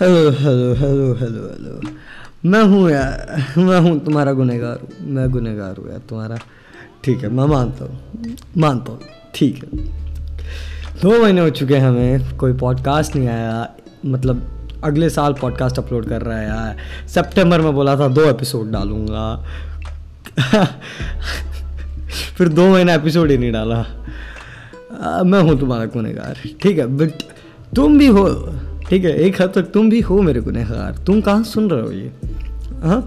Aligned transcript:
Hello 0.00 0.30
hello 0.30 0.74
hello 0.74 1.14
hello 1.14 1.42
hello 1.48 1.80
मैं 2.50 2.62
हूँ 2.64 2.90
यार 2.90 3.44
मैं 3.58 3.80
हूँ 3.80 4.04
तुम्हारा 4.04 4.32
गुनहगार 4.32 4.80
हूँ 4.80 4.88
मैं 5.08 5.30
गुनहगार 5.30 5.76
हूँ 5.76 5.90
यार 5.90 5.98
तुम्हारा। 5.98 6.38
ठीक 7.04 7.22
है 7.22 7.28
मैं 7.28 7.44
मानता 7.44 7.84
हूँ 7.84 8.00
मानता 8.58 8.92
हूँ। 8.92 9.00
ठीक 9.34 9.64
है। 9.64 9.70
दो 11.02 11.22
महीने 11.22 11.40
हो 11.40 11.50
चुके 11.50 11.74
हैं 11.74 11.88
हमें 11.88 12.36
कोई 12.36 12.52
पॉडकास्ट 12.52 13.16
नहीं 13.16 13.28
आया। 13.28 13.74
मतलब 14.06 14.66
अगले 14.84 15.10
साल 15.10 15.32
पॉडकास्ट 15.32 15.78
अपलोड 15.78 16.08
कर 16.08 16.22
रहा 16.22 16.38
है 16.38 16.46
यार। 16.48 16.76
सितंबर 17.08 17.60
में 17.60 17.74
बोला 17.74 17.96
था 17.96 18.08
दो 18.08 18.24
एपिसोड 18.24 18.70
डालूँगा। 18.70 19.46
फिर 22.38 22.48
दो 22.48 22.68
महीना 22.68 22.94
एपिसोड 22.94 23.30
ही 23.30 23.38
नहीं 23.38 23.52
डाला। 23.52 23.86
आ, 25.00 25.22
मैं 25.22 25.42
हूँ 25.42 25.60
तुम्हारा 25.60 25.84
गुनहगार। 25.84 26.36
ठीक 26.62 26.78
है 26.78 26.86
बट 26.86 27.10
तुम 27.76 27.98
भी 27.98 28.06
हो। 28.06 28.54
ठीक 28.90 29.04
है, 29.04 29.10
एक 29.16 29.40
हद 29.42 29.52
तक 29.54 29.70
तुम 29.74 29.90
भी 29.90 30.00
हो 30.00 30.20
मेरे 30.22 30.40
गुनहगार। 30.40 30.96
तुम 31.06 31.20
कहाँ 31.20 31.42
सुन 31.44 31.68
रहे 31.70 31.82
हो 31.82 31.90
ये? 31.92 32.10
हाँ? 32.82 33.00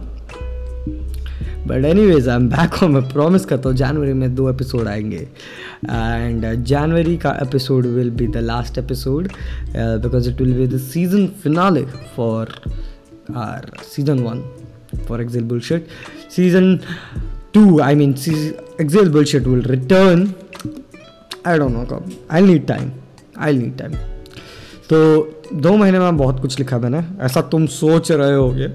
But 1.67 1.85
anyways 2.05 2.27
I 2.29 2.35
am 2.35 2.47
back 2.49 2.73
home 2.73 2.93
मैं 2.93 3.01
प्रॉमिस 3.09 3.45
करता 3.45 3.69
हूँ 3.69 3.77
जनवरी 3.77 4.13
में 4.13 4.33
दो 4.35 4.49
एपिसोड 4.49 4.87
आएँगे। 4.87 5.27
एंड 5.85 6.45
जनवरी 6.65 7.17
का 7.17 7.31
episode 7.41 7.85
will 7.85 8.09
be 8.11 8.27
the 8.27 8.37
last 8.43 8.77
episode 8.77 9.27
because 9.75 10.29
it 10.29 10.41
will 10.41 10.53
be 10.53 10.67
the 10.67 10.79
season 10.81 11.27
finale 11.43 11.83
for 12.15 12.53
our 13.35 13.71
season 13.95 14.19
one 14.19 14.41
for 15.07 15.21
exile 15.21 15.43
bullshit 15.43 15.87
season 16.35 16.79
two 17.53 17.79
I 17.79 17.95
mean 17.95 18.15
exile 18.81 19.09
bullshit 19.09 19.43
will 19.43 19.63
return 19.67 20.27
I 21.47 21.57
don't 21.57 21.71
know 21.71 21.85
कब 21.91 22.11
I 22.31 22.41
need 22.41 22.67
time 22.67 22.91
I 23.39 23.57
need 23.57 23.77
time 23.77 23.93
तो 24.89 24.99
दो 25.55 25.75
महीने 25.77 25.99
में 25.99 26.17
बहुत 26.17 26.39
कुछ 26.41 26.59
लिखा 26.59 26.77
मैंने। 26.79 27.03
ऐसा 27.25 27.41
तुम 27.51 27.65
सोच 27.67 28.11
रहे 28.11 28.33
होगे। 28.33 28.67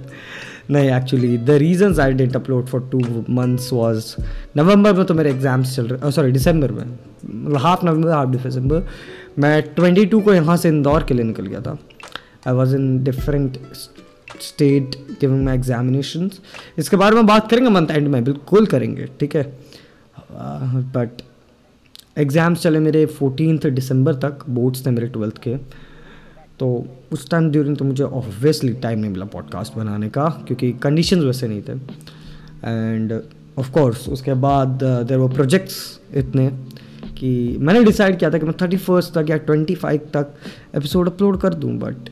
नहीं 0.70 0.90
actually 0.92 1.36
the 1.38 1.50
reason 1.60 1.94
I 2.00 2.12
didn't 2.12 2.36
upload 2.36 2.66
for 2.66 2.88
two 2.92 3.24
months 3.30 3.72
was 3.72 4.14
November 4.56 4.92
में 4.94 5.04
तो 5.06 5.14
मेरे 5.14 5.30
एग्ज़ाम्स 5.30 5.74
चल 5.76 5.86
रहे 5.86 6.10
सॉरी 6.12 6.32
दिसंबर 6.32 6.72
में। 6.72 7.54
हाफ़ 7.58 7.84
नवंबर 7.86 8.10
हाफ़ 8.10 8.28
दिसंबर 8.30 8.86
मैं 9.38 9.62
ट्वेंटी 9.74 10.04
टू 10.06 10.20
को 10.20 10.34
यहाँ 10.34 10.56
से 10.56 10.68
इंदौर 10.68 11.02
के 11.02 11.14
लिए 11.14 11.24
निकल 11.24 11.46
गया 11.46 11.60
था। 11.60 11.78
I 12.46 12.54
was 12.54 12.74
in 12.76 13.02
different 13.04 13.58
state 14.40 14.96
giving 15.20 15.44
my 15.44 15.54
examination 15.54 16.30
इसके 16.78 16.96
बारे 16.96 17.16
में 17.16 17.26
बात 17.26 17.50
करेंगे 17.50 17.70
मंथ 17.70 17.90
एंड 17.90 18.08
में, 18.08 18.22
बिल्कुल 18.24 18.66
करेंगे, 18.66 19.08
ठीक 19.20 19.36
है? 19.36 19.42
बट 20.94 21.22
एग्ज़ाम्स 22.18 22.62
चले 22.62 22.78
मेरे 22.80 23.04
फोर्टीन 23.08 23.58
दिसंबर 23.64 24.14
तक 24.24 24.48
बोर्ड्स 24.50 24.86
थे 24.86 24.90
मेरे 24.90 25.06
ट्वेल्थ 25.08 25.38
के। 25.38 25.56
तो 26.60 26.86
उस 27.12 27.28
टाइम 27.30 27.50
ड्यूरिंग 27.50 27.76
तो 27.76 27.84
मुझे 27.84 28.04
ऑब्वियसली 28.04 28.72
टाइम 28.82 28.98
नहीं 28.98 29.10
मिला 29.10 29.24
पॉडकास्ट 29.24 29.76
बनाने 29.76 30.08
का, 30.08 30.28
क्योंकि 30.46 30.72
कंडीशंस 30.72 31.24
वैसे 31.24 31.48
नहीं 31.48 31.62
थे। 31.62 31.72
एंड 32.64 33.12
ऑफ़ 33.58 33.70
कोर्स 33.72 34.08
उसके 34.08 34.34
बाद 34.34 34.78
देर 34.82 35.18
वो 35.18 35.28
प्रोजेक्ट्स 35.28 35.78
इतने 36.14 36.48
कि 37.18 37.56
मैंने 37.60 37.82
डिसाइड 37.84 38.18
किया 38.18 38.30
था 38.30 38.38
कि 38.38 38.46
मैं 38.46 38.54
थर्टी 38.62 38.76
फ़र्स्ट 38.76 39.12
तक 39.14 39.30
या 39.30 39.36
ट्वेंटी 39.36 39.74
फाइव 39.74 40.00
तक 40.14 40.34
एपिसोड 40.74 41.08
अपलोड 41.08 41.40
कर 41.40 41.54
दूँ 41.54 41.72
but 41.78 42.10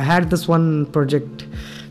I 0.00 0.06
had 0.06 0.28
this 0.30 0.48
one 0.50 0.84
project 0.92 1.42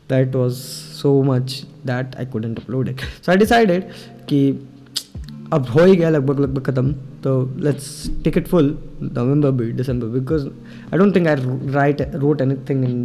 that 0.09 0.35
was 0.35 0.55
so 1.01 1.21
much 1.23 1.63
that 1.85 2.15
I 2.15 2.25
couldn't 2.25 2.59
upload 2.59 2.89
it 2.89 2.99
so 3.25 3.31
I 3.31 3.37
decided 3.37 3.89
कि 4.29 4.49
अब 5.53 5.67
हो 5.69 5.83
ही 5.83 5.95
गया 5.95 6.09
लगभग 6.09 6.39
लगभग 6.39 6.63
ख़त्म। 6.63 6.95
तो 7.27 7.33
let's 7.59 7.87
take 8.23 8.37
it 8.37 8.47
full 8.47 8.65
November 9.03 9.51
भी 9.51 9.71
दिसंबर 9.73 10.07
because 10.09 10.45
I 10.47 10.97
don't 10.97 11.15
think 11.15 11.27
I 11.27 11.35
write 11.71 12.01
wrote 12.15 12.41
anything 12.69 12.83
in 12.85 12.95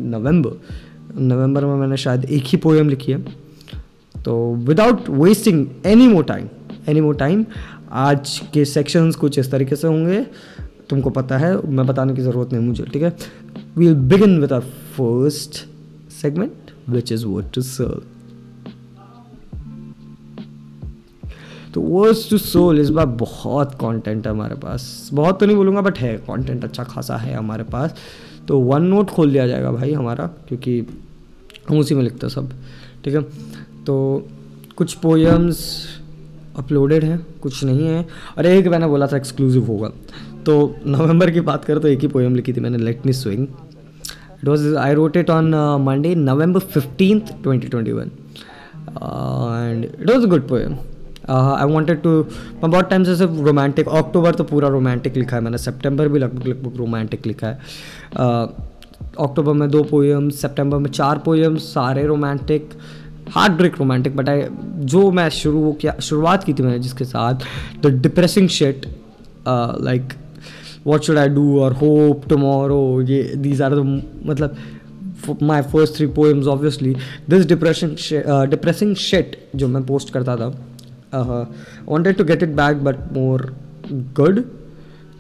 November 1.21 1.65
में 1.65 1.75
मैंने 1.77 1.97
शायद 1.97 2.25
एक 2.25 2.43
ही 2.47 2.59
पोएम 2.59 2.89
लिखी 2.89 3.13
है। 3.13 3.19
तो 4.17 4.35
without 4.69 5.09
wasting 5.11 5.67
any 5.87 6.07
more 6.09 6.25
time 6.25 6.49
any 6.89 7.01
more 7.01 7.17
time 7.17 7.45
आज 8.03 8.39
के 8.55 8.65
सेक्शंस 8.65 9.17
कुछ 9.17 9.39
इस 9.39 9.51
तरीके 9.51 9.77
से 9.77 9.89
होंगे। 9.89 10.23
तुमको 10.91 11.11
पता 11.11 11.39
है, 11.39 11.51
मैं 11.67 11.87
बताने 11.87 12.15
की 12.15 12.23
ज़रूरत 12.23 12.53
नहीं 12.53 12.63
मुझे, 12.67 12.85
ठीक 12.85 13.03
है? 13.03 13.17
We'll 13.77 13.95
begin 13.95 14.41
with 14.41 14.53
our 14.53 14.61
first 14.97 15.65
segment 16.13 16.71
which 16.89 17.13
is 17.13 17.27
word 17.27 17.53
to 17.55 17.63
serve 17.63 18.03
तो 21.75 21.81
वर्ड्स 21.81 22.29
टू 22.31 22.39
सोल 22.39 22.81
इस 22.81 22.91
बार 22.91 23.07
बहुत 23.07 23.75
कंटेंट 23.75 24.27
है 24.27 24.33
हमारे 24.33 24.55
पास। 24.55 25.11
बहुत 25.13 25.41
तो 25.41 25.47
नहीं 25.47 25.57
बोलूँगा 25.57 25.81
बट 25.81 25.99
है 25.99 26.17
कंटेंट 26.29 26.65
अच्छा 26.65 26.85
खासा 26.85 27.17
है 27.17 27.35
हमारे 27.35 27.65
पास। 27.65 27.95
तो 28.49 28.59
वन 28.61 28.83
नोट 28.85 29.11
खोल 29.11 29.33
दिया 29.33 29.47
जाएगा 29.47 29.71
भाई 29.73 29.93
हमारा, 29.93 30.27
क्योंकि 30.49 30.79
हम 31.69 31.79
उसी 31.79 31.95
में 31.95 32.03
लिखते 32.03 32.29
सब, 32.29 32.51
ठीक 33.05 33.15
है? 33.15 33.23
तो 33.87 34.29
कुछ 34.77 34.95
पोएम्स 34.95 35.65
अपलोडेड 36.59 37.05
हैं, 37.05 37.19
कुछ 37.43 37.63
नहीं 37.65 37.87
है। 37.87 38.07
और 38.39 38.47
एक 38.47 38.67
मैंने 38.69 38.87
बोला 38.87 39.07
था 39.07 39.17
एक्सक्लूसिव 39.17 39.67
होगा। 39.67 39.91
तो 40.47 40.55
नवंबर 40.87 41.31
की 41.31 41.41
बात 41.43 41.65
करें 41.65 41.81
तो 41.81 41.89
एक 41.89 42.01
ही 42.01 42.09
पोएम 42.09 42.35
लिखी 42.35 42.53
थी 42.53 42.61
मैंने 42.61 42.79
let 42.79 43.07
me 43.07 43.13
swing 43.13 43.43
it 43.43 44.49
was 44.49 44.75
I 44.77 44.95
wrote 44.95 45.17
it 45.17 45.31
on 45.31 45.55
Monday 45.81 46.15
November 46.15 46.61
fifteenth 46.61 47.33
twenty 47.43 47.69
twenty 47.69 47.93
one 47.93 48.11
and 48.91 49.85
it 49.85 50.11
was 50.11 50.27
a 50.27 50.29
good 50.31 50.49
poem 50.49 50.77
I 51.31 51.67
wanted 51.67 52.03
to 52.03 52.11
मैं 52.63 52.71
बहुत 52.71 52.91
टाइम 52.91 53.05
से 53.05 53.17
सिर्फ़ 53.17 53.33
रोमांटिक 53.33 53.89
अक्टूबर 53.89 54.35
तो 54.35 54.45
पूरा 54.45 54.69
रोमांटिक 54.69 55.17
लिखा 55.17 55.37
है 55.37 55.43
मैंने 55.43 55.59
सेप्टेम्बर 55.59 56.09
भी 56.09 56.19
लगभग 56.19 56.47
लगभग 56.47 56.77
रोमांटिक 56.77 57.27
लिखा 57.27 57.47
है। 57.47 57.59
अक्टूबर 59.21 59.53
uh, 59.53 59.59
में 59.59 59.71
दो 59.71 59.83
पोएम्स 59.83 60.41
सेप्टेम्बर 60.41 60.79
में 60.79 60.91
चार 60.91 61.19
पोएम्स 61.19 61.63
सारे 61.63 62.07
romantic 62.07 62.71
hard 63.31 63.53
break 63.53 63.75
romantic 63.79 64.17
but 64.17 64.29
I 64.29 64.43
जो 64.77 65.11
मैं 65.11 65.29
शुरू 65.29 65.73
किया 65.73 65.97
शुरुआत 66.01 66.45
की 66.45 66.55
थी 66.55 66.63
मैंने 66.63 66.79
जिसके 66.79 67.05
साथ 67.05 67.35
the 67.83 67.87
depressing 67.87 68.49
shit 68.49 68.87
like 69.81 70.09
what 70.87 71.03
should 71.03 71.19
I 71.19 71.29
do 71.29 71.61
और 71.61 71.73
होप 71.73 72.29
टमोरो 72.29 73.03
ये 73.03 73.23
दीज 73.23 73.63
आर 73.63 73.75
द 73.75 74.03
मतलब 74.27 74.57
my 75.43 75.63
first 75.63 75.97
three 75.97 76.07
poems 76.07 76.47
obviously 76.47 76.97
this 77.31 77.47
depression 77.47 77.97
depressing 78.51 78.97
shit 78.97 79.49
जो 79.57 79.69
मैं 79.69 79.87
पोस्ट 79.87 80.11
करता 80.11 80.37
था 80.37 80.67
uh, 81.13 81.45
wanted 81.85 82.17
to 82.19 82.25
get 82.25 82.43
it 82.43 82.57
back 82.57 82.77
but 82.83 83.13
more 83.13 83.53
good. 84.15 84.59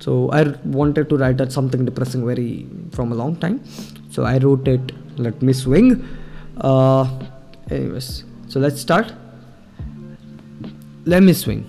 So 0.01 0.31
i 0.33 0.43
wanted 0.65 1.09
to 1.11 1.17
write 1.17 1.41
at 1.41 1.53
something 1.53 1.85
depressing 1.85 2.27
very 2.27 2.67
from 2.93 3.13
a 3.13 3.15
long 3.15 3.37
time. 3.37 3.63
So 4.11 4.25
i 4.25 4.39
wrote 4.39 4.67
it 4.69 4.93
let 5.17 5.43
me 5.43 5.53
swing. 5.53 6.07
Uh, 6.57 7.09
anyways 7.71 8.25
so 8.49 8.61
let's 8.61 8.81
start. 8.81 9.13
Let 11.05 11.23
me 11.23 11.33
swing. 11.33 11.67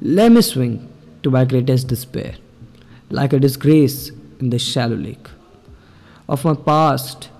Let 0.00 0.32
me 0.32 0.42
swing 0.42 0.88
to 1.22 1.30
my 1.30 1.44
greatest 1.44 1.88
despair 1.88 2.34
like 3.10 3.32
a 3.32 3.38
disgrace 3.38 4.10
in 4.40 4.50
the 4.50 4.58
shallow 4.58 4.96
lake. 4.96 5.28
Of 6.28 6.44
my 6.44 6.54
past 6.54 7.30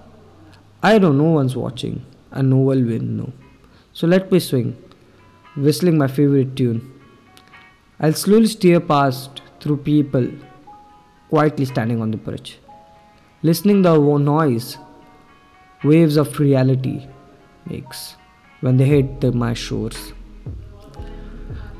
i 0.82 0.97
know 0.97 1.10
no 1.10 1.25
one's 1.25 1.56
watching 1.56 2.05
and 2.31 2.50
no 2.50 2.59
one 2.59 2.87
will 2.87 3.00
know. 3.03 3.32
So 3.93 4.06
let 4.06 4.31
me 4.31 4.38
swing 4.38 4.76
whistling 5.66 5.98
my 5.98 6.06
favorite 6.06 6.54
tune. 6.56 6.80
I'll 8.00 8.12
slowly 8.12 8.46
steer 8.46 8.80
past 8.80 9.42
through 9.60 9.78
people 9.78 10.28
quietly 11.30 11.64
standing 11.64 12.00
on 12.00 12.12
the 12.12 12.16
bridge, 12.16 12.58
listening 13.42 13.82
the 13.82 13.96
noise 13.98 14.78
waves 15.82 16.16
of 16.16 16.38
reality 16.38 17.06
makes 17.66 18.16
when 18.60 18.76
they 18.76 18.84
hit 18.84 19.20
the, 19.20 19.32
my 19.32 19.52
shores. 19.52 20.12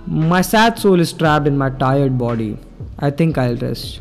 My 0.07 0.41
sad 0.41 0.79
soul 0.79 1.01
is 1.01 1.13
trapped 1.13 1.47
in 1.47 1.57
my 1.57 1.71
tired 1.71 2.19
body. 2.19 2.59
I 2.99 3.11
think 3.11 3.39
I'll 3.39 3.57
rest. 3.57 4.01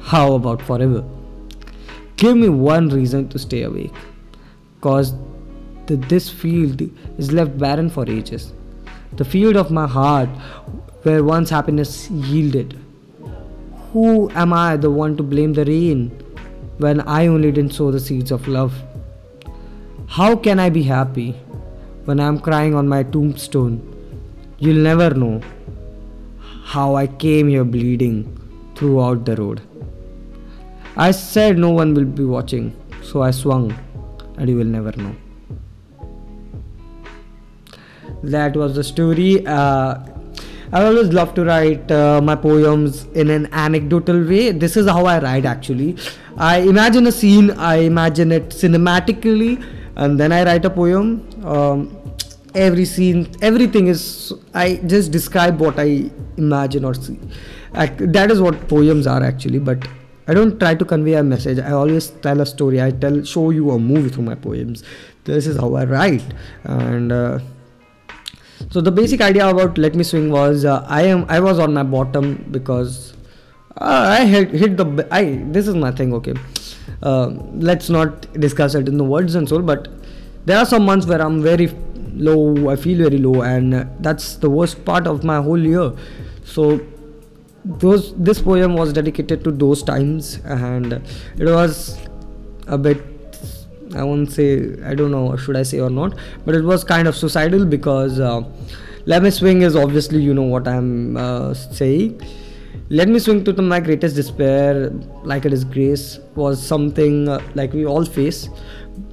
How 0.00 0.34
about 0.34 0.60
forever? 0.60 1.04
Give 2.16 2.36
me 2.36 2.48
one 2.48 2.88
reason 2.88 3.28
to 3.30 3.38
stay 3.38 3.62
awake. 3.62 3.94
Cause 4.80 5.14
this 5.86 6.28
field 6.28 6.82
is 7.18 7.32
left 7.32 7.56
barren 7.58 7.88
for 7.88 8.08
ages 8.08 8.52
the 9.16 9.24
field 9.24 9.56
of 9.56 9.70
my 9.70 9.86
heart 9.86 10.28
where 11.02 11.22
once 11.22 11.50
happiness 11.50 12.10
yielded. 12.10 12.78
Who 13.92 14.30
am 14.30 14.52
I, 14.52 14.76
the 14.76 14.90
one 14.90 15.16
to 15.16 15.22
blame 15.22 15.52
the 15.52 15.64
rain, 15.64 16.10
when 16.78 17.00
I 17.02 17.26
only 17.28 17.52
didn't 17.52 17.74
sow 17.74 17.90
the 17.90 18.00
seeds 18.00 18.32
of 18.32 18.48
love? 18.48 18.74
How 20.08 20.34
can 20.34 20.58
I 20.58 20.68
be 20.70 20.82
happy 20.82 21.32
when 22.06 22.18
I'm 22.20 22.40
crying 22.40 22.74
on 22.74 22.88
my 22.88 23.02
tombstone? 23.02 23.80
You'll 24.58 24.82
never 24.82 25.10
know 25.14 25.40
how 26.64 26.96
I 26.96 27.06
came 27.06 27.48
here 27.48 27.64
bleeding 27.64 28.16
throughout 28.74 29.24
the 29.24 29.36
road. 29.36 29.60
I 30.96 31.10
said 31.10 31.58
no 31.58 31.70
one 31.70 31.94
will 31.94 32.04
be 32.04 32.24
watching, 32.24 32.74
so 33.02 33.22
I 33.22 33.30
swung, 33.30 33.74
and 34.38 34.48
you 34.48 34.56
will 34.56 34.64
never 34.64 34.92
know. 34.96 35.14
That 38.30 38.56
was 38.56 38.74
the 38.74 38.84
story 38.84 39.46
uh, 39.46 39.96
I 40.74 40.82
always 40.86 41.12
love 41.12 41.34
to 41.34 41.44
write 41.44 41.88
uh, 41.92 42.20
my 42.20 42.34
poems 42.34 43.04
in 43.14 43.30
an 43.30 43.46
anecdotal 43.52 44.24
way. 44.24 44.50
This 44.50 44.76
is 44.76 44.88
how 44.88 45.06
I 45.06 45.20
write 45.20 45.44
actually. 45.44 45.96
I 46.36 46.58
imagine 46.62 47.06
a 47.06 47.12
scene, 47.12 47.52
I 47.52 47.76
imagine 47.76 48.32
it 48.32 48.48
cinematically, 48.48 49.64
and 49.94 50.18
then 50.18 50.32
I 50.32 50.42
write 50.44 50.64
a 50.64 50.70
poem. 50.70 51.28
Um, 51.44 51.96
every 52.56 52.86
scene, 52.86 53.30
everything 53.40 53.86
is, 53.86 54.32
I 54.52 54.80
just 54.86 55.12
describe 55.12 55.60
what 55.60 55.78
I 55.78 56.10
imagine 56.36 56.84
or 56.84 56.94
see. 56.94 57.20
Ac- 57.76 58.06
that 58.06 58.32
is 58.32 58.40
what 58.40 58.66
poems 58.66 59.06
are 59.06 59.22
actually, 59.22 59.60
but 59.60 59.86
I 60.26 60.34
don't 60.34 60.58
try 60.58 60.74
to 60.74 60.84
convey 60.84 61.14
a 61.14 61.22
message. 61.22 61.60
I 61.60 61.70
always 61.70 62.10
tell 62.10 62.40
a 62.40 62.46
story. 62.46 62.82
I 62.82 62.90
tell, 62.90 63.22
show 63.22 63.50
you 63.50 63.70
a 63.70 63.78
movie 63.78 64.08
through 64.08 64.24
my 64.24 64.34
poems. 64.34 64.82
This 65.22 65.46
is 65.46 65.56
how 65.56 65.74
I 65.74 65.84
write, 65.84 66.24
and. 66.64 67.12
Uh, 67.12 67.38
so 68.70 68.80
the 68.80 68.90
basic 68.90 69.20
idea 69.20 69.48
about 69.48 69.78
let 69.78 69.94
me 69.94 70.04
swing 70.04 70.30
was 70.30 70.64
uh, 70.64 70.84
i 70.88 71.02
am 71.02 71.24
i 71.28 71.40
was 71.40 71.58
on 71.58 71.74
my 71.74 71.82
bottom 71.82 72.36
because 72.50 73.14
uh, 73.80 74.16
i 74.18 74.24
hit, 74.24 74.50
hit 74.50 74.76
the 74.76 75.06
i 75.10 75.42
this 75.46 75.68
is 75.68 75.74
my 75.74 75.90
thing 75.90 76.12
okay. 76.14 76.34
Uh, 77.02 77.28
let's 77.54 77.90
not 77.90 78.32
discuss 78.40 78.74
it 78.74 78.88
in 78.88 78.96
the 78.96 79.04
words 79.04 79.34
and 79.34 79.48
so 79.48 79.60
but 79.60 79.88
there 80.46 80.56
are 80.58 80.66
some 80.66 80.84
months 80.84 81.06
where 81.06 81.20
i'm 81.20 81.42
very 81.42 81.68
low 82.14 82.70
i 82.70 82.76
feel 82.76 82.98
very 82.98 83.18
low 83.18 83.42
and 83.42 83.74
uh, 83.74 83.84
that's 84.00 84.36
the 84.36 84.48
worst 84.48 84.84
part 84.84 85.06
of 85.06 85.24
my 85.24 85.42
whole 85.42 85.58
year. 85.58 85.92
So 86.44 86.80
those 87.64 88.14
this 88.16 88.40
poem 88.40 88.74
was 88.74 88.92
dedicated 88.92 89.42
to 89.44 89.50
those 89.50 89.82
times 89.82 90.38
and 90.44 90.92
it 91.38 91.44
was 91.44 91.98
a 92.66 92.76
bit 92.76 93.02
I 93.94 94.02
won't 94.02 94.30
say 94.32 94.46
I 94.84 94.94
don't 94.94 95.10
know 95.10 95.36
should 95.36 95.56
I 95.56 95.62
say 95.62 95.80
or 95.80 95.90
not, 95.90 96.16
but 96.44 96.54
it 96.54 96.64
was 96.64 96.84
kind 96.84 97.08
of 97.08 97.16
suicidal 97.16 97.64
because 97.64 98.20
uh, 98.20 98.42
Let 99.06 99.22
Me 99.22 99.30
Swing 99.30 99.62
is 99.62 99.76
obviously 99.76 100.22
you 100.22 100.34
know 100.34 100.42
what 100.42 100.66
I'm 100.66 101.16
uh, 101.16 101.54
saying. 101.54 102.20
Let 102.90 103.08
Me 103.08 103.18
Swing 103.18 103.44
to 103.44 103.52
the, 103.52 103.62
my 103.62 103.80
greatest 103.80 104.16
despair, 104.16 104.90
like 105.24 105.44
it 105.46 105.52
is 105.52 105.64
grace, 105.64 106.18
was 106.34 106.64
something 106.64 107.28
uh, 107.28 107.40
like 107.54 107.72
we 107.72 107.86
all 107.86 108.04
face 108.04 108.48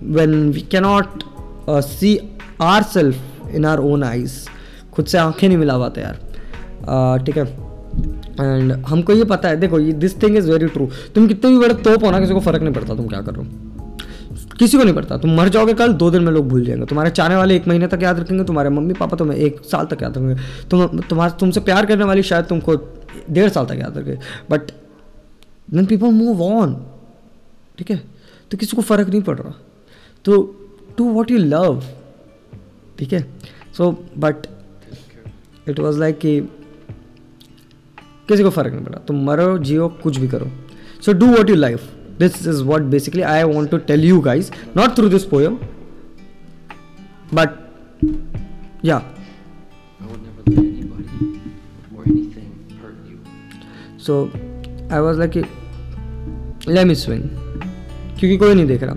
when 0.01 0.51
we 0.51 0.61
cannot 0.61 1.23
uh, 1.67 1.81
see 1.81 2.13
ourselves 2.59 3.17
in 3.53 3.65
our 3.65 3.81
own 3.81 4.03
eyes. 4.03 4.47
खुद 4.93 5.05
से 5.05 5.17
आँखें 5.17 5.47
नहीं 5.47 5.57
मिला 5.57 5.77
पाते 5.79 6.01
यार 6.01 6.17
uh, 6.93 7.25
ठीक 7.25 7.37
है 7.37 7.45
and 8.39 8.71
हमको 8.87 9.13
ये 9.13 9.23
पता 9.25 9.49
है 9.49 9.57
देखो 9.59 9.79
ये 9.79 9.93
this 10.03 10.21
thing 10.23 10.37
is 10.37 10.49
very 10.51 10.67
true 10.75 10.89
तुम 11.15 11.27
कितने 11.27 11.51
भी 11.51 11.59
बड़े 11.59 11.73
तोप 11.83 12.03
हो 12.03 12.11
ना 12.11 12.19
किसी 12.19 12.33
को 12.33 12.39
फ़र्क 12.39 12.61
नहीं 12.61 12.73
पड़ता 12.73 12.95
तुम 12.95 13.07
क्या 13.07 13.21
कर 13.21 13.35
रहे 13.35 13.45
हो 13.45 13.70
किसी 14.61 14.77
को 14.77 14.83
नहीं 14.83 14.95
पड़ता। 14.95 15.17
तुम 15.17 15.31
मर 15.37 15.49
जाओगे 15.49 15.73
कल, 15.73 15.93
दो 15.93 16.09
दिन 16.11 16.23
में 16.23 16.31
लोग 16.31 16.47
भूल 16.47 16.65
जाएँगे। 16.65 16.85
तुम्हारे 16.85 17.09
चाहने 17.09 17.35
वाले 17.35 17.55
एक 17.55 17.67
महीने 17.67 17.87
तक 17.87 17.99
याद 18.03 18.19
रखेंगे, 18.19 18.43
तुम्हारे 18.43 18.69
मम्मी 18.69 18.93
पापा 18.93 19.17
तुम्हें 19.17 19.37
एक 19.37 19.59
साल 19.61 19.85
तक 19.85 20.01
याद 20.03 20.11
रखेंगे। 20.11 20.35
तुम, 20.69 20.99
तुम्हारे, 20.99 21.33
तुमसे 21.39 21.59
प्यार 21.59 21.85
करने 21.85 22.03
वाली 22.03 22.23
शायद 22.23 22.45
तुमको 22.45 22.75
डेढ़ 23.29 23.49
साल 23.49 23.65
तक 23.65 23.79
याद 23.79 23.97
रखे। 23.97 24.17
But 24.49 24.71
then 25.73 25.85
people 25.85 26.07
move 26.07 26.43
on 26.43 26.85
ठीक 27.77 27.91
है 27.91 28.03
तो 28.51 28.57
किसी 28.57 28.75
को 28.75 28.81
फ़र्क 28.81 29.09
नहीं 29.09 29.21
पड़ 29.21 29.37
रहा। 29.37 29.53
तो 30.25 30.37
टू 30.97 31.09
वॉट 31.09 31.31
यू 31.31 31.37
लव 31.37 31.83
ठीक 32.99 33.13
है? 33.13 33.21
So 33.77 33.91
but 34.17 34.35
it 35.69 35.79
was 35.79 35.99
like 35.99 36.19
कि 36.19 36.41
किसी 38.27 38.43
को 38.43 38.49
फ़र्क 38.49 38.73
नहीं 38.73 38.85
पड़ा। 38.85 38.99
तुम 38.99 39.23
मरो, 39.25 39.57
जियो, 39.57 39.87
कुछ 40.03 40.17
भी 40.17 40.27
करो। 40.27 40.47
So 41.05 41.13
do 41.13 41.27
what 41.27 41.49
you 41.49 41.55
life 41.55 41.89
this 42.20 42.46
is 42.46 42.62
what 42.62 42.88
basically 42.90 43.24
i 43.24 43.44
want 43.44 43.70
to 43.70 43.78
tell 43.90 44.00
you 44.10 44.20
guys 44.22 44.50
not 44.74 44.96
through 44.96 45.08
this 45.08 45.26
poem 45.34 45.58
but 47.32 47.56
yeah 48.82 49.02
I 50.00 50.06
would 50.06 50.22
never 50.22 50.42
let 50.46 50.58
anybody 50.58 51.40
or 51.96 52.02
anything 52.04 52.50
hurt 52.82 52.98
you. 53.06 53.18
so 53.98 54.30
i 54.90 55.00
was 55.00 55.18
like 55.18 55.36
let 56.66 56.86
me 56.86 56.94
swing 56.94 57.26
क्योंकि 58.18 58.36
कोई 58.38 58.54
नहीं 58.54 58.66
देख 58.66 58.82
रहा 58.82 58.94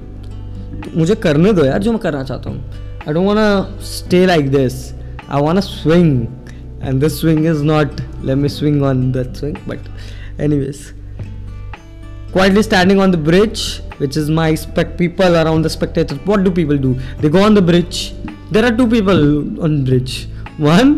तो 0.83 0.97
मुझे 0.99 1.15
करने 1.23 1.51
दो 1.53 1.65
यार 1.65 1.79
जो 1.83 1.91
मैं 1.91 1.99
करना 2.01 2.23
चाहता 2.23 2.49
हूँ 2.49 2.59
I 3.07 3.13
don't 3.13 3.25
want 3.27 3.81
stay 3.85 4.25
like 4.25 4.49
this 4.51 4.75
I 5.29 5.41
want 5.41 5.59
swing 5.59 6.21
and 6.83 7.01
this 7.01 7.19
swing 7.21 7.45
is 7.45 7.61
not 7.63 8.01
let 8.25 8.37
me 8.37 8.49
swing 8.49 8.83
on 8.83 9.11
that 9.11 9.35
swing 9.37 9.57
but 9.67 10.39
anyways 10.41 10.79
quietly 12.34 12.62
standing 12.64 12.98
on 12.98 13.12
the 13.12 13.16
bridge, 13.16 13.80
which 13.98 14.16
is 14.16 14.28
my 14.28 14.56
spec 14.56 14.96
people 14.98 15.36
around 15.40 15.62
the 15.62 15.70
spectators. 15.70 16.18
What 16.30 16.42
do 16.42 16.50
people 16.50 16.76
do? 16.76 16.94
They 17.20 17.28
go 17.28 17.40
on 17.48 17.54
the 17.54 17.62
bridge. 17.62 18.12
There 18.50 18.64
are 18.68 18.76
two 18.76 18.88
people 18.88 19.62
on 19.62 19.84
bridge. 19.84 20.26
One 20.56 20.88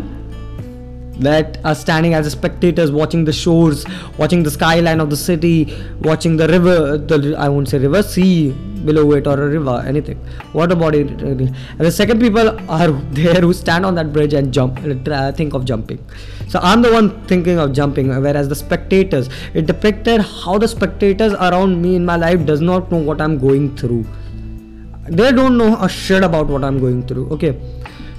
that 1.19 1.59
are 1.63 1.75
standing 1.75 2.15
as 2.15 2.31
spectators 2.31 2.91
watching 2.91 3.23
the 3.23 3.33
shores, 3.33 3.85
watching 4.17 4.41
the 4.41 4.49
skyline 4.49 4.99
of 4.99 5.11
the 5.11 5.17
city, 5.17 5.75
watching 6.01 6.37
the 6.37 6.47
river, 6.47 6.97
the 6.97 7.35
I 7.37 7.49
won't 7.49 7.69
say 7.69 7.77
river, 7.77 8.01
sea 8.01 8.51
below 8.85 9.11
it 9.11 9.27
or 9.27 9.39
a 9.39 9.47
river, 9.47 9.83
anything, 9.85 10.19
water 10.53 10.75
body. 10.75 11.01
And 11.01 11.55
the 11.77 11.91
second 11.91 12.19
people 12.19 12.49
are 12.69 12.87
there 13.21 13.41
who 13.41 13.53
stand 13.53 13.85
on 13.85 13.93
that 13.93 14.11
bridge 14.11 14.33
and 14.33 14.51
jump, 14.51 14.79
think 15.35 15.53
of 15.53 15.65
jumping. 15.65 16.03
So 16.47 16.59
I'm 16.61 16.81
the 16.81 16.91
one 16.91 17.25
thinking 17.27 17.59
of 17.59 17.73
jumping, 17.73 18.09
whereas 18.09 18.47
the 18.47 18.55
spectators, 18.55 19.29
it 19.53 19.65
depicted 19.65 20.21
how 20.21 20.57
the 20.57 20.67
spectators 20.67 21.33
around 21.33 21.81
me 21.81 21.95
in 21.95 22.05
my 22.05 22.15
life 22.15 22.45
does 22.45 22.61
not 22.61 22.91
know 22.91 22.97
what 22.97 23.21
I'm 23.21 23.37
going 23.37 23.75
through. 23.75 24.05
They 25.09 25.31
don't 25.31 25.57
know 25.57 25.77
a 25.81 25.89
shit 25.89 26.23
about 26.23 26.47
what 26.47 26.63
I'm 26.63 26.79
going 26.79 27.05
through. 27.05 27.29
Okay 27.31 27.59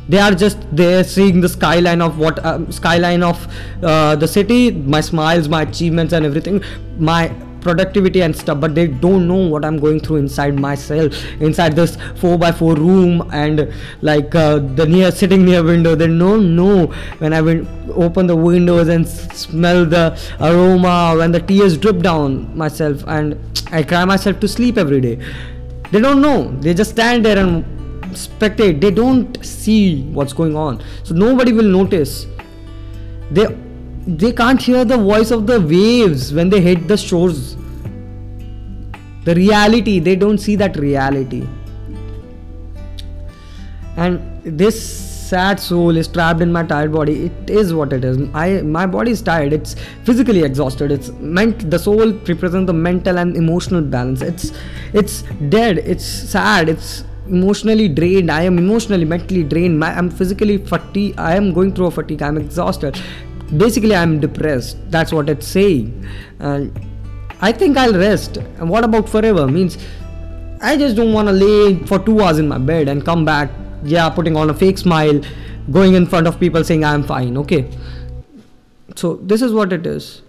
they 0.09 0.19
are 0.19 0.35
just 0.35 0.59
there 0.75 1.05
seeing 1.05 1.41
the 1.41 1.49
skyline 1.49 2.01
of 2.01 2.19
what 2.19 2.45
um, 2.45 2.71
skyline 2.73 3.23
of 3.23 3.47
uh, 3.83 4.17
the 4.17 4.27
city 4.27 4.71
my 4.71 5.01
smiles 5.01 5.49
my 5.49 5.63
achievements 5.63 6.13
and 6.15 6.25
everything 6.25 6.63
my 6.99 7.31
productivity 7.61 8.23
and 8.23 8.35
stuff 8.35 8.61
but 8.61 8.75
they 8.75 8.87
don't 8.87 9.27
know 9.27 9.47
what 9.49 9.65
i'm 9.65 9.79
going 9.79 10.01
through 10.01 10.17
inside 10.17 10.55
myself 10.55 11.13
inside 11.41 11.75
this 11.75 11.97
4x4 11.97 12.77
room 12.77 13.29
and 13.33 13.73
like 14.03 14.35
uh, 14.35 14.59
the 14.59 14.87
near 14.87 15.11
sitting 15.11 15.45
near 15.45 15.63
window. 15.63 15.95
They 15.95 16.07
don't 16.07 16.57
know 16.57 16.87
when 17.19 17.33
i 17.33 17.41
went, 17.41 17.69
open 17.91 18.27
the 18.27 18.37
windows 18.37 18.89
and 18.89 19.07
smell 19.07 19.85
the 19.85 20.19
aroma 20.41 21.15
when 21.17 21.33
the 21.33 21.41
tears 21.41 21.77
drip 21.77 22.01
down 22.01 22.57
myself 22.57 23.05
and 23.07 23.39
i 23.73 23.83
cry 23.83 24.05
myself 24.05 24.41
to 24.41 24.49
sleep 24.49 24.79
every 24.79 25.01
day. 25.01 25.19
They 25.91 26.01
don't 26.01 26.21
know. 26.21 26.55
They 26.61 26.75
just 26.75 26.91
stand 26.91 27.25
there 27.25 27.39
and 27.39 27.65
spectate. 28.15 28.81
They 28.81 28.91
don't 28.91 29.43
see 29.45 30.03
what's 30.13 30.35
going 30.35 30.55
on. 30.55 30.83
So 31.03 31.15
nobody 31.15 31.53
will 31.53 31.65
notice. 31.65 32.27
They 33.31 33.47
they 34.09 34.33
can't 34.33 34.61
hear 34.61 34.87
the 34.87 34.97
voice 34.97 35.31
of 35.31 35.47
the 35.47 35.61
waves 35.61 36.33
when 36.33 36.49
they 36.49 36.63
hit 36.63 36.89
the 36.89 36.97
shores. 36.97 37.57
The 39.25 39.35
reality 39.35 39.99
they 39.99 40.17
don't 40.17 40.39
see 40.39 40.57
that 40.57 40.77
reality. 40.77 41.47
And 43.99 44.43
this 44.43 44.81
sad 45.29 45.61
soul 45.61 45.99
is 45.99 46.09
trapped 46.09 46.41
in 46.41 46.51
my 46.51 46.63
tired 46.63 46.91
body. 46.91 47.27
It 47.27 47.51
is 47.51 47.75
what 47.75 47.93
it 47.93 48.03
is. 48.03 48.17
I 48.33 48.63
my 48.63 48.87
body 48.87 49.11
is 49.11 49.21
tired. 49.21 49.53
It's 49.53 49.77
physically 50.05 50.43
exhausted. 50.43 50.91
It's 50.91 51.11
meant 51.11 51.71
the 51.71 51.79
soul 51.79 52.13
represents 52.13 52.67
the 52.67 52.73
mental 52.73 53.19
and 53.19 53.37
emotional 53.37 53.83
balance. 53.83 54.23
It's 54.23 54.53
it's 54.95 55.21
dead. 55.51 55.79
It's 55.79 56.07
sad. 56.07 56.71
It's 56.71 57.05
emotionally 57.27 57.89
drained. 57.89 58.31
I 58.31 58.45
am 58.45 58.57
emotionally 58.57 59.05
mentally 59.05 59.45
drained. 59.45 59.79
My, 59.79 59.95
i'm 59.95 60.09
physically 60.11 60.57
fatigued. 60.57 61.19
I 61.19 61.37
am 61.37 61.53
going 61.53 61.75
through 61.75 61.87
a 61.87 61.91
fatigue. 61.91 62.23
I'm 62.23 62.39
exhausted 62.39 62.99
basically 63.57 63.95
i'm 63.95 64.21
depressed. 64.21 64.79
That's 64.91 65.13
what 65.13 65.29
it's 65.29 65.47
saying. 65.47 66.07
And 66.39 66.79
i 67.41 67.53
think 67.53 67.77
i'll 67.77 67.95
rest. 67.95 68.37
And 68.37 68.69
what 68.69 68.85
about 68.85 69.09
forever? 69.09 69.47
Means 69.47 69.79
i 70.61 70.77
just 70.77 70.97
don't 70.97 71.13
want 71.13 71.29
to 71.29 71.33
lay 71.33 71.79
for 71.87 71.99
two 71.99 72.21
hours 72.21 72.39
in 72.39 72.49
my 72.49 72.59
bed 72.59 72.89
and 72.89 73.05
come 73.05 73.25
back 73.25 73.51
yeah 73.85 74.11
putting 74.11 74.37
on 74.37 74.51
a 74.51 74.55
fake 74.55 74.77
smile 74.77 75.21
going 75.71 75.95
in 75.95 76.05
front 76.05 76.27
of 76.27 76.41
people 76.41 76.65
saying 76.65 76.85
i'm 76.85 77.05
fine. 77.05 77.37
Okay. 77.37 77.71
So 78.97 79.17
this 79.17 79.43
is 79.43 79.53
what 79.53 79.73
it 79.73 79.87
is. 79.87 80.23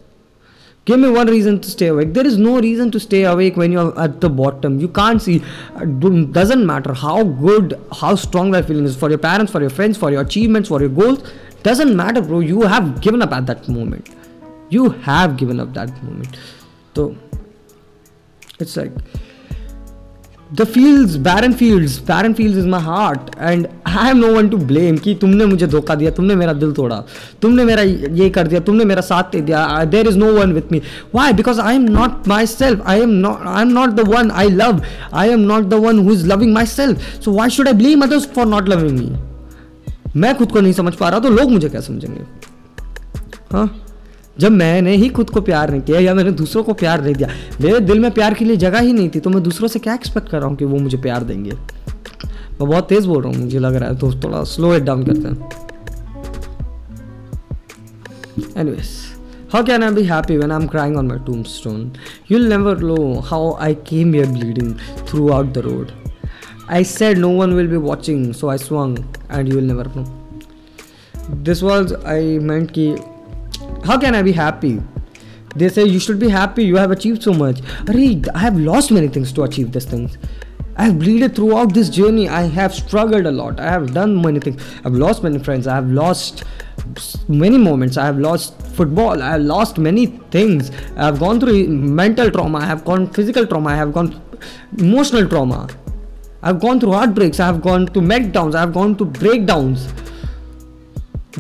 Give 0.85 0.99
me 0.99 1.09
one 1.09 1.27
reason 1.27 1.59
to 1.59 1.69
stay 1.69 1.88
awake. 1.88 2.13
There 2.13 2.25
is 2.25 2.38
no 2.38 2.59
reason 2.59 2.89
to 2.91 2.99
stay 2.99 3.23
awake 3.23 3.57
when 3.57 3.71
you're 3.71 3.99
at 3.99 4.21
the 4.21 4.29
bottom. 4.29 4.79
You 4.79 4.88
can't 4.88 5.21
see. 5.21 5.43
Uh, 5.75 5.85
doesn't 5.85 6.65
matter 6.65 6.93
how 6.93 7.23
good 7.23 7.79
how 7.91 8.15
strong 8.15 8.51
that 8.51 8.65
feeling 8.65 8.85
is 8.85 8.95
for 8.95 9.09
your 9.09 9.19
parents 9.19 9.51
for 9.51 9.61
your 9.61 9.69
friends 9.69 9.97
for 9.97 10.11
your 10.11 10.21
achievements 10.21 10.69
for 10.69 10.79
your 10.79 10.89
goals 10.89 11.21
doesn't 11.62 11.94
matter 11.96 12.22
bro 12.22 12.40
you 12.40 12.62
have 12.74 12.88
given 13.00 13.22
up 13.22 13.32
at 13.32 13.46
that 13.46 13.68
moment 13.68 14.10
you 14.70 14.88
have 15.10 15.36
given 15.36 15.60
up 15.60 15.72
that 15.74 16.02
moment 16.02 16.36
so 16.94 17.14
it's 18.60 18.76
like 18.76 18.92
the 20.52 20.64
fields 20.64 21.16
barren 21.16 21.52
fields 21.52 21.98
barren 21.98 22.34
fields 22.34 22.56
is 22.56 22.66
my 22.66 22.78
heart 22.78 23.30
and 23.38 23.66
i 23.86 24.10
am 24.10 24.20
no 24.20 24.32
one 24.34 24.50
to 24.50 24.58
blame 24.70 24.98
कि 25.04 25.14
तुमने 25.20 25.46
मुझे 25.46 25.66
धोखा 25.66 25.94
दिया 25.94 26.10
तुमने 26.18 26.34
मेरा 26.36 26.52
दिल 26.52 26.72
तोड़ा 26.72 27.02
तुमने 27.42 27.64
मेरा 27.64 27.82
ये 28.20 28.28
कर 28.30 28.48
दिया 28.48 28.60
तुमने 28.68 28.84
मेरा 28.84 29.02
साथ 29.02 29.32
दे 29.32 29.40
दिया 29.40 29.84
there 29.96 30.08
is 30.08 30.16
no 30.16 30.32
one 30.38 30.52
with 30.52 30.72
me 30.72 30.80
why 31.14 31.32
because 31.40 31.60
I 31.60 31.76
am 31.76 31.88
not 31.98 32.28
myself 32.46 32.82
I 32.86 33.00
am 33.00 33.10
not 33.26 33.46
I 33.46 33.62
am 33.62 33.72
not 33.72 33.94
the 34.00 34.08
one 34.08 34.30
I 34.30 34.50
love 34.62 34.82
I 35.14 35.30
am 35.30 35.40
not 35.52 35.68
the 35.68 35.84
one 35.86 35.98
who 36.06 36.12
is 36.14 36.26
loving 36.32 36.54
myself 36.78 37.22
so 37.24 37.32
why 37.38 37.50
should 37.56 37.68
I 37.68 37.74
blame 37.82 38.02
others 38.04 38.28
for 38.34 38.46
not 38.46 38.68
loving 38.68 38.98
me 38.98 39.27
मैं 40.15 40.37
खुद 40.37 40.51
को 40.51 40.61
नहीं 40.61 40.73
समझ 40.73 40.93
पा 40.95 41.09
रहा 41.09 41.19
तो 41.19 41.29
लोग 41.29 41.51
मुझे 41.51 41.69
क्या 41.69 41.81
समझेंगे 41.81 42.21
हाँ 43.51 43.69
जब 44.39 44.51
मैंने 44.51 44.95
ही 44.95 45.09
खुद 45.09 45.29
को 45.29 45.41
प्यार 45.41 45.69
नहीं 45.71 45.81
किया 45.81 45.99
या 45.99 46.13
मैंने 46.13 46.31
दूसरों 46.41 46.63
को 46.63 46.73
प्यार 46.73 47.01
नहीं 47.03 47.15
दिया 47.15 47.29
मेरे 47.61 47.79
दिल 47.79 47.99
में 47.99 48.11
प्यार 48.11 48.33
के 48.33 48.45
लिए 48.45 48.57
जगह 48.57 48.79
ही 48.79 48.93
नहीं 48.93 49.09
थी 49.15 49.19
तो 49.19 49.29
मैं 49.29 49.41
दूसरों 49.43 49.67
से 49.67 49.79
क्या 49.79 49.93
एक्सपेक्ट 49.93 50.29
कर 50.29 50.39
रहा 50.39 50.49
हूँ 50.49 50.57
कि 50.57 50.65
वो 50.65 50.77
मुझे 50.79 50.97
प्यार 50.97 51.23
देंगे 51.23 51.51
मैं 51.51 52.67
बहुत 52.67 52.89
तेज़ 52.89 53.07
बोल 53.07 53.23
रहा 53.23 53.31
हूँ 53.33 53.43
मुझे 53.43 53.59
लग 53.59 53.75
रहा 53.75 53.89
है 53.89 53.97
तो 53.99 54.11
थोड़ा 54.23 54.43
स्लो 54.53 54.75
इट 54.75 54.83
डाउन 54.83 55.03
करते 55.05 55.27
हैं 55.27 55.67
Anyways, 58.55 59.17
how 59.49 59.63
can 59.63 59.83
I 59.83 59.91
be 59.91 60.03
happy 60.03 60.37
when 60.37 60.51
I'm 60.51 60.67
crying 60.67 60.97
on 60.97 61.07
my 61.07 61.17
tombstone? 61.19 61.91
You'll 62.27 62.47
never 62.47 62.75
know 62.75 63.21
how 63.21 63.57
I 63.59 63.73
came 63.73 64.13
here 64.13 64.25
bleeding 64.27 64.75
throughout 65.05 65.53
the 65.53 65.63
road. 65.63 65.91
I 66.71 66.83
said 66.83 67.17
no 67.17 67.29
one 67.29 67.55
will 67.55 67.67
be 67.67 67.77
watching, 67.77 68.31
so 68.31 68.49
I 68.49 68.57
swung, 68.57 69.03
and 69.29 69.47
you'll 69.51 69.63
never 69.63 69.85
know. 69.89 70.05
This 71.29 71.63
was 71.63 71.93
I 72.05 72.38
meant 72.38 72.73
ki. 72.73 72.95
How 73.83 73.97
can 73.97 74.13
I 74.13 74.21
be 74.21 74.31
happy? 74.31 74.79
They 75.55 75.69
say 75.69 75.85
you 75.85 75.99
should 75.99 76.19
be 76.19 76.29
happy. 76.29 76.63
You 76.63 76.75
have 76.75 76.91
achieved 76.91 77.23
so 77.23 77.33
much. 77.33 77.61
Arey, 77.85 78.27
I 78.35 78.39
have 78.39 78.55
lost 78.59 78.91
many 78.91 79.07
things 79.07 79.31
to 79.33 79.43
achieve 79.43 79.71
these 79.71 79.85
things. 79.85 80.19
I 80.77 80.83
have 80.83 80.99
bleeded 80.99 81.35
throughout 81.35 81.73
this 81.73 81.89
journey. 81.89 82.29
I 82.29 82.43
have 82.43 82.73
struggled 82.75 83.25
a 83.25 83.31
lot. 83.31 83.59
I 83.59 83.71
have 83.71 83.91
done 83.95 84.21
many 84.21 84.39
things. 84.39 84.61
I've 84.85 84.93
lost 84.93 85.23
many 85.23 85.39
friends. 85.39 85.65
I 85.65 85.73
have 85.73 85.89
lost 85.89 86.43
many 87.27 87.57
moments. 87.57 87.97
I 87.97 88.05
have 88.05 88.19
lost 88.19 88.61
football. 88.61 89.23
I 89.23 89.31
have 89.31 89.41
lost 89.41 89.79
many 89.79 90.05
things. 90.38 90.69
I 90.95 91.05
have 91.05 91.19
gone 91.19 91.39
through 91.39 91.67
mental 91.67 92.29
trauma. 92.29 92.59
I 92.59 92.65
have 92.65 92.85
gone 92.85 93.09
physical 93.09 93.47
trauma. 93.47 93.71
I 93.71 93.75
have 93.75 93.91
gone 93.91 94.21
emotional 94.77 95.27
trauma. 95.27 95.67
I 96.41 96.48
have 96.48 96.60
gone 96.60 96.79
through 96.79 96.93
heartbreaks. 96.93 97.39
I 97.39 97.48
have 97.48 97.62
gone 97.62 97.88
to 97.88 98.00
meltdowns. 98.00 98.55
I 98.55 98.62
have 98.62 98.74
gone 98.74 98.96
to 98.98 99.05
breakdowns. 99.05 99.91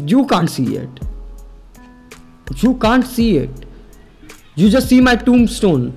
You 0.05 0.25
can't 0.27 0.49
see 0.49 0.75
it. 0.75 0.89
You 2.57 2.75
can't 2.75 3.05
see 3.05 3.37
it. 3.37 3.49
You 4.55 4.69
just 4.69 4.89
see 4.89 4.99
my 4.99 5.15
tombstone. 5.15 5.93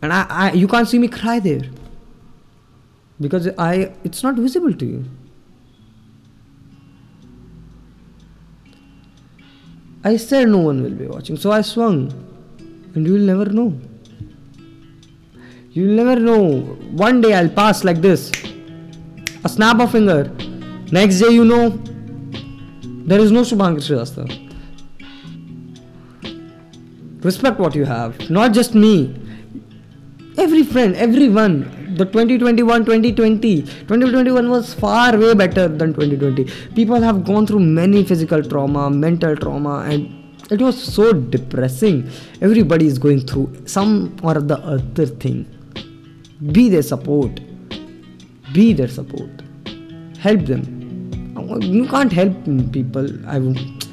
And 0.00 0.12
I, 0.12 0.26
I 0.28 0.52
you 0.52 0.66
can't 0.66 0.88
see 0.88 0.98
me 0.98 1.08
cry 1.08 1.38
there. 1.38 1.62
Because 3.20 3.48
I 3.58 3.92
it's 4.02 4.22
not 4.22 4.36
visible 4.36 4.72
to 4.72 4.86
you. 4.86 5.04
I 10.04 10.16
said 10.16 10.48
no 10.48 10.58
one 10.58 10.82
will 10.82 10.90
be 10.90 11.06
watching, 11.06 11.36
so 11.36 11.52
I 11.52 11.60
swung. 11.60 12.12
And 12.94 13.06
you'll 13.06 13.20
never 13.20 13.46
know. 13.46 13.78
You'll 15.74 15.96
never 15.96 16.20
know. 16.20 16.60
One 17.02 17.22
day 17.22 17.32
I'll 17.32 17.48
pass 17.48 17.82
like 17.82 18.02
this. 18.02 18.30
A 19.42 19.48
snap 19.48 19.80
of 19.80 19.92
finger. 19.92 20.30
Next 20.90 21.20
day 21.20 21.30
you 21.30 21.46
know 21.46 21.70
there 23.06 23.18
is 23.18 23.32
no 23.32 23.40
Shubhankar 23.40 23.82
Srivastava. 23.86 24.38
Respect 27.24 27.58
what 27.58 27.74
you 27.74 27.86
have, 27.86 28.28
not 28.28 28.52
just 28.52 28.74
me. 28.74 29.18
Every 30.36 30.62
friend, 30.62 30.94
everyone. 30.94 31.94
The 31.96 32.04
2021, 32.04 32.84
2020. 32.84 33.62
2021 33.62 34.50
was 34.50 34.74
far 34.74 35.16
way 35.16 35.32
better 35.34 35.68
than 35.68 35.94
2020. 35.94 36.44
People 36.74 37.00
have 37.00 37.24
gone 37.24 37.46
through 37.46 37.60
many 37.60 38.04
physical 38.04 38.42
trauma, 38.42 38.90
mental 38.90 39.36
trauma, 39.36 39.86
and 39.88 40.12
it 40.50 40.60
was 40.60 40.82
so 40.82 41.12
depressing. 41.14 42.10
Everybody 42.42 42.86
is 42.86 42.98
going 42.98 43.26
through 43.26 43.62
some 43.66 44.16
or 44.22 44.34
the 44.34 44.58
other 44.58 45.06
thing. 45.06 45.46
Be 46.50 46.68
their 46.68 46.82
support. 46.82 47.40
Be 48.52 48.72
their 48.72 48.88
support. 48.88 49.30
Help 50.18 50.46
them. 50.46 50.80
You 51.60 51.86
can't 51.86 52.12
help 52.12 52.32
people. 52.72 53.08
I 53.28 53.38
won't. 53.38 53.86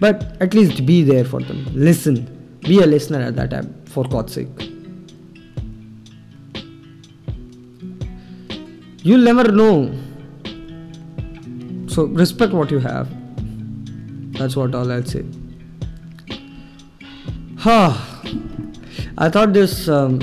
But 0.00 0.36
at 0.40 0.54
least 0.54 0.86
be 0.86 1.02
there 1.02 1.24
for 1.24 1.40
them. 1.40 1.66
Listen. 1.74 2.36
Be 2.60 2.80
a 2.82 2.86
listener 2.86 3.20
at 3.20 3.36
that 3.36 3.50
time, 3.50 3.74
for 3.86 4.04
God's 4.04 4.34
sake. 4.34 4.48
You'll 9.02 9.24
never 9.24 9.50
know. 9.50 9.94
So 11.88 12.04
respect 12.04 12.52
what 12.52 12.70
you 12.70 12.78
have. 12.80 13.08
That's 14.32 14.56
what 14.56 14.74
all 14.74 14.92
I'll 14.92 15.04
say. 15.04 15.24
Ha! 17.58 18.22
I 19.18 19.28
thought 19.28 19.52
this 19.52 19.88
um, 19.88 20.18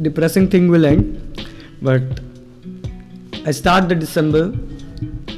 depressing 0.00 0.48
thing 0.48 0.68
will 0.68 0.84
end, 0.84 1.46
but 1.80 2.02
I 3.44 3.50
start 3.50 3.88
the 3.88 3.94
December. 3.94 4.54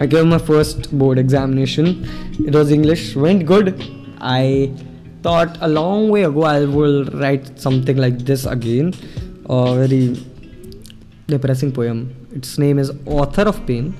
I 0.00 0.06
gave 0.06 0.26
my 0.26 0.38
first 0.38 0.96
board 0.96 1.18
examination. 1.18 2.06
It 2.46 2.54
was 2.54 2.70
English. 2.70 3.16
Went 3.16 3.46
good. 3.46 3.82
I 4.20 4.72
thought 5.22 5.56
a 5.60 5.68
long 5.68 6.10
way 6.10 6.24
ago 6.24 6.42
I 6.42 6.64
will 6.64 7.04
write 7.06 7.58
something 7.58 7.96
like 7.96 8.18
this 8.18 8.44
again. 8.44 8.92
A 9.48 9.74
very 9.74 10.16
depressing 11.26 11.72
poem. 11.72 12.14
Its 12.32 12.58
name 12.58 12.78
is 12.78 12.92
Author 13.06 13.42
of 13.42 13.66
Pain. 13.66 13.94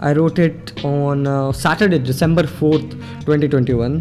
I 0.00 0.12
wrote 0.12 0.38
it 0.38 0.84
on 0.84 1.26
uh, 1.26 1.52
Saturday, 1.52 1.98
December 1.98 2.42
4th, 2.44 2.90
2021, 3.26 4.00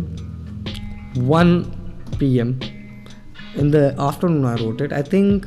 1 1.15 2.15
pm. 2.17 2.59
In 3.55 3.71
the 3.71 3.95
afternoon, 3.99 4.45
I 4.45 4.55
wrote 4.55 4.81
it. 4.81 4.93
I 4.93 5.01
think 5.01 5.45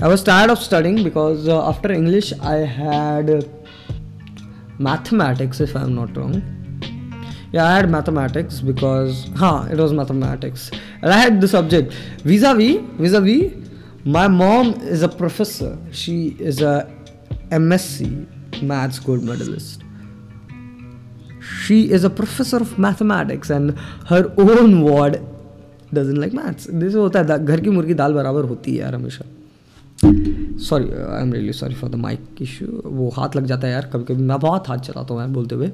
I 0.00 0.08
was 0.08 0.22
tired 0.22 0.50
of 0.50 0.58
studying 0.58 1.02
because 1.04 1.48
uh, 1.48 1.68
after 1.68 1.92
English, 1.92 2.32
I 2.40 2.56
had 2.56 3.30
uh, 3.30 3.40
mathematics, 4.78 5.60
if 5.60 5.74
I'm 5.76 5.94
not 5.94 6.16
wrong. 6.16 6.42
Yeah, 7.52 7.66
I 7.66 7.76
had 7.76 7.88
mathematics 7.90 8.60
because, 8.60 9.28
huh, 9.36 9.66
it 9.70 9.78
was 9.78 9.92
mathematics. 9.92 10.70
And 11.02 11.12
I 11.12 11.18
had 11.18 11.40
the 11.40 11.46
subject 11.48 11.92
vis 12.24 12.42
a 12.42 12.54
vis, 12.54 12.78
vis 12.98 13.12
a 13.12 13.20
vis. 13.20 13.52
My 14.04 14.26
mom 14.28 14.74
is 14.80 15.02
a 15.02 15.08
professor. 15.08 15.78
She 15.92 16.36
is 16.40 16.60
a 16.60 16.92
MSc 17.50 18.62
maths 18.62 18.98
gold 18.98 19.22
medalist. 19.22 19.82
She 21.62 21.90
is 21.90 22.04
a 22.04 22.10
professor 22.10 22.56
of 22.56 22.78
mathematics 22.78 23.50
and 23.50 23.78
her 24.08 24.32
own 24.38 24.82
ward 24.82 25.20
doesn't 25.92 26.16
like 26.16 26.32
maths. 26.32 26.66
This 26.66 26.94
होता 26.94 27.18
है 27.18 27.26
दा- 27.26 27.38
घर 27.38 27.60
की 27.60 27.70
मुर्गी 27.70 27.94
दाल 27.94 28.12
बराबर 28.14 28.44
होती 28.52 28.72
है 28.76 28.82
यार 28.82 28.94
हमेशा 28.94 29.24
sorry 30.03 30.85
I 30.85 31.21
am 31.21 31.33
really 31.33 31.53
sorry 31.53 31.75
for 31.75 31.89
the 31.89 31.95
mic 31.95 32.41
issue 32.41 32.81
वो 32.85 33.09
हाथ 33.17 33.35
लग 33.35 33.45
जाता 33.45 33.67
है 33.67 33.73
यार 33.73 33.89
कभी 33.93 34.03
कभी 34.03 34.23
मैं 34.23 34.39
बहुत 34.39 34.67
हाथ 34.69 34.77
चलाता 34.77 35.13
हूँ 35.13 35.21
यार, 35.21 35.29
बोलते 35.29 35.55
हुए। 35.55 35.67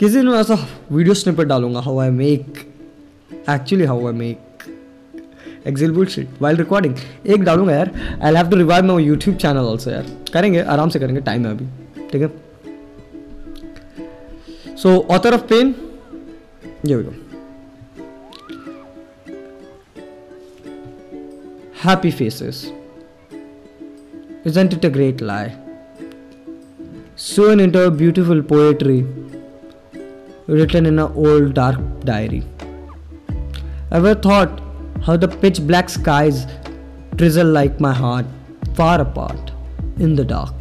किसी 0.00 0.14
दिन 0.14 0.26
मैं 0.26 0.38
ऐसा 0.38 0.58
वीडियो 0.92 1.14
स्निपेट 1.14 1.46
डालूँगा 1.48 1.80
how 1.80 1.98
I 1.98 2.10
make 2.10 2.58
actually 3.50 3.84
how 3.84 4.06
I 4.06 4.12
make 4.12 4.38
exile 5.66 5.92
bullshit 5.92 6.42
while 6.42 6.56
recording 6.56 6.94
एक 7.26 7.42
डालूँगा 7.44 7.74
यार। 7.74 7.90
I 8.22 8.34
have 8.34 8.50
to 8.50 8.56
revive 8.56 8.84
my 8.84 9.04
YouTube 9.04 9.36
channel 9.36 9.58
also 9.58 9.90
यार। 9.90 10.06
करेंगे, 10.32 10.60
आराम 10.60 10.88
से 10.88 10.98
करेंगे 10.98 11.20
टाइम 11.20 11.46
है 11.46 11.50
अभी। 11.50 12.08
ठीक 12.10 12.22
है? 12.22 12.28
सो 14.76 14.98
ऑथर 15.10 15.34
ऑफ़ 15.34 15.46
पेन 15.48 15.74
ये 16.86 17.02
गो 17.02 17.14
happy 21.84 22.10
faces. 22.18 22.56
Isn't 24.48 24.74
it 24.74 24.84
a 24.84 24.90
great 24.90 25.20
lie? 25.20 25.56
Sewn 27.16 27.58
into 27.58 27.90
beautiful 27.90 28.40
poetry 28.44 29.04
written 30.46 30.86
in 30.86 31.00
an 31.00 31.12
old 31.16 31.54
dark 31.54 31.80
diary. 32.04 32.44
Ever 33.90 34.14
thought 34.14 34.60
how 35.02 35.16
the 35.16 35.26
pitch 35.26 35.58
black 35.66 35.88
skies 35.88 36.46
drizzle 37.16 37.50
like 37.58 37.80
my 37.80 37.92
heart 37.92 38.24
far 38.74 39.00
apart 39.00 39.50
in 39.98 40.14
the 40.14 40.24
dark, 40.24 40.54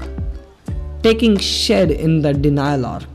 taking 1.04 1.38
shed 1.38 1.92
in 1.92 2.24
the 2.24 2.34
denial 2.34 2.88
arc? 2.88 3.14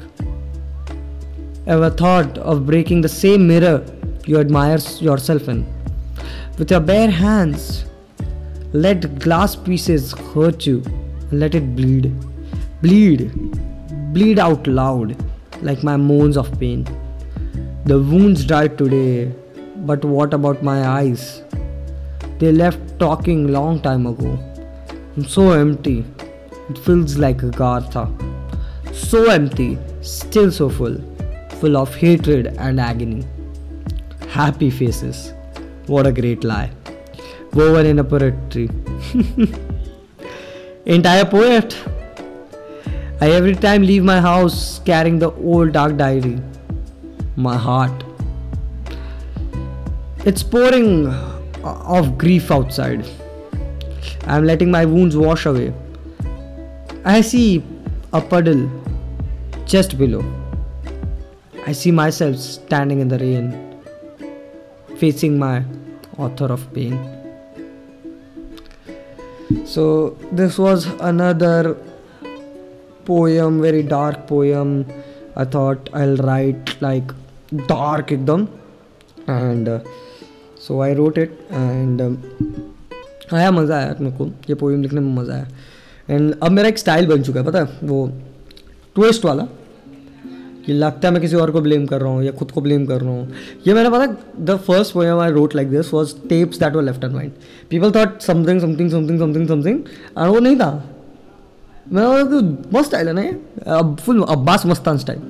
Ever 1.67 1.91
thought 1.91 2.39
of 2.39 2.65
breaking 2.65 3.01
the 3.01 3.09
same 3.09 3.49
mirror 3.49 3.85
you 4.25 4.39
admire 4.39 4.79
yourself 5.01 5.49
in? 5.49 5.67
With 6.59 6.71
your 6.71 6.79
bare 6.79 7.11
hands, 7.11 7.87
let 8.73 9.19
glass 9.19 9.57
pieces 9.57 10.13
hurt 10.35 10.67
you 10.67 10.83
let 11.33 11.55
it 11.55 11.77
bleed. 11.77 12.13
Bleed. 12.83 13.31
Bleed 14.13 14.39
out 14.39 14.67
loud 14.67 15.17
like 15.63 15.85
my 15.85 15.97
moans 15.97 16.37
of 16.37 16.59
pain. 16.59 16.85
The 17.85 17.99
wounds 17.99 18.45
died 18.45 18.77
today, 18.77 19.33
but 19.77 20.05
what 20.05 20.35
about 20.35 20.63
my 20.63 20.89
eyes? 20.89 21.43
They 22.39 22.53
left 22.53 22.99
talking 22.99 23.49
long 23.53 23.81
time 23.81 24.07
ago. 24.07 24.39
I'm 25.17 25.25
so 25.25 25.53
empty. 25.53 26.05
It 26.69 26.79
feels 26.79 27.17
like 27.17 27.43
a 27.43 27.51
Gartha. 27.51 28.05
So 28.95 29.31
empty, 29.31 29.79
still 30.01 30.51
so 30.51 30.69
full. 30.69 30.99
Full 31.61 31.77
of 31.77 31.95
hatred 31.95 32.55
and 32.59 32.81
agony. 32.81 33.25
Happy 34.29 34.71
faces. 34.71 35.33
What 35.87 36.07
a 36.07 36.13
great 36.13 36.45
lie. 36.45 36.71
Woven 37.53 37.87
in 37.87 37.99
a 37.99 38.05
poetry. 38.05 38.71
A 40.87 41.27
poet? 41.31 41.77
I 43.21 43.31
every 43.33 43.55
time 43.55 43.83
leave 43.83 44.05
my 44.05 44.21
house 44.21 44.79
carrying 44.85 45.19
the 45.19 45.33
old 45.33 45.73
dark 45.73 45.97
diary. 45.97 46.41
My 47.37 47.57
heart. 47.57 48.05
It's 50.25 50.43
pouring 50.43 51.09
of 51.65 52.17
grief 52.17 52.51
outside. 52.51 53.05
I'm 54.27 54.45
letting 54.45 54.71
my 54.71 54.85
wounds 54.85 55.17
wash 55.17 55.45
away. 55.45 55.73
I 57.05 57.21
see 57.21 57.65
a 58.13 58.21
puddle 58.21 58.71
just 59.67 59.99
below. 59.99 60.25
I 61.67 61.73
see 61.73 61.91
myself 61.91 62.37
standing 62.37 63.01
in 63.01 63.09
the 63.09 63.19
rain, 63.19 63.81
facing 64.97 65.39
my 65.39 65.65
author 66.17 66.47
of 66.47 66.73
pain. 66.73 67.20
So, 69.65 70.17
this 70.31 70.59
was 70.59 70.87
another 71.01 71.77
poem, 73.05 73.61
very 73.61 73.83
dark 73.83 74.27
poem. 74.27 74.87
I 75.37 75.45
thought 75.45 75.89
I'll 75.93 76.17
write 76.17 76.81
like 76.81 77.13
dark 77.67 78.09
ekdam, 78.09 78.49
and 79.27 79.69
uh, 79.69 79.81
so 80.57 80.83
I 80.83 80.93
wrote 80.93 81.19
it 81.19 81.33
and 81.51 82.01
um, 82.01 82.19
आया 83.33 83.51
मज़ा 83.51 83.77
आया 83.77 83.95
मेरे 84.01 84.17
को 84.17 84.27
ये 84.49 84.55
poem 84.55 84.83
लिखने 84.83 85.01
में 85.01 85.15
मज़ा 85.15 85.35
आया 85.35 85.47
एंड 86.11 86.35
अब 86.43 86.53
मेरा 86.53 86.69
एक 86.69 86.79
स्टाइल 86.79 87.07
बन 87.07 87.23
चुका 87.23 87.41
है 87.41 87.47
पता 87.47 87.59
है 87.59 87.89
वो 87.89 88.07
ट्विस्ट 88.95 89.25
वाला 89.25 89.47
कि 90.67 90.73
लगता 90.73 91.09
है 91.09 91.13
मैं 91.15 91.21
किसी 91.23 91.37
और 91.37 91.51
को 91.51 91.61
ब्लेम 91.61 91.87
कर 91.87 92.01
रहा 92.01 92.11
हूँ 92.13 92.23
या 92.25 92.33
खुद 92.33 92.51
को 92.51 92.61
ब्लेम 92.61 92.85
कर 92.87 93.01
रहा 93.01 93.11
हूँ। 93.11 93.33
ये 93.67 93.75
मैंने 93.75 93.91
पता 93.91 94.07
the 94.45 94.57
first 94.67 94.93
poem 94.95 95.19
I 95.19 95.31
wrote 95.33 95.55
like 95.57 95.71
this 95.71 95.93
was 95.95 96.15
tapes 96.29 96.59
that 96.59 96.75
were 96.75 96.83
left 96.83 97.05
and 97.05 97.15
mind 97.15 97.33
people 97.71 97.91
thought 97.91 98.21
something 98.23 98.61
something 98.61 98.91
something 98.91 99.19
something 99.21 99.49
something 99.49 99.81
और 100.17 100.29
वो 100.29 100.39
नहीं 100.39 100.57
था। 100.57 100.73
मैं 101.93 102.07
मस्त 102.75 102.87
स्टाइल 102.87 103.09
है 103.09 103.15
ना 103.15 103.77
अब 103.77 103.97
full 104.01 104.23
Abbas 104.23 104.67
Mastan 104.67 104.99
style 104.99 105.21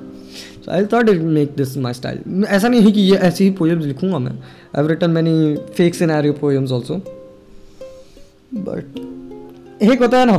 so 0.65 0.71
I 0.71 0.85
thought 0.93 1.09
it 1.09 1.21
make 1.21 1.53
this 1.57 1.77
my 1.77 1.93
style 1.93 2.45
ऐसा 2.47 2.67
नहीं 2.67 2.81
है 2.81 2.91
कि 2.91 3.01
ये 3.01 3.17
ऐसी 3.29 3.43
ही 3.43 3.51
पोएम्स 3.51 3.85
लिखूँगा 3.85 4.19
मैं। 4.19 4.31
I 4.77 4.87
written 4.87 5.11
many 5.11 5.55
fake 5.77 5.95
scenario 5.95 6.33
poems 6.33 6.71
also 6.71 6.95
but 8.53 8.99
एक 9.83 10.01
होता 10.01 10.19
है 10.19 10.25
ना 10.25 10.37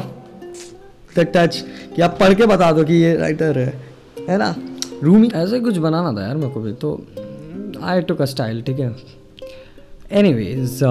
द 1.16 1.26
टच 1.36 1.64
कि 1.96 2.02
आप 2.02 2.16
पढ़ 2.20 2.34
के 2.34 2.46
बता 2.46 2.70
दो 2.72 2.84
कि 2.84 2.94
ये 2.94 3.14
राइटर 3.16 3.58
है। 3.58 3.72
है 4.28 4.36
ना? 4.38 4.54
रूमी 5.02 5.28
ऐसे 5.34 5.60
कुछ 5.60 5.76
बनाना 5.76 6.12
था 6.12 6.26
यार 6.26 6.36
मेरे 6.36 6.50
को 6.50 6.60
भी 6.60 6.72
तो 6.72 6.90
आई 7.82 8.02
टुक 8.02 8.20
अ 8.22 8.24
स्टाइल 8.24 8.62
ठीक 8.62 8.80
है। 8.80 8.94
एनीवेज 10.12 10.82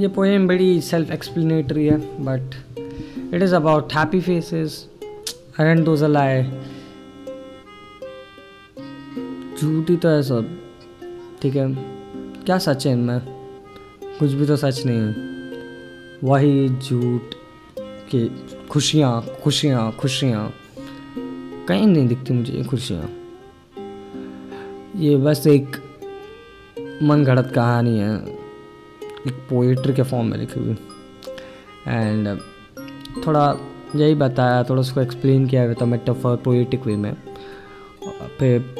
ये 0.00 0.08
पोएम 0.08 0.46
बड़ी 0.48 0.80
सेल्फ 0.80 1.10
एक्सप्लेनेटरी 1.10 1.86
है 1.86 1.98
but 2.24 2.54
it 3.34 3.42
is 3.42 3.54
about 3.54 3.92
happy 3.92 4.20
faces 4.20 4.86
and 5.60 5.84
those 5.84 6.02
lie 6.04 6.42
झूठी 9.58 9.96
तो 9.96 10.08
है 10.08 10.22
सब, 10.22 10.46
ठीक 11.42 11.56
है। 11.56 11.66
क्या 12.44 12.58
सच 12.58 12.86
है 12.86 12.92
इनमें? 12.92 13.20
कुछ 14.18 14.32
भी 14.32 14.46
तो 14.46 14.56
सच 14.56 14.82
नहीं 14.86 14.98
है। 14.98 15.12
वही 16.24 16.68
झूठ 16.68 17.34
के 18.14 18.26
खुशियाँ 18.68 19.24
खुशियाँ 19.44 19.90
खुशियाँ। 19.92 20.52
कहीं 21.68 21.86
नहीं 21.86 22.06
दिखती 22.06 22.34
मुझे 22.34 22.52
ये 22.52 22.64
खुशियाँ। 22.64 23.08
ये 24.96 25.16
बस 25.16 25.46
एक 25.46 25.76
मन 27.02 27.24
घड़त 27.24 27.52
कहानी 27.54 27.98
है। 27.98 28.16
एक 29.26 29.32
पोइट्री 29.50 29.94
के 29.94 30.02
फॉर्म 30.02 30.26
में 30.26 30.38
लिखी 30.38 30.60
हुई। 30.60 30.76
एंड 31.88 32.38
थोड़ा 33.26 33.56
यही 33.96 34.14
बताया, 34.14 34.62
थोड़ा 34.62 34.80
उसको 34.80 35.00
एक्सप्लेन 35.00 35.46
किया 35.46 35.64
गया 35.66 35.74
था 35.74 35.84
मेटाफर 35.84 36.36
पोइटिक 36.36 36.86
वे 36.86 36.96
में। 36.96 37.16
फिर 38.38 38.74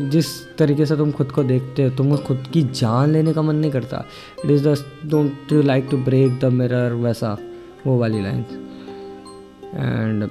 जिस 0.00 0.56
तरीके 0.56 0.86
से 0.86 0.96
तुम 0.96 1.12
खुद 1.12 1.32
को 1.32 1.42
देखते 1.42 1.82
हो, 1.82 1.90
तुमको 1.90 2.16
खुद 2.16 2.44
की 2.52 2.62
जान 2.62 3.12
लेने 3.12 3.32
का 3.32 3.42
मन 3.42 3.56
नहीं 3.56 3.70
करता। 3.70 4.04
It 4.44 4.50
is 4.50 4.68
the 4.68 4.76
don't 5.06 5.52
you 5.52 5.62
like 5.62 5.88
to 5.90 5.96
break 5.96 6.38
the 6.38 6.44
mirror 6.44 6.92
वैसा, 6.92 7.38
वो 7.86 7.98
वाली 7.98 8.22
लाइन 8.22 8.44
एंड 9.74 10.30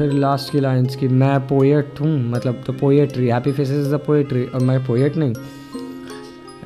फिर 0.00 0.12
लास्ट 0.12 0.50
की 0.52 0.60
लाइन्स 0.60 0.94
की, 0.96 1.08
मैं 1.08 1.38
पोएट 1.48 2.00
हूँ 2.00 2.08
मतलब 2.30 2.62
the 2.68 2.76
poetry 2.80 3.26
happy 3.28 3.52
faces 3.52 3.86
is 3.86 3.94
the 3.94 3.98
poetry 4.00 4.44
और 4.44 4.60
मैं 4.60 4.78
पोएट 4.86 5.16
नहीं। 5.16 5.34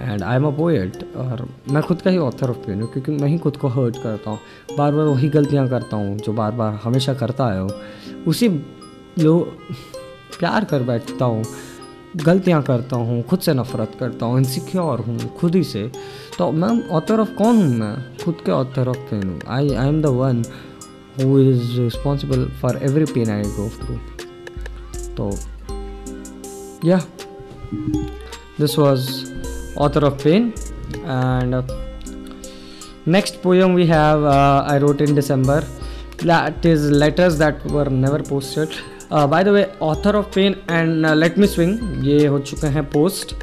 And 0.03 0.23
I 0.23 0.37
am 0.37 0.45
a 0.47 0.51
poet 0.57 1.03
और 1.17 1.45
मैं 1.73 1.83
खुद 1.83 2.03
का 2.03 2.11
ही 2.11 2.19
ऑथर 2.19 2.51
ऑफ़ 2.51 2.57
पेन 2.57 2.83
हूँ, 2.83 2.91
क्योंकि 2.93 3.13
मैं 3.13 3.29
ही 3.29 3.39
खुद 3.39 3.57
को 3.57 3.69
हर्ट 3.69 3.97
करता 4.03 4.31
हूँ। 4.31 4.39
बार 4.79 4.93
बार 4.93 5.07
वही 5.07 5.29
गलतियाँ 5.29 5.69
करता 5.69 5.97
हूँ, 5.97 6.17
जो 6.17 6.33
बार 6.33 6.53
बार 6.53 6.79
हमेशा 6.85 7.15
करता 7.15 7.53
है। 7.53 7.63
उसी 8.27 8.49
लो, 9.19 9.39
प्यार 10.39 10.65
कर 10.65 10.83
बैठता 10.83 11.25
हूँ, 11.25 11.45
गलतियाँ 12.17 12.63
करता 12.63 12.97
हूँ, 12.97 13.23
खुद 13.23 13.41
से 13.41 13.55
नफरत 13.55 13.97
करता 14.01 14.27
हूँ 14.27 14.39
इनसिक्योर 14.39 15.01
हूँ, 15.01 15.19
खुद 15.37 15.55
ही 15.55 15.65
से। 15.65 15.91
तो 16.39 16.51
मैं 16.53 16.89
ऑथर 16.91 17.21
ऑफ़ 17.21 17.35
कौन 17.35 17.57
हूँ 17.57 17.75
मैं? 17.75 17.97
खुद 18.25 18.37
के 18.47 18.53
ऑथर 18.53 18.89
ऑफ़ 18.89 19.11
पेन 19.11 19.29
हूँ। 19.29 19.41
I 19.49 19.75
I 19.75 19.89
am 19.89 20.01
the 20.03 20.07
one 20.21 20.43
who 21.22 21.40
is 21.40 21.80
responsible 21.80 22.46
for 22.62 22.80
every 22.90 23.06
pain 23.14 23.30
I 23.30 23.44
go 23.58 23.70
through 23.80 23.98
तो 25.18 25.30
yeah 26.88 27.02
this 28.60 28.78
was 28.80 29.10
author 29.78 30.04
of 30.04 30.24
pain 30.24 30.52
and 30.96 31.62
next 33.14 33.38
poem 33.42 33.74
we 33.74 33.86
have 33.88 34.24
uh, 34.24 34.64
i 34.68 34.78
wrote 34.82 35.00
in 35.02 35.16
december 35.16 35.56
that 36.22 36.66
is 36.66 36.84
letters 36.94 37.38
that 37.38 37.68
were 37.76 37.90
never 38.06 38.24
posted 38.32 38.80
by 39.12 39.44
the 39.44 39.48
way 39.48 39.64
author 39.82 40.16
of 40.16 40.32
pain 40.34 40.56
and 40.70 41.06
let 41.16 41.38
me 41.38 41.48
swing 41.48 42.06
ये 42.08 42.26
हो 42.28 42.40
चुके 42.40 42.68
हैं 42.68 42.84
post 42.92 43.34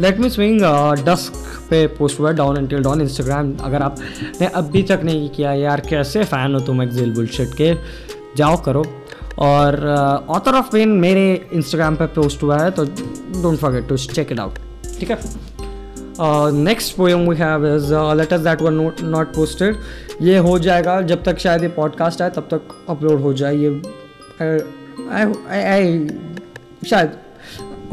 let 0.00 0.18
me 0.18 0.28
swing 0.30 0.60
dusk 1.04 1.32
पे 1.70 1.86
post 1.98 2.20
हुआ 2.20 2.30
down 2.32 2.56
until 2.56 2.82
down 2.82 3.00
Instagram 3.00 3.52
अगर 3.64 3.82
आपने 3.82 4.46
अभी 4.46 4.82
तक 4.82 5.00
नहीं 5.04 5.28
किया 5.30 5.52
यार, 5.52 5.80
कैसे 5.80 6.24
फ़ैन 6.24 6.54
हो 6.54 6.60
तुम 6.60 6.82
एक्जेल 6.82 7.12
बुलशिट 7.14 7.54
के? 7.54 7.74
जाओ 8.36 8.60
करो। 8.62 8.84
और 9.38 9.86
ऑथर 10.28 10.54
ऑफ़ 10.54 10.70
पेन 10.72 10.88
मेरे 10.98 11.24
इंस्टाग्राम 11.52 11.96
पे 11.96 12.06
पोस्ट 12.16 12.42
हुआ 12.42 12.58
है 12.58 12.70
तो 12.70 12.84
don't 12.84 13.58
forget 13.58 13.88
to 13.88 13.96
check 13.96 14.32
it 14.32 14.40
out 14.40 14.58
ठीक 14.98 15.10
है? 15.10 15.18
Next 16.54 16.96
poem 16.96 17.28
we 17.28 17.36
have 17.36 17.66
is 17.66 17.92
letters 18.16 18.40
that 18.40 18.62
were 18.62 18.70
not 18.70 19.34
posted 19.34 19.76
ये 20.22 20.38
हो 20.38 20.58
जाएगा, 20.58 21.00
जब 21.02 21.22
तक 21.22 21.38
शायद 21.38 21.62
ये 21.62 21.68
पॉडकास्ट 21.68 22.22
आए, 22.22 22.30
तब 22.30 22.48
तक 22.50 22.60
अपलोड 22.88 23.20
हो 23.20 23.32
जाए 23.32 23.56
ये। 23.56 23.68
आई 25.12 25.72
आई 25.72 26.06
शायद 26.90 27.12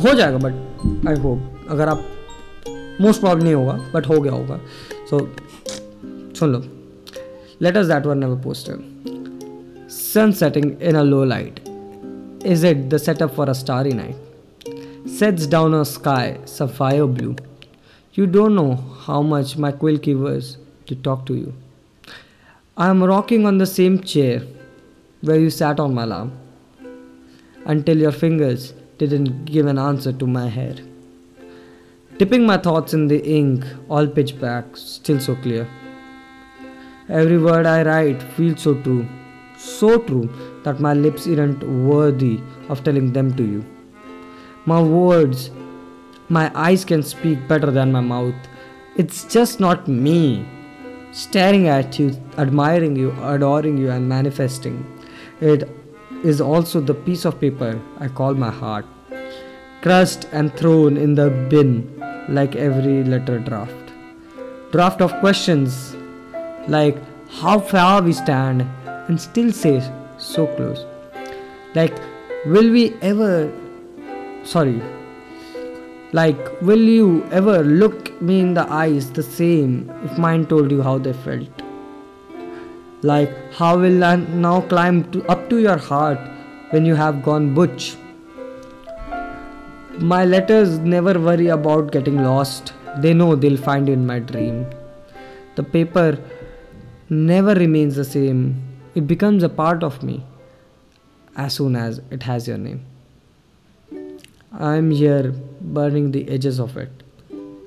हो 0.03 0.13
जाएगा 0.13 0.37
बट 0.37 1.07
आई 1.07 1.15
होप 1.15 1.60
अगर 1.71 1.89
आप 1.89 2.05
मोस्ट 3.01 3.19
प्रॉब्लम 3.21 3.43
नहीं 3.43 3.53
होगा 3.53 3.73
बट 3.93 4.07
हो 4.07 4.21
गया 4.21 4.33
होगा। 4.33 4.59
सो 5.09 5.19
सुन 6.35 6.51
लो। 6.51 6.63
Let 7.61 7.77
us 7.77 7.85
that 7.85 8.05
were 8.05 8.15
never 8.15 8.41
poster 8.43 9.87
sun 9.91 10.31
setting 10.31 10.71
in 10.81 10.95
a 10.95 11.03
low 11.03 11.23
light 11.25 11.59
is 12.45 12.67
it 12.67 12.77
the 12.89 12.97
setup 12.97 13.33
for 13.33 13.49
a 13.49 13.53
starry 13.53 13.93
night 13.93 15.09
sets 15.09 15.47
down 15.49 15.73
a 15.73 15.83
sky 15.83 16.33
सफ़ाई 16.47 17.01
blue 17.01 17.35
you 18.19 18.25
don't 18.25 18.51
know 18.51 18.71
how 18.99 19.21
much 19.21 19.57
my 19.57 19.71
quill 19.71 19.97
quivers 19.97 20.57
to 20.89 20.95
talk 20.95 21.25
to 21.27 21.35
you 21.35 21.53
I 22.77 22.89
am 22.89 23.03
rocking 23.03 23.45
on 23.45 23.59
the 23.59 23.65
same 23.65 23.97
chair 23.97 24.53
where 25.23 25.39
you 25.39 25.49
sat 25.49 25.79
on 25.79 25.93
my 25.93 26.07
lap 26.07 26.31
until 27.67 28.01
your 28.03 28.13
fingers 28.13 28.73
didn't 28.99 29.29
give 29.51 29.69
an 29.69 29.77
answer 29.77 30.13
to 30.13 30.27
my 30.27 30.49
hair 30.49 30.90
Dipping 32.21 32.45
my 32.45 32.55
thoughts 32.55 32.93
in 32.93 33.07
the 33.07 33.19
ink, 33.35 33.63
all 33.89 34.05
pitch 34.05 34.37
black, 34.37 34.65
still 34.77 35.19
so 35.19 35.35
clear. 35.37 35.67
Every 37.09 37.39
word 37.39 37.65
I 37.65 37.81
write 37.81 38.21
feels 38.33 38.61
so 38.61 38.75
true, 38.83 39.07
so 39.57 39.97
true 39.97 40.29
that 40.63 40.79
my 40.79 40.93
lips 40.93 41.25
aren't 41.25 41.63
worthy 41.67 42.39
of 42.69 42.83
telling 42.83 43.11
them 43.11 43.35
to 43.37 43.43
you. 43.43 43.65
My 44.65 44.79
words, 44.79 45.49
my 46.29 46.51
eyes 46.53 46.85
can 46.85 47.01
speak 47.01 47.47
better 47.47 47.71
than 47.71 47.91
my 47.91 48.01
mouth. 48.01 48.35
It's 48.97 49.23
just 49.23 49.59
not 49.59 49.87
me 49.87 50.45
staring 51.11 51.69
at 51.69 51.97
you, 51.97 52.11
admiring 52.37 52.95
you, 52.95 53.15
adoring 53.23 53.79
you, 53.79 53.89
and 53.89 54.07
manifesting. 54.07 54.85
It 55.39 55.67
is 56.23 56.39
also 56.39 56.81
the 56.81 56.93
piece 56.93 57.25
of 57.25 57.41
paper 57.41 57.81
I 57.99 58.09
call 58.09 58.35
my 58.35 58.51
heart, 58.51 58.85
crushed 59.81 60.27
and 60.31 60.55
thrown 60.55 60.97
in 60.97 61.15
the 61.15 61.31
bin 61.49 61.97
like 62.29 62.55
every 62.55 63.03
letter 63.03 63.39
draft. 63.39 63.93
Draft 64.71 65.01
of 65.01 65.13
questions 65.19 65.95
like 66.67 66.97
how 67.29 67.59
far 67.59 68.01
we 68.01 68.13
stand 68.13 68.61
and 68.85 69.19
still 69.19 69.51
say 69.51 69.81
so 70.17 70.47
close. 70.47 70.85
Like, 71.75 71.97
will 72.45 72.69
we 72.71 72.93
ever, 73.01 73.51
sorry, 74.43 74.81
like, 76.13 76.61
will 76.61 76.81
you 76.81 77.25
ever 77.31 77.63
look 77.63 78.21
me 78.21 78.41
in 78.41 78.53
the 78.53 78.69
eyes 78.69 79.09
the 79.11 79.23
same 79.23 79.89
if 80.03 80.17
mine 80.17 80.45
told 80.45 80.69
you 80.69 80.81
how 80.81 80.97
they 80.97 81.13
felt? 81.13 81.61
Like, 83.01 83.33
how 83.53 83.77
will 83.77 84.03
I 84.03 84.17
now 84.17 84.61
climb 84.61 85.09
to, 85.11 85.25
up 85.27 85.49
to 85.49 85.59
your 85.59 85.77
heart 85.77 86.19
when 86.71 86.85
you 86.85 86.95
have 86.95 87.23
gone 87.23 87.53
butch? 87.53 87.95
My 90.01 90.25
letters 90.25 90.79
never 90.79 91.19
worry 91.19 91.49
about 91.49 91.91
getting 91.91 92.23
lost. 92.23 92.73
They 92.97 93.13
know 93.13 93.35
they'll 93.35 93.55
find 93.55 93.87
you 93.87 93.93
in 93.93 94.07
my 94.07 94.17
dream. 94.17 94.65
The 95.53 95.61
paper 95.61 96.17
never 97.09 97.53
remains 97.53 97.97
the 97.97 98.03
same. 98.03 98.63
It 98.95 99.05
becomes 99.05 99.43
a 99.43 99.49
part 99.49 99.83
of 99.83 100.01
me 100.01 100.23
as 101.35 101.53
soon 101.53 101.75
as 101.75 102.01
it 102.09 102.23
has 102.23 102.47
your 102.47 102.57
name. 102.57 102.83
I'm 104.51 104.89
here 104.89 105.35
burning 105.61 106.09
the 106.11 106.27
edges 106.29 106.59
of 106.59 106.77
it, 106.77 107.03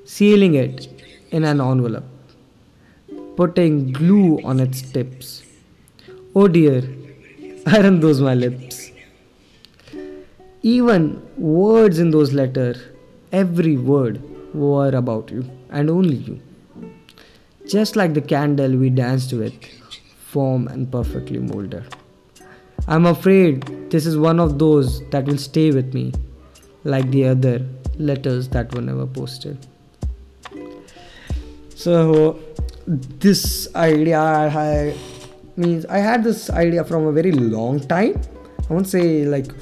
sealing 0.04 0.54
it 0.54 0.88
in 1.30 1.44
an 1.44 1.60
envelope, 1.60 2.04
putting 3.36 3.92
glue 3.92 4.40
on 4.42 4.58
its 4.58 4.82
tips. 4.82 5.44
Oh 6.34 6.48
dear, 6.48 6.82
aren't 7.72 8.00
those 8.00 8.20
my 8.20 8.34
lips? 8.34 8.73
Even 10.64 11.20
words 11.36 11.98
in 11.98 12.10
those 12.10 12.32
letters, 12.32 12.78
every 13.32 13.76
word 13.76 14.22
were 14.54 14.88
about 14.88 15.30
you 15.30 15.44
and 15.68 15.90
only 15.90 16.16
you. 16.16 16.40
Just 17.68 17.96
like 17.96 18.14
the 18.14 18.22
candle 18.22 18.74
we 18.74 18.88
danced 18.88 19.34
with, 19.34 19.52
form 20.26 20.66
and 20.68 20.90
perfectly 20.90 21.38
molded. 21.38 21.94
I'm 22.88 23.04
afraid 23.04 23.90
this 23.90 24.06
is 24.06 24.16
one 24.16 24.40
of 24.40 24.58
those 24.58 25.06
that 25.10 25.26
will 25.26 25.36
stay 25.36 25.70
with 25.70 25.92
me, 25.92 26.14
like 26.84 27.10
the 27.10 27.26
other 27.26 27.60
letters 27.98 28.48
that 28.48 28.74
were 28.74 28.80
never 28.80 29.06
posted. 29.06 29.66
So, 31.74 32.40
this 32.86 33.68
idea 33.74 34.18
I 34.18 34.96
means 35.56 35.84
I 35.84 35.98
had 35.98 36.24
this 36.24 36.48
idea 36.48 36.84
from 36.84 37.06
a 37.06 37.12
very 37.12 37.32
long 37.32 37.80
time. 37.80 38.18
I 38.70 38.72
won't 38.72 38.88
say 38.88 39.26
like 39.26 39.52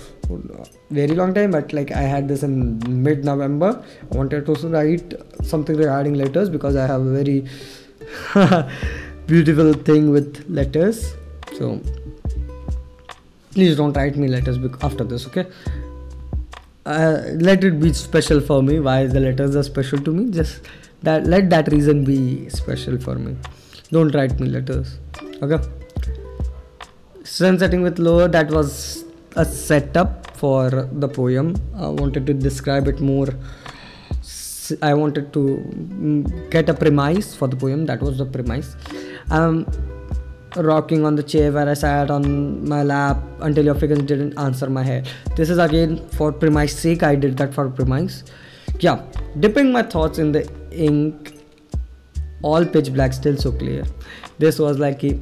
very 0.92 1.14
long 1.14 1.35
time, 1.35 1.50
but 1.50 1.72
like 1.72 1.90
I 1.90 2.02
had 2.02 2.28
this 2.28 2.42
in 2.42 3.02
mid 3.02 3.24
November. 3.24 3.83
I 4.11 4.16
wanted 4.16 4.46
to 4.46 4.55
write 4.68 5.14
something 5.42 5.76
regarding 5.76 6.14
letters 6.14 6.48
because 6.50 6.76
I 6.76 6.87
have 6.87 7.00
a 7.00 7.12
very 7.12 7.46
beautiful 9.26 9.72
thing 9.72 10.11
with 10.11 10.44
letters. 10.48 11.14
So 11.59 11.81
please 13.52 13.76
don't 13.76 13.92
write 13.96 14.16
me 14.16 14.28
letters 14.28 14.59
after 14.83 15.05
this, 15.05 15.26
okay? 15.26 15.46
Uh, 16.85 17.22
let 17.37 17.64
it 17.64 17.81
be 17.81 17.92
special 17.92 18.40
for 18.40 18.62
me. 18.62 18.81
Why 18.81 19.07
the 19.07 19.20
letters 19.20 19.57
are 19.57 19.62
special 19.62 19.98
to 19.98 20.11
me? 20.11 20.31
Just 20.31 20.62
that 21.02 21.26
let 21.26 21.48
that 21.50 21.70
reason 21.72 22.05
be 22.05 22.48
special 22.48 22.98
for 22.98 23.14
me. 23.14 23.37
Don't 23.90 24.14
write 24.14 24.38
me 24.40 24.48
letters, 24.48 24.98
okay? 25.42 25.62
Sun 27.24 27.59
setting 27.59 27.83
with 27.83 27.98
lower. 27.98 28.28
That 28.28 28.50
was 28.50 29.05
a 29.37 29.44
setup 29.44 30.22
for 30.42 30.88
the 31.05 31.09
poem. 31.09 31.55
I 31.76 31.88
wanted 32.02 32.26
to 32.26 32.35
describe 32.35 32.88
it 32.92 33.00
more. 33.00 33.28
I 34.90 34.94
wanted 34.94 35.33
to 35.35 35.40
mm, 35.40 36.50
get 36.50 36.68
a 36.68 36.74
premise 36.74 37.35
for 37.35 37.48
the 37.48 37.57
poem. 37.57 37.87
That 37.87 38.00
was 38.00 38.18
the 38.18 38.26
premise. 38.26 38.76
Um, 39.31 39.66
rocking 40.57 41.05
on 41.05 41.16
the 41.16 41.22
chair 41.22 41.50
where 41.52 41.68
I 41.68 41.74
sat 41.74 42.11
on 42.11 42.68
my 42.68 42.83
lap 42.83 43.18
until 43.40 43.64
your 43.64 43.74
figures 43.74 44.02
didn't 44.12 44.38
answer 44.38 44.68
my 44.78 44.83
hair. 44.83 45.02
This 45.37 45.50
is 45.50 45.59
again 45.59 46.09
for 46.11 46.33
premise 46.33 46.78
sake. 46.78 47.02
I 47.02 47.14
did 47.14 47.37
that 47.38 47.55
for 47.55 47.68
premise. 47.70 48.24
Yeah, 48.81 49.02
dipping 49.40 49.72
my 49.72 49.83
thoughts 49.83 50.18
in 50.18 50.33
the 50.33 50.42
ink, 50.70 51.35
all 52.42 52.64
pitch 52.64 52.92
black, 52.92 53.12
still 53.12 53.37
so 53.37 53.52
clear. 53.52 53.85
This 54.38 54.59
was 54.59 54.78
like 54.78 55.05
a, 55.05 55.18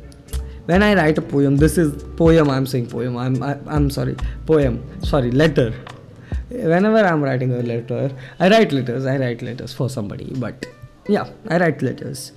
when 0.66 0.82
I 0.82 0.94
write 0.94 1.18
a 1.18 1.22
poem. 1.22 1.56
This 1.56 1.78
is 1.78 2.02
poem. 2.16 2.50
I'm 2.50 2.66
saying 2.66 2.88
poem. 2.88 3.16
I'm 3.16 3.42
I, 3.42 3.52
am 3.52 3.68
i 3.68 3.76
am 3.76 3.90
sorry 3.90 4.16
poem. 4.46 4.82
Sorry 5.02 5.30
letter. 5.30 5.72
Whenever 6.50 6.98
I'm 6.98 7.22
writing 7.22 7.52
a 7.52 7.62
letter, 7.62 8.12
I 8.38 8.48
write 8.50 8.72
letters. 8.72 9.06
I 9.06 9.16
write 9.18 9.42
letters 9.42 9.72
for 9.72 9.88
somebody. 9.88 10.32
But 10.36 10.66
yeah, 11.08 11.28
I 11.48 11.58
write 11.58 11.82
letters. 11.82 12.32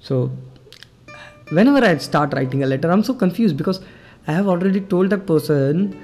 So 0.00 0.30
whenever 1.50 1.84
I 1.84 1.96
start 1.98 2.34
writing 2.34 2.62
a 2.62 2.66
letter, 2.66 2.90
I'm 2.90 3.02
so 3.02 3.14
confused 3.14 3.56
because 3.56 3.80
I 4.26 4.32
have 4.32 4.48
already 4.48 4.80
told 4.80 5.10
that 5.10 5.26
person 5.26 5.96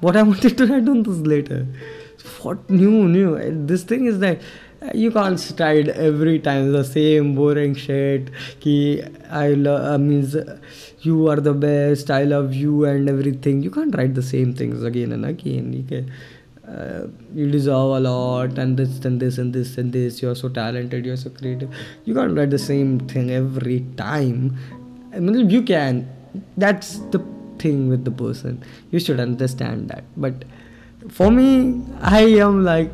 what 0.00 0.16
I 0.16 0.22
wanted 0.30 0.58
to 0.58 0.66
write 0.66 0.88
on 0.88 1.02
this 1.02 1.18
letter. 1.18 1.66
What 2.42 2.68
new, 2.68 3.08
new? 3.08 3.66
This 3.66 3.82
thing 3.82 4.04
is 4.04 4.18
that 4.18 4.40
you 4.94 5.10
can't 5.10 5.54
write 5.58 5.88
every 5.88 6.38
time 6.38 6.72
the 6.72 6.84
same 6.84 7.34
boring 7.34 7.74
shit. 7.74 8.30
Ki 8.60 9.02
I 9.30 9.48
love 9.48 9.84
uh, 9.94 9.98
means 9.98 10.36
you 11.00 11.28
are 11.28 11.40
the 11.40 11.54
best. 11.54 12.10
I 12.10 12.24
love 12.24 12.54
you 12.54 12.84
and 12.84 13.08
everything. 13.08 13.62
You 13.62 13.70
can't 13.70 13.94
write 13.94 14.14
the 14.14 14.22
same 14.22 14.54
things 14.54 14.82
again 14.82 15.12
and 15.12 15.24
again. 15.24 15.72
You 15.72 16.06
uh, 16.68 17.06
you 17.34 17.50
deserve 17.50 17.96
a 17.96 18.00
lot 18.00 18.58
and 18.58 18.76
this 18.76 19.04
and 19.04 19.20
this 19.20 19.38
and 19.38 19.52
this 19.52 19.76
and 19.76 19.92
this 19.92 20.22
you're 20.22 20.36
so 20.36 20.48
talented 20.48 21.04
you're 21.04 21.16
so 21.16 21.28
creative 21.28 21.68
you 22.04 22.14
can't 22.14 22.36
write 22.36 22.50
the 22.50 22.60
same 22.60 23.00
thing 23.08 23.32
every 23.32 23.80
time 23.96 24.56
I 25.12 25.18
mean, 25.18 25.50
you 25.50 25.62
can. 25.62 26.08
That's 26.56 26.98
the 27.10 27.24
thing 27.58 27.88
with 27.88 28.04
the 28.04 28.10
person. 28.10 28.62
You 28.90 29.00
should 29.00 29.18
understand 29.18 29.88
that. 29.88 30.04
But 30.16 30.44
for 31.08 31.30
me, 31.30 31.82
I 32.00 32.20
am 32.46 32.64
like, 32.64 32.92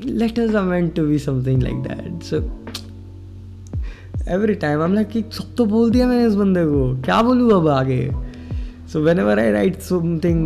letters 0.00 0.54
are 0.54 0.64
meant 0.64 0.94
to 0.96 1.08
be 1.08 1.18
something 1.18 1.60
like 1.60 1.82
that. 1.84 2.24
So 2.24 2.42
every 4.26 4.56
time 4.56 4.80
I'm 4.80 4.94
like, 4.94 5.12
सब 5.12 5.54
तो 5.56 5.66
बोल 5.66 5.90
दिया 5.90 6.06
मैंने 6.06 6.26
इस 6.26 6.34
बंदे 6.34 6.64
को 6.66 7.02
क्या 7.04 7.22
बोलूँ 7.22 7.50
अब 7.60 7.68
आगे 7.68 8.02
so 8.86 9.02
whenever 9.02 9.38
I 9.40 9.50
write 9.52 9.82
something 9.82 10.40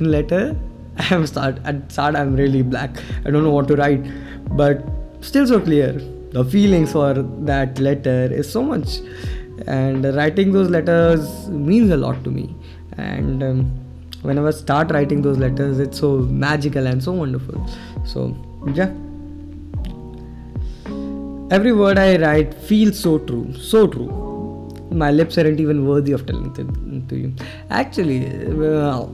in 0.00 0.10
letter 0.10 0.56
I 0.98 1.14
am 1.14 1.26
start 1.26 1.58
at 1.64 1.92
start 1.92 2.16
I'm 2.16 2.34
really 2.34 2.62
black 2.62 3.02
I 3.24 3.30
don't 3.30 3.44
know 3.44 3.50
what 3.50 3.68
to 3.68 3.76
write 3.76 4.06
but 4.52 4.84
still 5.20 5.46
so 5.46 5.60
clear 5.60 5.92
the 6.32 6.44
feelings 6.44 6.92
for 6.92 7.12
that 7.50 7.78
letter 7.78 8.28
is 8.32 8.50
so 8.50 8.62
much 8.62 9.00
and 9.66 10.04
writing 10.16 10.52
those 10.52 10.70
letters 10.70 11.48
means 11.48 11.90
a 11.90 11.96
lot 11.96 12.22
to 12.24 12.30
me 12.30 12.54
and 12.96 13.42
um, 13.42 13.79
whenever 14.21 14.47
I 14.47 14.51
start 14.51 14.91
writing 14.91 15.21
those 15.21 15.37
letters 15.37 15.79
it's 15.79 15.99
so 15.99 16.17
magical 16.19 16.87
and 16.87 17.03
so 17.03 17.11
wonderful. 17.11 17.65
So 18.05 18.35
yeah. 18.73 18.91
Every 21.51 21.73
word 21.73 21.97
i 21.97 22.15
write 22.17 22.53
feels 22.53 22.99
so 22.99 23.17
true 23.19 23.53
so 23.53 23.87
true. 23.87 24.09
My 24.91 25.09
lips 25.11 25.37
aren't 25.37 25.59
even 25.59 25.87
worthy 25.87 26.11
of 26.11 26.25
telling 26.25 26.53
to, 26.53 26.63
to 27.09 27.15
you. 27.15 27.33
Actually 27.69 28.19
well, 28.53 29.13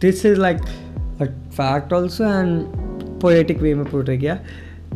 this 0.00 0.24
is 0.24 0.38
like 0.38 0.60
a 1.20 1.28
fact 1.50 1.92
also 1.92 2.24
and 2.24 3.20
poetic 3.20 3.60
way 3.60 3.74
Me 3.74 3.84
put 3.84 4.06
gaya 4.06 4.40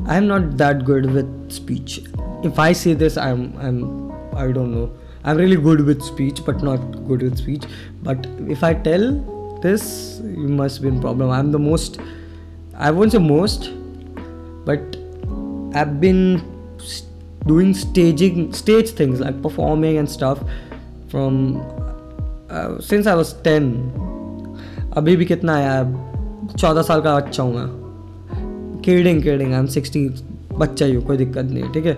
i'm 0.07 0.27
not 0.27 0.57
that 0.59 0.85
good 0.85 1.11
with 1.11 1.29
speech. 1.51 2.01
If 2.45 2.59
i 2.59 2.73
say 2.73 2.95
this 2.95 3.17
i'm 3.17 3.57
i'm 3.59 4.13
i 4.37 4.53
don't 4.53 4.73
know. 4.73 4.91
I'm 5.27 5.37
really 5.37 5.57
good 5.57 5.81
with 5.85 6.03
speech, 6.03 6.45
but 6.47 6.63
not 6.63 6.79
good 7.07 7.23
with 7.23 7.39
speech. 7.39 7.65
But 8.03 8.27
if 8.49 8.63
I 8.63 8.75
tell 8.75 9.07
this, 9.61 10.21
you 10.23 10.49
must 10.49 10.83
be 10.83 10.89
in 10.89 11.01
problem. 11.01 11.31
I'm 11.31 11.51
the 11.51 11.59
most. 11.59 11.99
I 12.77 12.93
won't 12.93 13.13
say 13.13 13.19
most, 13.19 13.71
but 14.65 14.97
I've 15.75 16.01
been 16.01 16.43
doing 17.45 17.75
staging 17.75 18.53
stage 18.53 18.91
things 18.91 19.21
like 19.21 19.43
performing 19.43 19.99
and 19.99 20.09
stuff 20.11 20.39
from 21.09 21.61
uh, 22.51 22.81
since 22.81 23.07
I 23.07 23.15
was 23.15 23.33
10 23.43 23.69
अभी 24.97 25.17
भी 25.17 25.25
कितना 25.25 25.57
है 25.57 26.57
चौदह 26.57 26.83
साल 26.83 27.01
का 27.03 27.15
बच्चा 27.19 27.43
हूँ 27.43 27.55
मैं 27.55 28.81
kidding 28.85 29.23
kidding 29.23 29.53
I 29.53 29.59
am 29.59 29.67
sixty 29.77 30.09
बच्चा 30.59 30.87
ही 30.87 30.95
हूँ 30.95 31.05
कोई 31.07 31.17
दिक्कत 31.17 31.45
नहीं 31.45 31.63
है 31.63 31.73
ठीक 31.73 31.87
है 31.87 31.97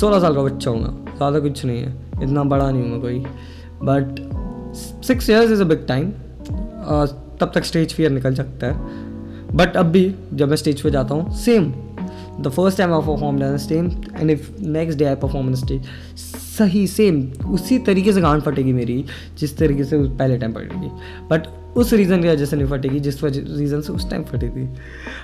सोलह 0.00 0.20
साल 0.20 0.34
का 0.34 0.42
बच्चा 0.42 0.70
हूँ 0.70 0.80
मैं 0.82 1.16
ज़्यादा 1.16 1.38
कुछ 1.40 1.64
नहीं 1.64 1.82
है 1.82 2.01
इतना 2.22 2.44
बड़ा 2.44 2.70
नहीं 2.70 2.82
हूँ 2.82 2.90
मैं 2.90 3.00
कोई 3.00 3.24
but 3.82 4.30
six 5.04 5.30
years 5.30 5.50
is 5.50 5.62
a 5.62 5.64
big 5.64 5.86
time 5.86 6.10
तब 7.40 7.52
तक 7.54 7.64
स्टेज 7.64 7.94
फियर 7.94 8.10
निकल 8.10 8.34
सकता 8.34 8.66
है। 8.66 8.76
बट 9.56 9.76
अब 9.76 9.86
भी 9.86 10.14
जब 10.34 10.48
मैं 10.48 10.56
स्टेज 10.56 10.80
पे 10.80 10.90
जाता 10.90 11.14
हूँ 11.14 11.36
same 11.36 11.74
the 12.40 12.48
first 12.48 12.78
time 12.78 12.92
I 12.94 13.00
perform 13.00 13.38
them 13.38 14.02
and 14.16 14.30
if 14.30 14.60
next 14.60 14.98
day 14.98 15.04
I 15.04 15.14
perform 15.14 15.54
stage 15.54 15.82
सही 16.58 16.86
सेम 16.86 17.22
उसी 17.50 17.78
तरीके 17.78 18.12
से 18.12 18.20
गांड 18.20 18.42
फटेगी 18.42 18.72
मेरी, 18.72 19.04
जिस 19.38 19.56
तरीके 19.58 19.84
से 19.84 19.98
पहले 19.98 20.38
टाइम 20.38 20.52
फटेगी। 20.52 20.90
बट 21.30 21.46
उस 21.76 21.92
रीज़न 21.92 22.22
की 22.22 22.28
वजह 22.28 22.44
से 22.44 22.56
नहीं 22.56 22.66
फटेगी, 22.68 23.00
जिस 23.00 23.22
वजह 23.24 23.58
रीज़न 23.58 23.80
से 23.80 23.92
उस 23.92 24.10
टाइम 24.10 24.24
फटी 24.24 24.48
थी। 24.48 24.68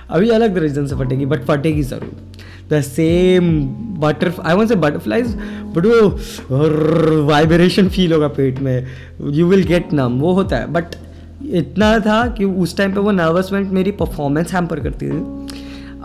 अभी 0.09 0.29
अलग 0.29 0.57
रीज़न 0.57 0.87
से 0.87 0.95
फटेगी 0.95 1.25
बट 1.25 1.43
फटेगी 1.45 1.81
ज़रूर। 1.83 2.15
The 2.71 2.81
same 2.81 3.61
butter 3.99 4.31
I 4.41 4.55
want 4.55 4.69
say 4.69 4.75
butterflies 4.75 5.35
but 5.75 5.85
वो 5.85 7.25
वाइब्रेशन 7.25 7.89
फील 7.89 8.13
होगा 8.13 8.27
पेट 8.27 8.59
में। 8.59 8.87
यू 9.29 9.47
विल 9.47 9.63
गेट 9.63 9.93
नम 9.93 10.19
वो 10.19 10.33
होता 10.33 10.57
है। 10.57 10.71
बट 10.73 10.95
इतना 11.53 11.99
था 11.99 12.25
कि 12.27 12.45
उस 12.45 12.77
टाइम 12.77 12.93
पे 12.93 12.99
वो 12.99 13.11
नर्वसमेंट 13.11 13.71
मेरी 13.71 13.91
परफॉर्मेंस 13.91 14.53
हैम्पर 14.53 14.79
करती 14.79 15.09
थी। 15.09 15.19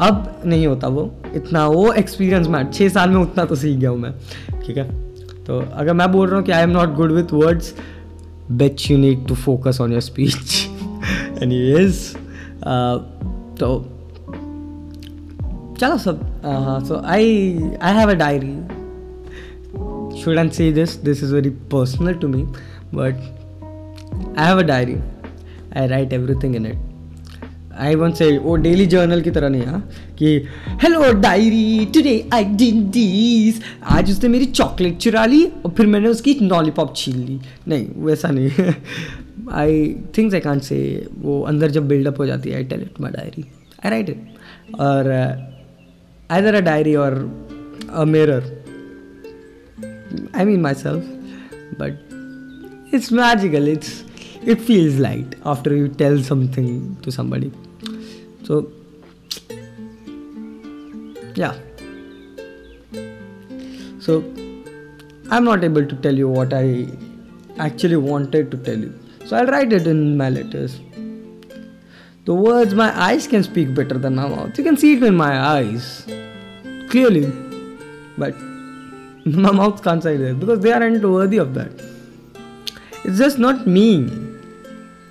अब 0.01 0.43
नहीं 0.47 0.67
होता 0.67 0.89
वो। 0.89 1.11
इतना 1.37 1.67
वो 1.69 1.93
एक्सपीरियंस 1.93 2.47
मैं 2.49 2.71
छः 2.73 2.89
साल 2.89 3.11
में 3.11 3.17
उतना 3.17 3.45
तो 3.45 3.55
सीख 3.55 3.79
गया 3.79 3.91
हूँ 3.91 3.99
मैं। 3.99 4.13
ठीक 4.61 4.77
है? 4.77 5.04
तो 5.47 5.59
अगर 5.73 5.93
मैं 5.93 6.11
बोल 6.13 6.29
रहा 6.29 6.37
हूँ 6.37 6.45
कि 6.47 6.53
I 6.53 6.63
am 6.63 6.71
not 6.71 6.95
good 6.95 7.13
with 7.13 7.33
words 7.33 7.75
bitch 8.53 8.91
you 8.91 8.99
need 8.99 9.27
to 9.29 9.35
focus 9.35 9.81
on 9.81 9.93
your 9.93 10.01
speech 10.01 10.69
anyways 11.43 12.15
तो 13.61 13.75
चलो 15.81 15.99
सब 15.99 16.21
so 16.87 17.03
I 17.05 17.59
I 17.83 17.95
have 17.95 18.11
a 18.11 18.15
diary 18.15 18.57
shouldn't 20.19 20.55
say 20.55 20.71
this 20.71 20.97
this 21.07 21.23
is 21.23 21.33
very 21.33 21.51
personal 21.73 22.15
to 22.25 22.29
me 22.35 22.43
but 22.93 23.15
i 24.37 24.47
have 24.49 24.61
a 24.63 24.67
diary 24.71 24.97
i 25.83 25.87
write 25.93 26.13
everything 26.19 26.55
in 26.61 26.69
it 26.73 26.94
I 27.79 27.95
want 27.95 28.15
say 28.15 28.39
वो 28.39 28.57
daily 28.57 28.87
journal 28.87 29.21
की 29.21 29.31
तरह 29.31 29.49
नहीं 29.49 29.63
हाँ 29.63 29.91
कि 30.19 30.45
hello 30.83 31.13
diary 31.13 31.87
today 31.95 32.29
I 32.33 32.45
did 32.45 32.75
this 32.75 33.61
आज 33.85 34.11
उसने 34.11 34.29
मेरी 34.29 34.47
chocolate 34.47 34.97
चुरा 34.97 35.27
ली 35.27 35.47
और 35.47 35.71
फिर 35.71 35.87
मैंने 35.87 36.09
उसकी 36.09 36.35
लॉलीपॉप 36.35 36.97
छीन 36.97 37.17
ली। 37.17 37.41
नहीं, 37.69 37.87
वैसा 37.97 38.29
नहीं। 38.31 38.51
आई 39.51 39.97
थिंक्स 40.19 40.35
आई 40.35 40.41
कान 40.41 40.59
से 40.59 41.07
वो 41.19 41.43
अंदर 41.43 41.71
जब 41.71 41.89
बिल्डअप 41.89 42.19
हो 42.19 42.27
जाती 42.27 42.51
है 42.51 42.57
I 42.57 42.65
tell 42.65 42.81
it 42.81 43.01
my 43.01 43.11
diary 43.11 43.45
I 43.85 43.91
write 43.91 44.11
it 44.11 44.29
और 44.81 45.11
आइदर 46.31 46.55
अ 46.55 46.61
डायरी 46.61 46.95
और 46.95 47.43
a 47.95 48.05
mirror 48.05 48.65
mean 50.45 50.61
my 50.61 50.75
self 50.75 51.05
but 51.81 52.09
it's 52.95 53.13
magical 53.13 53.69
it's 53.69 54.05
it 54.47 54.61
feels 54.61 54.99
light 54.99 55.35
after 55.45 55.75
you 55.75 55.89
tell 55.89 56.19
something 56.23 56.97
to 57.03 57.11
somebody. 57.11 57.64
So 58.45 58.71
yeah. 61.35 61.55
So 64.01 64.23
I'm 65.31 65.45
not 65.45 65.65
able 65.65 65.87
to 65.87 65.97
tell 65.97 66.15
you 66.15 66.29
what 66.29 66.53
I 66.53 66.89
actually 67.59 67.97
wanted 67.97 68.51
to 68.51 68.57
tell 68.59 68.79
you. 68.79 68.93
So 69.27 69.37
I'll 69.37 69.47
write 69.47 69.73
it 69.73 69.87
in 69.87 70.17
my 70.17 70.29
letters. 70.29 70.81
The 72.27 72.35
words 72.35 72.75
my 72.75 72.91
eyes 72.99 73.27
can 73.27 73.43
speak 73.43 73.75
better 73.75 73.99
than 73.99 74.15
my 74.17 74.29
mouth. 74.29 74.57
You 74.59 74.65
can 74.65 74.77
see 74.77 74.95
it 74.95 75.03
in 75.03 75.15
my 75.15 75.39
eyes. 75.39 76.07
Clearly. 76.91 77.27
But 78.19 78.39
my 79.25 79.51
mouth 79.51 79.83
can't 79.83 80.03
say 80.03 80.17
that 80.19 80.39
because 80.39 80.61
they 80.61 80.73
aren't 80.73 81.03
worthy 81.03 81.39
of 81.39 81.55
that. 81.55 81.73
It's 83.05 83.19
just 83.19 83.39
not 83.39 83.67
me 83.67 84.34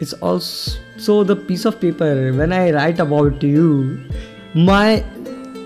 It's 0.03 0.13
also 0.15 1.25
the 1.25 1.37
piece 1.37 1.65
of 1.65 1.81
paper. 1.81 2.33
When 2.33 2.53
I 2.53 2.71
write 2.71 3.01
about 3.01 3.43
you, 3.43 4.01
my 4.55 5.05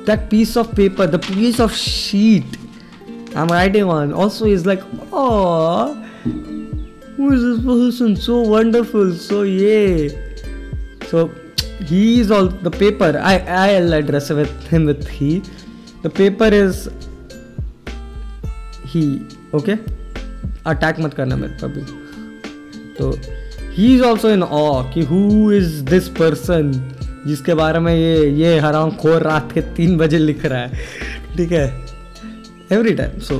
that 0.07 0.31
piece 0.31 0.57
of 0.57 0.75
paper, 0.75 1.07
the 1.07 1.19
piece 1.19 1.61
of 1.61 1.73
sheet 1.75 2.45
I'm 3.35 3.49
writing 3.49 3.85
on 3.85 4.13
also 4.13 4.47
is 4.47 4.67
like, 4.67 4.83
oh, 5.13 5.95
who 6.25 7.33
is 7.33 7.43
this 7.43 7.65
person? 7.65 8.17
So 8.17 8.41
wonderful, 8.41 9.15
so 9.15 9.43
yay. 9.43 10.11
So 11.07 11.31
he 11.85 12.21
is 12.21 12.31
all 12.31 12.47
the 12.47 12.71
paper. 12.71 13.19
I 13.23 13.39
I'll 13.39 13.93
address 13.95 14.31
with 14.31 14.67
him 14.69 14.85
with 14.87 15.09
he. 15.09 15.43
The 16.03 16.11
paper 16.11 16.51
is 16.53 16.89
he 18.93 19.03
okay 19.55 19.73
attack 20.71 20.99
मत 21.01 21.15
करना 21.15 21.37
मेरे 21.37 21.55
पर 21.61 21.69
भी 21.75 21.83
तो 22.97 23.11
ही 23.78 23.96
is 23.96 24.04
also 24.04 24.30
in 24.30 24.44
awe 24.44 24.84
कि 24.94 25.02
who 25.02 25.52
is 25.52 25.82
this 25.84 26.08
person 26.08 26.72
जिसके 27.28 27.54
बारे 27.54 27.80
में 27.80 27.96
ये 27.96 28.30
ये 28.30 28.60
हरा 28.60 28.90
खोर 28.90 29.22
रात 29.22 29.52
के 29.52 29.62
तीन 29.62 29.98
बजे 29.98 30.18
लिख 30.18 30.46
रहा 30.46 30.60
है। 30.60 30.72
ठीक 31.38 31.52
है? 31.52 31.86
Every 32.72 32.94
time 32.94 33.20
so 33.20 33.40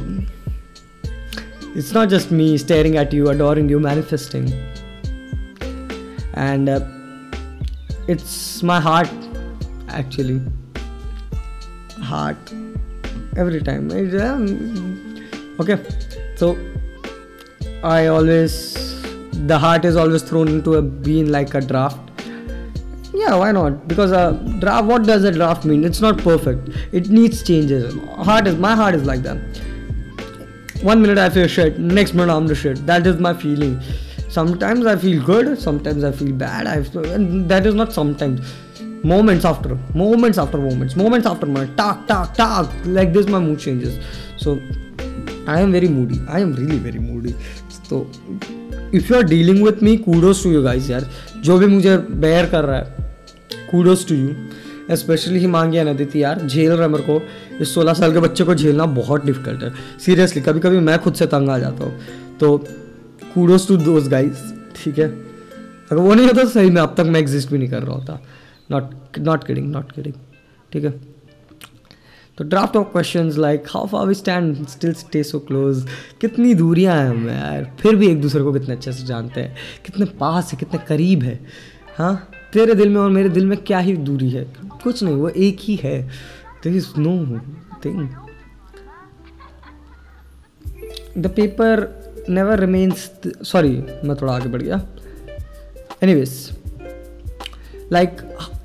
it's 1.78 1.96
not 1.96 2.10
just 2.10 2.32
me 2.32 2.58
staring 2.58 2.96
at 2.96 3.14
you 3.14 3.26
adoring 3.26 3.72
you 3.72 3.80
manifesting 3.80 4.50
and 6.38 6.70
it's 8.10 8.62
my 8.64 8.82
heart 8.82 9.10
actually 10.00 10.40
heart 12.04 12.54
every 13.40 13.60
time 13.60 13.88
okay 15.62 15.76
so 16.38 16.58
I 17.86 18.08
always 18.08 18.52
The 19.46 19.60
heart 19.60 19.86
is 19.86 19.96
always 19.96 20.24
thrown 20.24 20.48
into 20.48 20.76
a 20.76 20.82
being 20.82 21.30
like 21.30 21.54
a 21.54 21.62
draft. 21.62 22.00
Yeah, 23.14 23.36
why 23.36 23.52
not? 23.52 23.88
Because 23.88 24.12
a 24.12 24.34
draft. 24.60 24.86
What 24.86 25.04
does 25.04 25.24
a 25.24 25.32
draft 25.32 25.66
mean? 25.66 25.84
It's 25.84 26.02
not 26.02 26.18
perfect. 26.18 26.70
It 26.92 27.10
needs 27.10 27.44
changes. 27.44 27.96
Heart 28.18 28.48
is 28.48 28.56
my 28.56 28.76
heart 28.76 28.96
is 28.96 29.06
like 29.06 29.22
that 29.24 29.38
one 30.82 31.02
minute 31.02 31.18
I 31.18 31.30
feel 31.30 31.48
shit, 31.48 31.80
next 31.80 32.14
minute 32.14 32.32
I'm 32.32 32.48
the 32.48 32.56
shit. 32.56 32.86
That 32.86 33.08
is 33.08 33.18
my 33.18 33.34
feeling. 33.34 33.82
Sometimes 34.30 34.86
I 34.86 34.96
feel 34.96 35.24
good, 35.26 35.60
sometimes 35.60 36.04
I 36.04 36.12
feel 36.12 36.34
bad. 36.34 36.68
I 36.68 36.76
and 37.14 37.50
that 37.50 37.66
is 37.66 37.74
not 37.74 37.94
sometimes. 37.94 38.54
Moments 39.04 39.46
after, 39.46 39.76
moments 39.94 40.38
after 40.38 40.58
moments, 40.58 40.96
moments 40.96 41.28
after 41.28 41.46
moments, 41.46 41.76
talk, 41.78 42.08
talk, 42.08 42.34
talk. 42.34 42.72
Like 42.84 43.14
this, 43.14 43.28
my 43.28 43.40
mood 43.40 43.60
changes. 43.60 44.04
So 44.38 44.60
I 45.48 45.62
am 45.62 45.72
very 45.72 45.88
moody. 45.88 46.20
I 46.28 46.40
am 46.40 46.54
really 46.54 46.78
very 46.78 47.00
moody. 47.00 47.36
So 47.84 48.08
if 48.96 49.12
you 49.12 49.18
are 49.18 49.24
dealing 49.24 49.64
with 49.64 49.84
me 49.84 49.96
kudos 49.98 50.44
to 50.44 50.52
you 50.52 50.62
guys 50.64 50.92
यार. 50.92 51.10
जो 51.38 51.58
भी 51.58 51.66
मुझे 51.68 51.98
bear 51.98 52.46
कर 52.46 52.64
रहा 52.64 52.78
है, 52.78 52.96
kudos 53.72 54.08
to 54.08 54.16
you 54.16 54.96
specially 54.96 55.40
Himangi 55.40 55.78
and 55.78 55.90
Aditi 55.90 56.24
यार 56.24 56.46
झेल 56.48 56.72
रहा 56.72 56.82
है 56.82 56.88
मेरे 56.88 57.04
को। 57.04 57.22
इस 57.62 57.74
सोलह 57.74 57.94
साल 57.94 58.14
के 58.14 58.20
बच्चे 58.20 58.44
को 58.44 58.56
झेलना 58.56 58.86
बहुत 58.96 59.26
डिफ़िकल्ट 59.26 59.64
है। 59.64 59.74
सीरियसली 60.06 60.42
कभी 60.42 60.60
कभी 60.60 60.80
मैं 60.80 60.98
खुद 61.00 61.14
से 61.14 61.26
तंग 61.28 61.50
आ 61.50 61.58
जाता 61.60 61.84
हूँ। 61.84 62.38
तो 62.40 62.58
कूडोज 63.34 63.68
टू 63.68 63.78
दोज 63.78 64.08
गाइज़ 64.08 64.38
ठीक 64.76 65.00
है? 65.00 65.08
अगर 65.92 66.02
वो 66.02 66.14
नहीं 66.14 66.28
होता 66.28 66.44
तो 66.44 66.50
सही 66.50 66.70
में 66.70 66.82
अब 66.82 66.94
तक 66.98 67.06
मैं 67.06 67.20
एग्जिस्ट 67.20 67.52
भी 67.52 67.58
नहीं 67.58 67.70
कर 67.70 67.84
रहा 67.84 67.96
होता। 67.96 68.20
Not 68.72 69.20
not 69.20 69.44
kidding 69.44 69.72
not 69.72 69.92
kidding 69.92 70.14
ठीक 70.72 70.84
है? 70.84 70.94
तो 72.38 72.44
draft 72.44 72.76
of 72.76 72.88
question 72.88 73.30
like 73.30 73.64
how 73.68 73.88
far 73.88 74.06
we 74.08 74.14
stand 74.14 74.68
still 74.68 74.94
stay 74.94 75.24
so 75.24 75.40
close 75.40 75.86
कितनी 76.22 76.54
दूरियाँ 76.54 76.96
हैं 76.96 77.10
हमें 77.10 77.34
यार? 77.34 77.76
फिर 77.80 77.96
भी 77.96 78.08
एक 78.08 78.22
दूसरे 78.22 78.44
को 78.44 78.54
कितने 78.54 78.76
अच्छे 78.76 78.92
से 78.92 79.06
जानते 79.06 79.42
हैं। 79.42 79.56
कितने 79.86 80.06
पास 80.06 80.52
है, 80.54 80.58
कितने 80.60 80.80
करीब 80.88 81.24
है। 81.24 81.40
हाँ? 81.98 82.30
तेरे 82.54 82.76
दिल 82.76 82.90
में 82.90 83.02
और 83.02 83.10
मेरे 83.10 83.30
दिल 83.30 83.46
में 83.46 83.58
क्या 83.58 83.80
ही 83.80 83.96
दूरी 83.98 84.30
है? 84.30 84.46
कुछ 84.84 85.04
नहीं, 85.04 85.16
वो 85.16 85.30
एक 85.30 85.58
ही 85.60 85.76
है। 85.76 86.02
There 86.64 86.76
is 86.76 86.88
no 86.98 87.40
thing 87.86 88.10
the 91.18 91.28
paper 91.28 91.98
never 92.30 92.60
remains 92.60 93.12
sorry 93.44 93.70
मैं 94.04 94.16
थोड़ा 94.16 94.34
आगे 94.34 94.50
बढ़ 94.50 94.62
गया। 94.62 94.82
Anyways 96.14 96.60
like 97.92 98.18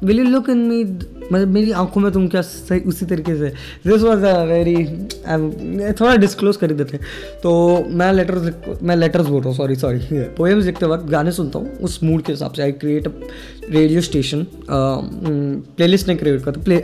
will 0.04 0.18
you 0.18 0.24
look 0.24 0.48
in 0.50 0.58
me 0.58 0.85
मतलब 1.32 1.48
मेरी 1.48 1.70
आँखों 1.72 2.00
में 2.00 2.11
तुम 2.12 2.26
क्या 2.28 2.42
सही 2.42 2.80
उसी 2.88 3.06
तरीके 3.06 3.35
से 3.37 3.48
दिस 3.87 4.02
वॉज़ 4.02 4.24
अ 4.24 4.42
वेरी 4.44 4.76
थोड़ा 6.00 6.14
डिस्क्लोज 6.16 6.56
कर 6.56 6.70
ही 6.70 6.76
देते 6.76 6.98
तो 7.42 7.52
मैं 7.90 8.12
लेटर्स 8.12 8.82
मैं 8.82 8.96
लेटर्स 8.96 9.26
बोल 9.26 9.40
रहा 9.40 9.48
हूँ 9.48 9.56
सॉरी 9.56 9.76
सॉरी 9.76 9.98
पोएम्स 10.37 10.64
लिखते 10.66 10.87
वक्त 10.87 11.06
गाने 11.11 11.32
सुनता 11.32 11.58
हूँ, 11.58 11.78
उस 11.78 12.02
मूड 12.04 12.22
के 12.22 12.32
हिसाब 12.32 12.52
से। 12.52 12.62
I 12.62 12.72
create 12.74 13.06
a 13.06 13.11
radio 13.70 14.00
station 14.00 14.46
playlist 15.87 16.08
नहीं 16.08 16.18
क्रिएट 16.18 16.44
करता 16.44 16.62
play 16.62 16.78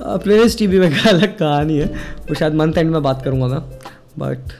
play 0.00 0.42
list 0.42 0.58
T 0.58 0.66
V 0.66 0.78
में 0.78 0.90
अलग 0.90 1.36
कहानी 1.38 1.78
है। 1.78 1.86
वो 1.86 2.34
शायद 2.34 2.54
मंथ 2.54 2.78
एंड 2.78 2.90
में 2.90 3.02
बात 3.02 3.22
करूँगा 3.24 3.46
मैं 3.46 3.60
but 4.18 4.52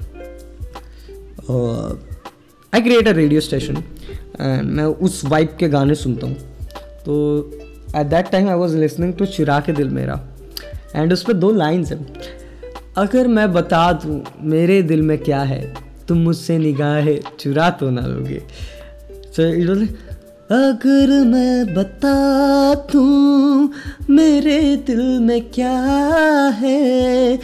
I 2.72 2.80
create 2.80 3.08
a 3.08 3.12
radio 3.12 3.40
station 3.40 3.76
and 4.40 4.70
मैं 4.70 4.84
उस 4.84 5.24
वाइब 5.24 5.56
के 5.58 5.68
गाने 5.68 5.94
सुनता 5.94 6.26
हूँ। 6.26 6.36
तो 7.04 7.14
at 7.96 8.06
that 8.06 8.30
time 8.30 8.48
I 8.48 8.54
was 8.54 8.76
listening 8.76 9.14
to 9.14 9.26
चिरा 9.26 9.60
के 9.60 9.72
दिल 9.72 9.90
मेरा 9.90 10.20
एंड 10.96 11.12
उस 11.12 11.22
पर 11.22 11.32
दो 11.32 11.52
लाइन्स 11.52 11.92
हैं। 11.92 12.06
अगर 12.98 13.28
मैं 13.28 13.52
बता 13.52 13.92
दूँ, 13.92 14.22
मेरे 14.42 14.82
दिल 14.82 15.02
में 15.02 15.18
क्या 15.18 15.42
है, 15.42 15.74
तुम 16.08 16.18
मुझसे 16.18 16.58
निगाहें 16.58 17.20
चुरा 17.40 17.70
तो 17.70 17.90
ना 17.90 18.06
लोगे। 18.06 18.42
सो 19.36 19.42
इट 19.42 19.68
वाज 19.68 19.88
अगर 20.52 21.24
मैं 21.24 21.74
बता 21.74 22.74
दूँ, 22.92 23.72
मेरे 24.10 24.76
दिल 24.86 25.20
में 25.20 25.50
क्या 25.50 25.78
है, 26.58 27.36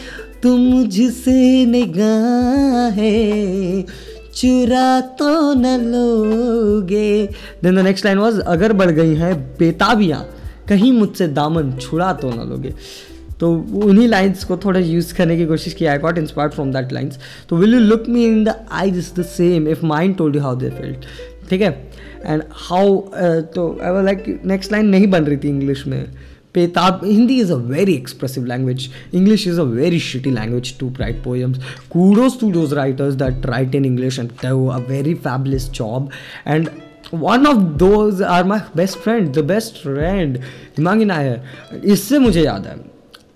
तुम 0.42 0.61
मुझसे 0.61 1.64
निगाहें 1.66 3.84
चुरा 4.34 5.00
तो 5.00 5.54
न 5.54 5.66
लोगे। 5.84 7.26
Then 7.62 7.76
the 7.76 7.78
next 7.78 8.04
line 8.04 8.18
was 8.18 8.40
अगर 8.40 8.72
बढ़ 8.72 8.90
गई 8.90 9.14
हैं 9.14 9.34
बेताबियाँ 9.58 10.26
कहीं 10.68 10.92
मुझसे 10.92 11.28
दामन 11.28 11.72
छुड़ा 11.72 12.12
तो 12.12 12.31
ना 12.31 12.44
लोगे। 12.44 12.74
तो 13.40 13.52
उन्हीं 13.85 14.09
लाइन्स 14.09 14.44
को 14.44 14.57
थोड़ा 14.57 14.81
यूज़ 14.81 15.14
करने 15.14 15.37
की 15.37 15.46
कोशिश 15.46 15.74
की 15.74 15.87
I 15.87 15.98
got 15.98 16.18
inspired 16.18 16.52
from 16.52 16.72
that 16.72 16.92
lines 16.92 17.18
तो 17.48 17.57
will 17.57 17.74
you 17.74 17.81
look 17.81 18.04
me 18.09 18.24
in 18.26 18.44
the 18.44 18.54
eye 18.70 18.88
is 18.88 19.12
the 19.20 19.22
same 19.24 19.68
if 19.68 19.87
mind 19.87 20.16
told 20.16 20.37
you 20.37 20.42
how 20.42 20.57
they 20.57 20.70
feeled 20.70 20.96
ठीक 21.50 21.61
है? 21.61 21.70
एंड 22.26 22.42
हाउ 22.52 22.96
तो 23.54 23.68
आई 23.83 24.04
लाइक 24.04 24.40
नेक्स्ट 24.44 24.72
लाइन 24.72 24.87
नहीं 24.87 25.07
बन 25.07 25.24
रही 25.24 25.37
थी 25.37 25.48
इंग्लिश 25.48 25.87
में। 25.87 26.04
पेताब 26.54 27.00
Hindi 27.04 27.35
is 27.42 27.50
a 27.50 27.59
very 27.70 27.94
expressive 27.94 28.46
language 28.50 28.85
english 29.14 29.42
is 29.50 29.59
a 29.62 29.66
very 29.72 29.98
shitty 30.04 30.31
language 30.37 30.70
to 30.81 30.87
write 30.98 31.18
poems 31.26 31.59
kudos 31.94 32.38
to 32.42 32.48
those 32.54 32.72
writers 32.78 33.18
that 33.22 33.46
write 33.50 33.76
in 33.81 33.88
english 33.90 34.18
a 34.20 34.52
very 34.88 35.14
a 35.14 35.18
job 35.74 36.09
fabulous 36.09 36.68
job 37.14 37.47
of 37.47 38.14
one 38.14 38.23
are 38.23 38.44
my 38.44 38.59
best 38.77 38.99
friend 38.99 39.33
the 39.35 39.38
best 39.38 39.83
friend 39.83 40.37
best 40.37 40.47
friend 40.47 40.79
Himangi 40.79 41.05
Nair 41.05 41.42
इससे 41.85 42.18
मुझे 42.18 42.42
याद 42.42 42.66
है 42.66 42.77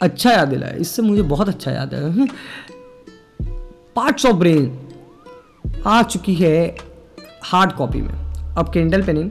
अच्छा 0.03 0.31
याद 0.31 0.49
दिलाया। 0.49 0.75
इससे 0.75 1.03
मुझे 1.03 1.23
बहुत 1.23 1.49
अच्छा 1.49 1.71
याद 1.71 1.95
है। 1.95 2.27
पार्ट्स 3.97 4.27
ऑफ़ 4.27 4.37
ब्रेन 4.37 4.89
आ 5.87 6.03
चुकी 6.03 6.35
है 6.35 6.77
हार्ड 7.43 7.73
कॉपी 7.73 8.01
में। 8.01 8.33
अब 8.59 8.71
कैंडल 8.73 9.03
पे 9.03 9.13
नहीं। 9.13 9.31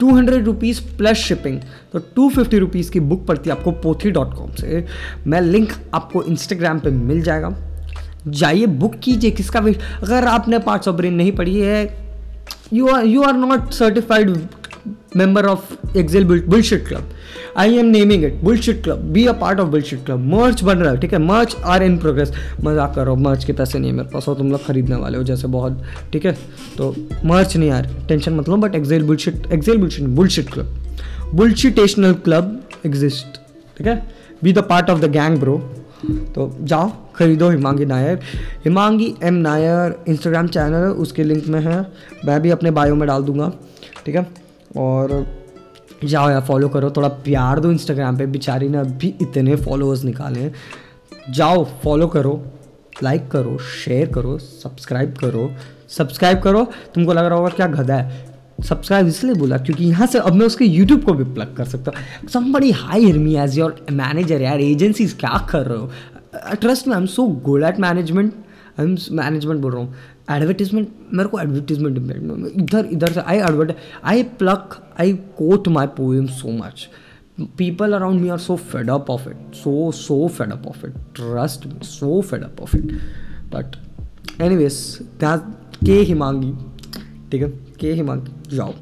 Two 0.00 0.14
hundred 0.14 0.44
rupees 0.44 0.96
plus 0.96 1.16
shipping 1.16 1.60
तो 1.92 1.98
टू 1.98 2.30
फिफ्टी 2.30 2.58
रुपीज़ 2.58 2.90
की 2.90 3.00
बुक 3.00 3.26
पड़ती 3.26 3.50
है 3.50 3.56
आपको 3.56 3.70
पोथी 3.70 4.10
डॉट 4.10 4.34
कॉम 4.34 4.50
से। 4.50 4.86
मैं 5.26 5.40
लिंक 5.40 5.72
आपको 5.94 6.22
इंस्टाग्राम 6.22 6.78
पे 6.78 6.90
मिल 6.90 7.22
जाएगा। 7.22 7.56
जाइए 8.28 8.66
बुक 8.66 8.94
कीजिए 8.94 9.30
किसका 9.30 9.60
वेट 9.60 9.78
अगर 10.02 10.24
आपने 10.24 10.58
पार्ट्स 10.58 10.88
ऑफ़ 10.88 10.96
ब्रेन 10.96 11.14
नहीं 11.14 11.32
पढ़ी 11.32 11.60
है 11.60 12.05
you 12.72 12.86
are 12.88 13.04
you 13.04 13.22
are 13.22 13.34
not 13.34 13.70
certified 13.70 14.36
member 15.16 15.42
of 15.50 15.60
Bull- 15.94 16.42
Bullshit 16.52 16.82
Club. 16.88 17.04
I 17.56 17.64
am 17.80 17.86
naming 17.92 18.24
it 18.28 18.34
Bullshit 18.44 18.82
Club. 18.84 19.12
Be 19.12 19.22
a 19.26 19.34
part 19.34 19.60
of 19.62 19.70
Bullshit 19.70 20.00
Club. 20.06 20.24
Merch 20.32 20.62
बन 20.62 20.78
रहा 20.78 20.92
है, 20.92 20.98
ठीक 21.00 21.12
है? 21.12 21.18
मर्च 21.18 21.56
आर 21.64 21.82
इन 21.82 21.96
प्रोग्रेस 21.98 22.32
मज़ाक 22.64 22.94
करो 22.94 23.16
मर्च 23.16 23.44
के 23.44 23.52
पैसे 23.52 23.78
नहीं 23.78 23.90
है 23.90 23.96
मेरे 23.96 24.08
पास 24.08 24.28
और 24.28 24.36
तुम 24.36 24.50
लोग 24.52 24.66
खरीदने 24.66 24.96
वाले 24.96 25.18
हो 25.18 25.24
जैसे 25.24 25.48
बहुत, 25.48 25.82
ठीक 26.12 26.26
है? 26.26 26.32
तो 26.78 26.94
मर्च 27.24 27.56
नहीं 27.56 27.68
यार 27.68 27.88
टेंशन 28.08 28.34
मत 28.34 28.48
लो 28.48 28.56
but 28.56 28.74
excel 28.74 29.02
bullshit 29.02 29.52
excel 29.52 29.78
bullshit 29.78 30.04
bullshit 30.04 30.52
club 30.52 30.76
bullshitational 31.34 32.12
club 32.14 32.68
exist 32.86 33.40
ठीक 33.78 33.86
है? 33.86 33.96
Be 34.44 34.52
the 34.52 34.58
part 34.58 34.90
of 34.90 35.00
the 35.00 35.10
gang 35.10 35.38
bro 35.38 35.56
तो 36.04 36.50
जाओ, 36.60 36.90
खरीदो 37.14 37.48
Himangi 37.50 37.84
Nair. 37.84 38.20
Himangi 38.64 39.14
M 39.22 39.34
Nair 39.34 39.94
Instagram 40.08 40.48
channel 40.48 40.74
है 40.74 40.90
उसके 40.90 41.24
लिंक 41.24 41.46
में 41.46 41.60
है। 41.60 41.80
मैं 42.24 42.40
भी 42.42 42.50
अपने 42.50 42.70
बायो 42.70 42.94
में 42.94 43.06
डाल 43.08 43.22
दूँगा, 43.22 43.52
ठीक 44.06 44.14
है? 44.14 44.26
और 44.76 45.26
जाओ 46.04 46.30
यार 46.30 46.40
फॉलो 46.40 46.68
करो। 46.68 46.90
थोड़ा 46.90 47.08
प्यार 47.08 47.60
दो 47.60 47.70
इंस्टाग्राम 47.70 48.18
पे। 48.18 48.26
बेचारी 48.26 48.68
ने 48.68 48.78
अभी 48.78 49.14
इतने 49.22 49.56
फॉलोअर्स 49.56 50.04
निकाले 50.04 50.40
हैं। 50.40 50.52
जाओ 51.30 51.64
फॉलो 51.82 52.06
करो 52.06 52.42
लाइक 53.02 53.30
करो 53.30 53.58
शेयर 53.58 54.12
करो 54.12 54.38
सब्सक्राइब 54.38 55.14
करो। 55.14 55.50
सब्सक्राइब 55.88 56.40
करो, 56.40 56.64
तुमको 56.94 57.12
लग 57.12 57.24
रहा 57.24 57.38
होगा 57.38 57.48
क्या 57.48 57.66
गधा 57.66 57.94
है। 57.94 58.25
सब्सक्राइब 58.64 59.06
इसलिए 59.06 59.34
बोला 59.34 59.56
क्योंकि 59.58 59.84
यहाँ 59.84 60.06
से 60.06 60.18
अब 60.18 60.34
मैं 60.34 60.46
उसके 60.46 60.64
यूट्यूब 60.64 61.04
को 61.04 61.12
भी 61.14 61.24
प्लग 61.34 61.54
कर 61.56 61.64
सकता 61.64 61.90
हूँ। 61.90 62.28
Somebody 62.28 62.70
hire 62.72 63.12
me 63.12 63.36
as 63.44 63.58
your 63.58 63.86
manager 63.92 64.42
यार 64.42 64.60
एजेंसीज 64.60 65.12
क्या 65.20 65.46
कर 65.50 65.66
रहे 65.66 65.78
हो? 65.78 65.90
ट्रस्ट 66.60 66.86
में 66.88 66.94
I 66.94 67.00
am 67.00 67.06
so 67.06 67.26
good 67.44 67.62
at 67.64 67.80
management 67.80 68.32
I 68.80 68.86
am 68.86 68.96
management 69.16 69.60
बोल 69.62 69.72
रहा 69.72 69.82
हूँ। 69.82 69.94
एडवर्टीजमेंट 70.36 70.88
मेरे 71.12 71.28
को 71.28 71.40
एडवर्टीजमेंट 71.40 71.98
इधर 72.58 72.88
इधर 72.92 73.12
से 73.12 73.20
I 73.20 73.38
advert 73.38 73.72
I 74.04 74.22
plug 74.38 74.76
I 75.00 75.12
quote 75.38 75.68
my 75.68 75.86
poem 75.98 76.26
so 76.40 76.52
much 76.62 76.88
people 77.58 77.94
around 77.96 78.22
me 78.22 78.30
are 78.34 78.38
so 78.42 78.54
fed 78.68 78.90
up 78.92 79.10
of 79.14 79.24
it. 79.30 79.40
So 79.56 79.72
so 79.96 80.16
fed 80.36 80.52
up 80.54 80.62
of 80.70 80.84
it. 80.86 80.94
Trust 81.18 81.66
me, 81.66 81.74
so 81.88 82.22
fed 82.22 82.46
up 82.46 82.62
of 82.66 82.76
it. 82.78 82.94
But 83.50 83.76
anyways 84.46 84.78
that 85.24 85.50
के 85.84 85.98
हिमांगी 86.10 86.52
ठीक 87.32 87.42
है? 87.42 87.50
के 87.80 87.92
हिमांगी 87.94 88.56
जाओ 88.56 88.74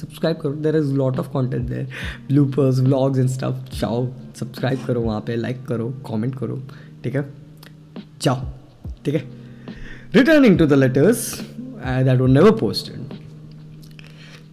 subscribe 0.00 0.36
करो। 0.36 0.52
There 0.62 0.76
is 0.76 0.92
lot 0.94 1.18
of 1.18 1.28
content 1.32 1.68
there 1.68 1.88
bloopers 2.28 2.78
vlogs 2.80 3.18
and 3.18 3.28
stuff 3.28 3.78
जाओ 3.78 4.06
subscribe 4.40 4.84
करो 4.86 5.00
वहाँ 5.00 5.20
पे 5.26 5.36
लाइक 5.36 5.66
करो 5.66 5.88
कमेंट 6.08 6.38
करो, 6.38 6.62
ठीक 7.04 7.14
है? 7.14 7.28
जाओ, 8.22 8.46
ठीक 9.04 9.14
है? 9.14 9.24
Returning 10.14 10.58
to 10.58 10.66
the 10.66 10.72
letters 10.72 11.40
that 11.60 12.20
were 12.20 12.28
never 12.28 12.50
posted 12.58 13.18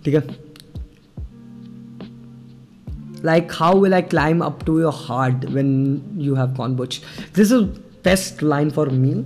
ठीक 0.05 0.15
है? 0.15 0.47
Like, 3.21 3.51
how 3.51 3.69
will 3.75 3.93
i 3.95 3.99
climb 4.11 4.41
up 4.41 4.61
to 4.67 4.73
your 4.79 4.91
heart 4.97 5.41
when 5.55 5.71
you 6.25 6.35
have 6.35 6.51
gone 6.57 6.75
butch? 6.81 7.01
This 7.33 7.49
is 7.51 7.65
best 8.01 8.41
line 8.41 8.69
for 8.77 8.85
me 8.99 9.25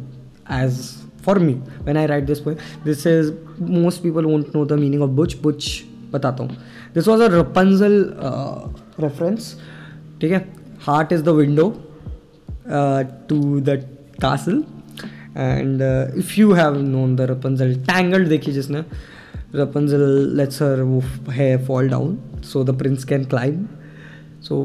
as 0.56 0.80
for 1.26 1.40
me 1.40 1.54
when 1.84 1.98
I 1.98 2.06
write 2.06 2.26
this 2.26 2.40
poem 2.40 2.56
this 2.86 3.06
is 3.08 3.32
most 3.62 4.04
people 4.04 4.26
want 4.26 4.56
know 4.56 4.66
the 4.66 4.80
meaning 4.80 5.02
of 5.02 5.12
Buch 5.12 5.38
बुच 5.44 5.72
बताता 6.14 6.44
हूँ 6.44 6.58
this 6.96 7.08
was 7.08 7.22
a 7.22 7.28
Rapunzel 7.34 8.04
reference 9.00 9.56
ठीक 10.22 10.32
है 10.32 10.46
heart 10.82 11.14
is 11.14 11.24
the 11.24 11.30
window 11.38 11.70
to 13.30 13.60
the 13.62 13.80
castle 14.22 14.64
and 15.38 15.82
if 16.18 16.40
you 16.40 16.52
have 16.54 16.82
known 16.82 17.16
the 17.16 17.22
Rapunzel 17.32 17.76
Tangled 17.84 18.28
देखी 18.30 18.52
जिसने 18.52 18.84
Rapunzel 19.56 20.02
let's 20.38 20.62
वो 20.62 21.02
है 21.32 21.56
fall 21.66 21.90
down 21.90 22.18
so 22.44 22.64
the 22.64 22.78
prince 22.78 23.04
can 23.06 23.26
climb 23.26 23.66
so 24.42 24.64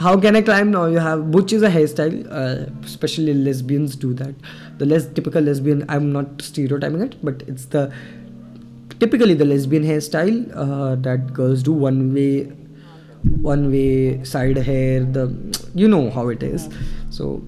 how 0.00 0.18
can 0.18 0.34
I 0.34 0.40
climb 0.40 0.70
now? 0.70 0.86
You 0.86 0.98
have 0.98 1.30
butch 1.30 1.52
is 1.52 1.62
a 1.62 1.68
hairstyle, 1.68 2.26
uh, 2.30 2.70
especially 2.84 3.34
lesbians 3.34 3.96
do 3.96 4.14
that. 4.14 4.34
The 4.78 4.86
less 4.86 5.06
typical 5.06 5.42
lesbian, 5.42 5.84
I'm 5.90 6.10
not 6.10 6.40
stereotyping 6.40 7.02
it, 7.02 7.16
but 7.22 7.42
it's 7.46 7.66
the 7.66 7.92
typically 8.98 9.34
the 9.34 9.44
lesbian 9.44 9.84
hairstyle 9.84 10.38
uh, 10.56 10.94
that 10.96 11.34
girls 11.34 11.62
do 11.62 11.72
one 11.72 12.14
way, 12.14 12.44
one 13.42 13.70
way 13.70 14.24
side 14.24 14.56
hair. 14.56 15.04
The 15.04 15.28
you 15.74 15.86
know 15.86 16.10
how 16.10 16.28
it 16.28 16.42
is. 16.42 16.70
So 17.10 17.42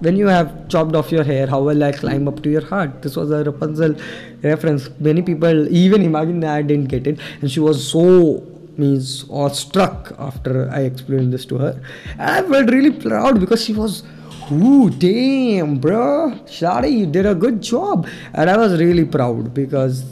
when 0.00 0.16
you 0.16 0.26
have 0.26 0.68
chopped 0.68 0.96
off 0.96 1.12
your 1.12 1.22
hair, 1.22 1.46
how 1.46 1.62
will 1.62 1.84
I 1.84 1.92
climb 1.92 2.26
up 2.26 2.42
to 2.42 2.50
your 2.50 2.66
heart? 2.66 3.02
This 3.02 3.14
was 3.14 3.30
a 3.30 3.44
Rapunzel 3.44 3.94
reference. 4.42 4.90
Many 4.98 5.22
people, 5.22 5.68
even 5.68 6.02
imagine 6.02 6.42
I 6.42 6.62
didn't 6.62 6.86
get 6.86 7.06
it, 7.06 7.20
and 7.40 7.48
she 7.48 7.60
was 7.60 7.86
so 7.88 8.51
means 8.78 9.24
awestruck 9.30 10.14
after 10.18 10.70
I 10.70 10.80
explained 10.80 11.32
this 11.32 11.44
to 11.46 11.58
her. 11.58 11.80
And 12.18 12.30
I 12.30 12.42
felt 12.42 12.70
really 12.70 12.90
proud 12.90 13.40
because 13.40 13.64
she 13.64 13.72
was, 13.72 14.02
ooh, 14.50 14.90
damn, 14.90 15.78
bro, 15.78 16.32
Shadi, 16.46 16.92
you 16.92 17.06
did 17.06 17.26
a 17.26 17.34
good 17.34 17.60
job. 17.60 18.08
And 18.34 18.50
I 18.50 18.56
was 18.56 18.80
really 18.80 19.04
proud 19.04 19.52
because, 19.54 20.04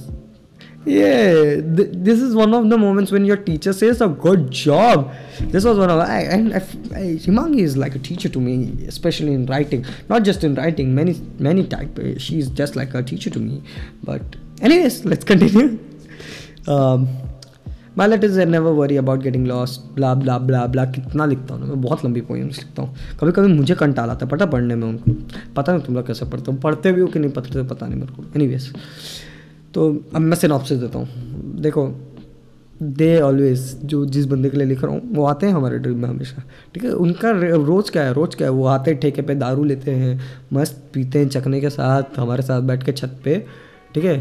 yeah, 0.85 1.61
th- 1.61 1.91
this 1.93 2.21
is 2.21 2.35
one 2.35 2.55
of 2.55 2.69
the 2.69 2.79
moments 2.79 3.13
when 3.13 3.25
your 3.25 3.37
teacher 3.37 3.73
says 3.73 4.01
a 4.01 4.09
good 4.09 4.51
job. 4.51 5.13
This 5.41 5.65
was 5.65 5.79
one 5.79 5.91
of, 5.91 6.01
I, 6.01 6.23
and 6.23 6.55
I, 6.55 6.57
I, 6.57 7.17
Himangi 7.17 7.61
is 7.61 7.77
like 7.77 7.95
a 7.95 7.99
teacher 7.99 8.29
to 8.29 8.41
me, 8.41 8.87
especially 8.87 9.35
in 9.35 9.47
writing. 9.47 9.85
Not 10.09 10.23
just 10.23 10.45
in 10.45 10.55
writing, 10.55 10.95
many, 10.95 11.21
many 11.39 11.67
type. 11.67 11.99
She's 12.19 12.49
just 12.49 12.77
like 12.77 12.95
a 12.95 13.03
teacher 13.03 13.31
to 13.31 13.39
me. 13.39 13.63
But, 14.03 14.23
anyways, 14.61 15.05
let's 15.05 15.25
continue. 15.25 15.79
Um, 16.67 17.09
my 17.99 18.09
letters 18.09 18.37
I 18.39 18.45
never 18.45 18.73
worry 18.73 18.97
about 18.97 19.23
getting 19.23 19.47
lost 19.47 19.81
blah 19.95 20.15
blah 20.15 20.39
blah 20.39 20.67
blah 20.67 20.85
कितना 20.87 21.27
लिखता 21.27 21.55
हूँ 21.55 21.69
मैं, 21.69 21.81
बहुत 21.81 22.05
लंबी 22.05 22.21
poems 22.21 22.59
लिखता 22.59 22.83
हूँ। 22.83 22.95
कभी 23.21 23.33
कभी 23.33 23.53
मुझे 23.53 23.75
कंटाल 23.75 24.11
आता 24.11 24.27
है 24.27 24.31
पता 24.31 24.47
पढ़ने 24.47 24.75
में 24.75 24.87
उनको। 24.89 25.13
पता 25.57 25.73
नहीं 25.73 25.85
तुम 25.85 25.95
लोग 25.95 26.07
कैसे 26.07 26.25
पढ़ते 26.27 26.53
हो, 26.53 26.59
पढ़ते 26.59 26.93
भी 26.93 27.01
हो 27.01 27.07
कि 27.07 27.19
नहीं 27.19 27.31
पढ़ते 27.33 27.63
पता 27.65 27.87
नहीं 27.87 28.01
मेरे 28.01 28.13
को। 28.13 28.23
एनी 28.37 28.59
तो 29.75 29.89
अब 30.15 30.21
मैं 30.21 30.37
सिनॉप्सिस 30.37 30.79
देता 30.79 30.99
हूँ। 30.99 31.61
देखो 31.61 31.87
दे 32.81 33.21
ऑलवेज 33.21 33.61
जो 33.85 34.05
जिस 34.07 34.27
बंदे 34.27 34.51
के 34.51 34.57
लिए 34.57 34.67
लिख 34.67 34.83
रहा 34.83 34.93
हूँ, 34.93 35.15
वो 35.15 35.25
आते 35.27 35.47
हैं 35.47 35.55
हमारे 35.55 35.79
ड्रीम 35.79 35.99
में 35.99 36.09
हमेशा। 36.09 36.43
ठीक 36.75 36.85
है? 36.85 36.91
उनका 36.91 37.31
रोज़ 37.31 37.91
क्या 37.93 38.03
है, 38.03 38.13
रोज़ 38.13 38.37
क्या 38.37 38.47
है, 38.47 38.53
वो 38.53 38.67
आते 38.67 38.91
हैं, 38.91 39.01
ठेके 39.01 39.23
पे 39.23 39.35
दारू 39.35 39.65
लेते 39.65 39.91
हैं, 39.91 40.21
मस्त 40.53 40.83
पीते 40.95 41.19
हैं 41.19 41.29
चखने 41.29 41.61
के 41.61 41.71
साथ, 41.71 42.19
हमारे 42.19 42.43
साथ 42.43 42.63
बैठ 42.63 42.83
के 42.83 42.93
छत 42.93 43.21
पे। 43.25 43.39
ठीक 43.95 44.05
है? 44.05 44.17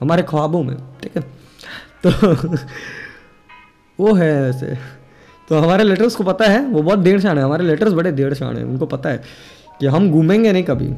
हमारे 0.00 0.22
ख्वाबों 0.22 0.62
में, 0.62 0.76
ठीक 1.02 1.16
है? 1.16 1.22
तो 2.02 2.56
वो 4.00 4.14
है 4.14 4.48
ऐसे। 4.48 4.76
तो 5.48 5.58
हमारे 5.58 5.84
लेटर्स 5.84 6.16
को 6.16 6.24
पता 6.24 6.44
है 6.44 6.64
वो 6.66 6.82
बहुत 6.82 6.98
देर 6.98 7.20
शान 7.20 7.38
है। 7.38 7.44
हमारे 7.44 7.64
लेटर्स 7.64 7.92
बड़े 7.92 8.12
देर 8.12 8.34
शान 8.34 8.56
है 8.56 8.64
उनको 8.64 8.86
पता 8.86 9.08
है 9.08 9.22
कि 9.80 9.86
हम 9.86 10.10
घूमेंगे 10.10 10.52
नहीं 10.52 10.64
कभी। 10.64 10.88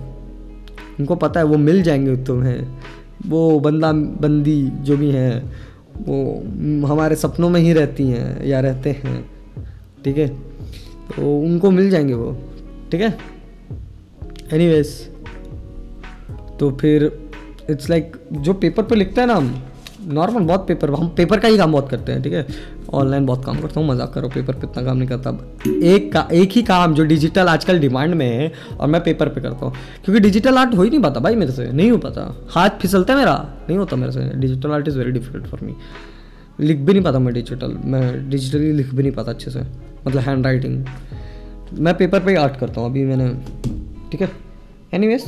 उनको 1.01 1.17
पता 1.17 1.41
है 1.41 1.47
वो 1.47 1.57
मिल 1.59 1.83
जाएँगे 1.83 2.17
तुम्हें। 2.17 2.79
वो 3.27 3.61
बंदा 3.61 3.93
बंदी 3.93 4.63
जो 4.81 4.97
भी 4.97 5.11
हैं 5.11 5.57
वो 5.99 6.87
हमारे 6.87 7.17
सपनों 7.17 7.49
में 7.51 7.61
ही 7.61 7.73
रहती 7.73 8.09
हैं 8.09 8.45
या 8.47 8.61
रहते 8.61 8.91
हैं 8.91 9.31
ठीक 10.05 10.19
है? 10.19 10.29
तो 10.29 11.39
उनको 11.41 11.71
मिल 11.71 11.91
जाएँगे 11.91 12.15
वो 12.15 12.33
ठीक 12.93 13.01
है? 13.01 13.19
एनीवेज 14.53 14.89
तो 16.61 16.71
फिर 16.71 17.31
इट्स 17.71 17.91
लाइक 17.91 18.13
like, 18.13 18.43
जो 18.43 18.53
पेपर 18.55 18.83
पे 18.83 18.95
लिखते 18.95 19.21
हैं 19.21 19.29
ना 19.29 19.35
हम 19.35 19.63
नॉर्मल 20.07 20.41
बहुत 20.41 20.67
पेपर 20.69 20.91
हम 20.91 21.09
पेपर 21.09 21.41
का 21.41 21.49
ही 21.49 21.57
काम 21.59 21.73
बहुत 21.73 21.89
करते 21.91 22.13
हैं 22.13 22.23
ठीक 22.23 22.33
है? 22.33 22.47
ऑनलाइन 22.95 23.27
बहुत 23.27 23.45
काम 23.45 23.61
करता 23.61 23.81
हूँ, 23.81 23.89
मज़ाक 23.89 24.13
करो 24.13 24.29
पेपर 24.29 24.55
पे 24.55 24.67
इतना 24.67 24.83
काम 24.85 24.97
नहीं 24.97 25.09
करता। 25.09 25.31
एक 25.87 26.13
का, 26.13 26.27
एक 26.33 26.53
ही 26.53 26.63
काम 26.63 26.95
जो 26.95 27.05
डिजिटल 27.05 27.49
आजकल 27.49 27.79
डिमांड 27.79 28.15
में 28.15 28.27
है 28.27 28.53
और 28.71 28.89
मैं 28.89 29.03
पेपर 29.05 29.29
पे 29.29 29.41
करता 29.41 29.67
हूँ। 29.67 29.73
क्योंकि 30.05 30.21
डिजिटल 30.21 30.59
आर्ट 30.59 30.75
हो 30.75 30.83
ही 30.83 30.91
नहीं 30.91 31.01
पाता 31.03 31.21
भाई 31.21 31.37
मेरे 31.37 31.53
से, 31.53 31.71
नहीं 31.73 31.91
हो 31.91 31.99
पाता। 31.99 32.23
हाथ 32.51 32.79
फिसलता 32.81 33.13
है 33.13 33.19
मेरा, 33.19 33.35
नहीं 33.69 33.79
होता 33.79 33.97
मेरे 33.97 34.13
से। 34.13 34.29
Digital 34.37 34.71
art 34.71 34.89
is 34.89 34.99
very 34.99 35.13
difficult 35.13 35.47
for 35.47 35.61
me 35.63 35.75
लिख 36.61 36.79
भी 36.79 36.93
नहीं 36.93 37.03
पाता 37.05 37.19
मैं 37.19 37.35
डिजिटल 37.35 37.77
मैं 37.85 38.29
डिजिटली 38.31 38.73
लिख 38.73 38.95
भी 38.95 39.03
नहीं 39.03 39.13
पाता 39.13 39.31
अच्छे 39.31 39.51
से। 39.51 39.61
मतलब 40.07 40.21
हैंड 40.21 40.47
राइटिंग 40.47 40.85
मैं 41.75 41.95
पेपर 41.95 42.21
पे 42.21 42.35
आर्ट 42.37 42.57
करता 42.57 42.81
हूँ, 42.81 42.91
अभी 42.91 43.05
मैंने, 43.05 43.29
ठीक 44.11 44.21
है? 44.21 44.31
एनीवेज 44.95 45.25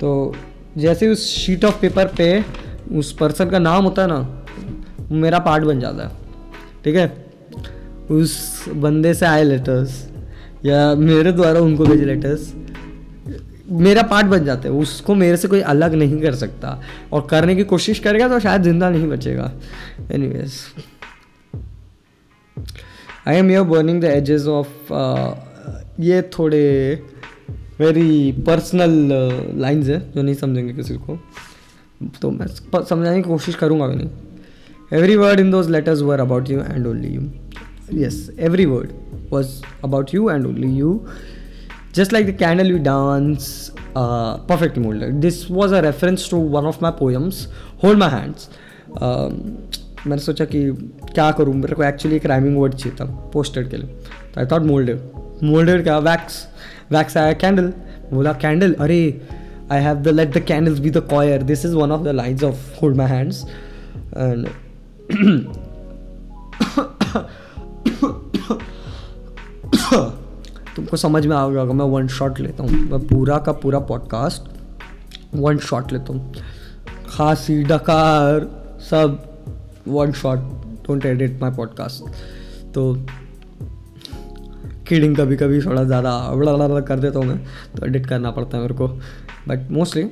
तो 0.00 0.34
जैसे 0.78 1.08
उस 1.08 1.26
शीट 1.28 1.64
ऑफ़ 1.64 1.80
पेपर 1.80 2.06
पे 2.16 2.44
उस 2.98 3.12
पर्सन 3.12 3.50
का 3.50 3.58
नाम 3.58 3.84
होता 3.84 4.02
है 4.02 4.08
ना, 4.08 4.44
मेरा 5.12 5.38
पार्ट 5.38 5.64
बन 5.64 5.80
जाता 5.80 6.06
है। 6.06 6.19
ठीक 6.84 6.96
है? 6.96 7.08
उस 8.10 8.64
बंदे 8.76 9.12
से 9.14 9.26
आए 9.26 9.42
लेटर्स 9.44 10.06
या 10.64 10.94
मेरे 10.96 11.32
द्वारा 11.32 11.60
उनको 11.60 11.84
भेजे 11.86 12.04
लेटर्स 12.04 12.52
मेरा 13.70 14.02
पार्ट 14.02 14.26
बन 14.26 14.44
जाते 14.44 14.68
हैं। 14.68 14.74
उसको 14.76 15.14
मेरे 15.14 15.36
से 15.36 15.48
कोई 15.48 15.60
अलग 15.72 15.94
नहीं 15.94 16.20
कर 16.20 16.34
सकता। 16.34 16.80
और 17.12 17.26
करने 17.30 17.54
की 17.56 17.64
कोशिश 17.64 17.98
करेगा 17.98 18.28
तो 18.28 18.38
शायद 18.40 18.62
ज़िंदा 18.62 18.90
नहीं 18.90 19.08
बचेगा। 19.08 19.52
Anyways 20.12 20.54
I 23.28 23.36
am 23.36 23.50
your 23.50 23.66
burning 23.66 24.00
the 24.00 24.04
edges 24.04 24.46
of 24.48 24.92
ये 26.00 26.22
थोड़े 26.38 26.62
वेरी 27.80 28.32
पर्सनल 28.46 28.90
लाइंस 29.60 29.88
है, 29.88 30.00
जो 30.12 30.22
नहीं 30.22 30.34
समझेंगे 30.34 30.72
किसी 30.74 30.94
को। 30.96 31.18
तो 32.20 32.30
मैं 32.30 32.46
समझाने 32.46 33.16
की 33.16 33.22
कोशिश 33.22 33.54
करूँगा 33.54 33.86
भी 33.86 33.96
नहीं। 33.96 34.08
Every 34.92 35.16
word 35.16 35.40
in 35.40 35.50
those 35.50 35.70
letters 35.70 36.02
were 36.02 36.20
about 36.20 36.50
you 36.50 36.60
and 36.60 36.86
only 36.86 37.14
you 37.14 37.28
yes 37.92 38.16
every 38.48 38.64
word 38.66 38.90
was 39.30 39.48
about 39.82 40.12
you 40.14 40.28
and 40.28 40.46
only 40.46 40.68
you. 40.80 40.90
Just 41.92 42.12
like 42.12 42.26
the 42.26 42.32
candle 42.32 42.66
you 42.66 42.78
dance 42.78 43.70
uh, 43.96 44.38
perfectly 44.50 44.82
molded. 44.82 45.20
This 45.20 45.48
was 45.50 45.72
a 45.72 45.82
reference 45.82 46.28
to 46.28 46.36
one 46.36 46.66
of 46.66 46.80
my 46.80 46.92
poems 47.00 47.48
hold 47.78 47.98
my 47.98 48.08
hands. 48.08 48.48
Um, 49.00 49.34
मैंने 50.06 50.22
सोचा 50.22 50.44
कि 50.52 50.60
क्या 51.12 51.30
करूँ? 51.38 51.54
मेरे 51.54 51.74
को 51.76 51.82
actually 51.84 52.16
एक 52.16 52.26
rhyming 52.26 52.56
word 52.58 52.74
चाहिए 52.74 52.96
था 53.00 53.04
पोस्टेड 53.32 53.68
के 53.70 53.76
लिए. 53.76 53.86
तो 54.34 54.40
आई 54.40 54.46
थॉट 54.52 54.62
मोल्डेड 54.66 55.44
मोल्डेड 55.44 55.82
क्या 55.82 55.98
वैक्स 55.98 56.46
वैक्स 56.92 57.16
आया 57.16 57.32
कैंडल 57.42 57.72
बोला 58.12 58.32
कैंडल 58.46 58.74
अरे 58.80 59.00
I 59.72 59.82
have 59.82 60.02
the 60.02 60.08
let 60.08 60.36
the 60.38 60.44
candles 60.48 60.78
be 60.78 60.90
the 60.90 61.06
choir 61.10 61.42
this 61.52 61.64
is 61.66 61.74
one 61.76 61.92
of 61.92 62.02
the 62.04 62.14
lines 62.22 62.44
of 62.44 62.80
hold 62.82 62.96
my 62.96 63.08
hands 63.08 63.44
and 64.16 64.48
तुमको 70.76 70.96
समझ 70.96 71.26
में 71.26 71.34
आ 71.36 71.48
गया 71.48 71.64
मैं 71.64 71.84
वन 71.86 72.08
शॉट 72.08 72.40
लेता 72.40 72.62
हूँ। 72.62 72.70
मैं 72.70 73.00
पूरा 73.08 73.38
का 73.38 73.52
पूरा 73.54 73.78
पॉडकास्ट 73.88 74.42
वन 75.34 75.58
शॉट 75.58 75.92
लेता 75.92 76.12
हूँ। 76.12 76.34
खांसी 77.08 77.62
डकार, 77.64 78.46
सब 78.90 79.18
one 79.88 80.12
shot 80.12 80.38
don't 80.86 81.06
edit 81.06 81.40
my 81.40 81.50
podcast 81.50 82.04
तो 82.74 82.94
किडिंग 84.88 85.16
कभी 85.16 85.36
कभी 85.36 85.60
थोड़ा 85.62 85.82
ज़्यादा 85.84 86.80
कर 86.80 86.98
देता 86.98 87.18
हूँ 87.18 87.26
मैं 87.26 87.38
तो 87.76 87.86
एडिट 87.86 88.06
करना 88.06 88.30
पड़ता 88.30 88.56
है 88.56 88.62
मेरे 88.62 88.74
को। 88.74 88.88
बट 89.50 89.70
मोस्टली 89.72 90.02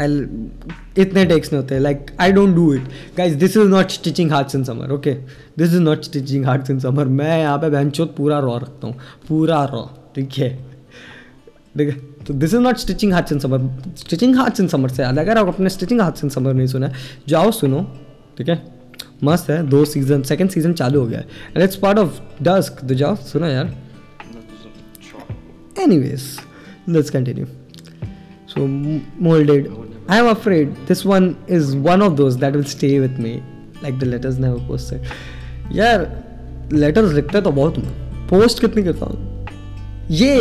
आई 0.00 1.02
इतने 1.02 1.24
टेक्स 1.24 1.52
नहीं 1.52 1.62
होते 1.62 1.78
like 1.78 2.06
I 2.20 2.32
don't 2.32 2.54
do 2.54 2.72
it 2.74 2.88
guys 3.16 3.34
this 3.38 3.56
is 3.56 3.68
not 3.68 3.90
stitching 3.90 4.32
hearts 4.32 4.54
in 4.54 4.64
summer 4.64 4.92
okay 4.92 5.12
this 5.58 5.72
is 5.72 5.80
not 5.80 6.02
stitching 6.04 6.44
hearts 6.46 6.70
in 6.70 6.78
summer 6.80 7.08
मैं 7.20 7.38
यहाँ 7.38 7.58
पे 7.58 7.70
बहनचोद 7.70 8.14
पूरा 8.16 8.38
रॉ 8.40 8.56
रखता 8.58 8.86
हूँ 8.86 8.96
पूरा 9.28 9.64
रॉ 9.72 9.84
ठीक 10.14 10.32
है? 10.38 10.48
ठीक 11.78 11.88
है 11.88 11.94
तो 12.26 12.34
this 12.34 12.54
is 12.54 12.60
not 12.60 12.76
stitching 12.78 13.12
hearts 13.12 13.32
in 13.32 13.38
summer 13.38 13.68
stitching 13.98 14.36
hearts 14.36 14.60
in 14.60 14.68
summer 14.68 14.88
से 14.88 15.02
याद 15.02 15.18
अगर 15.18 15.38
आप 15.38 15.48
अपने 15.48 15.68
स्टिचिंग 15.70 16.00
हार्ट्स 16.00 16.24
इन 16.24 16.30
समर 16.30 16.54
नहीं 16.54 16.66
सुना 16.66 16.86
है, 16.86 16.94
जाओ 17.28 17.50
सुनो 17.50 17.82
ठीक 18.38 18.48
है? 18.48 18.62
मस्त 19.24 19.50
है 19.50 19.62
दो 19.68 19.84
सीज़न 19.84 20.22
सेकंड 20.22 20.50
सीज़न 20.50 20.72
चालू 20.72 21.00
हो 21.00 21.06
गया 21.06 21.18
है। 21.18 21.26
And 21.48 21.62
it's 21.64 21.76
part 21.76 21.98
of 21.98 22.20
dusk 22.42 22.84
तो 22.88 22.94
जाओ 22.94 23.16
सुनो 23.24 23.46
यार। 23.46 23.74
Anyways 25.98 26.22
let's 26.88 27.10
continue. 27.12 27.46
So 28.54 28.66
molded 29.18 29.70
i 30.08 30.18
am 30.18 30.26
afraid 30.26 30.74
this 30.86 31.04
one 31.04 31.28
is 31.48 31.74
one 31.76 32.02
of 32.02 32.16
those 32.16 32.36
that 32.38 32.54
will 32.54 32.70
stay 32.72 33.00
with 33.00 33.18
me 33.18 33.42
like 33.82 33.98
the 33.98 34.06
letters 34.06 34.38
never 34.38 34.60
posted 34.68 35.06
यार 35.72 36.06
letters 36.72 37.12
लिखते 37.12 37.40
तो 37.40 37.50
बहुत 37.52 37.78
हूँ 37.78 38.26
पोस्ट 38.28 38.60
कितनी 38.60 38.82
करता 38.82 39.06
हूँ 39.06 39.46
ये 40.10 40.40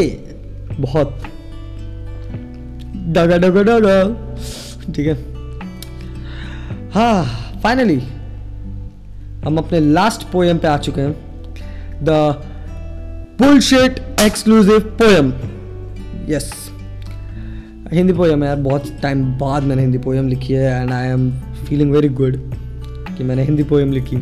बहुत 0.80 1.24
डगा 3.18 3.38
डगा 3.38 3.64
डगा 3.64 3.98
ठीक 4.94 5.08
है 5.08 5.16
हाँ 6.94 7.24
फाइनली 7.64 8.00
हम 9.46 9.58
अपने 9.58 9.80
लास्ट 9.80 10.24
पोएम 10.32 10.58
पे 10.58 10.68
आ 10.68 10.78
चुके 10.78 11.02
हैं 11.02 11.16
the 12.04 12.18
bullshit 13.42 14.00
exclusive 14.22 14.80
poem 15.02 15.34
yes 16.30 16.52
Hindi 17.92 18.14
poem 18.14 18.44
है 18.44 18.48
यार, 18.50 18.58
बहुत 18.58 18.86
टाइम 19.02 19.24
बाद 19.40 19.64
मैंने 19.64 19.82
हिंदी 19.82 19.98
पोएम 19.98 20.28
लिखी 20.28 20.54
है 20.54 20.82
and 20.82 20.92
I 20.92 21.08
am 21.08 21.30
feeling 21.66 21.92
very 21.92 22.10
good 22.10 22.38
कि 23.18 23.24
मैंने 23.24 23.44
हिंदी 23.44 23.64
पोएम 23.64 23.92
लिखी। 23.92 24.18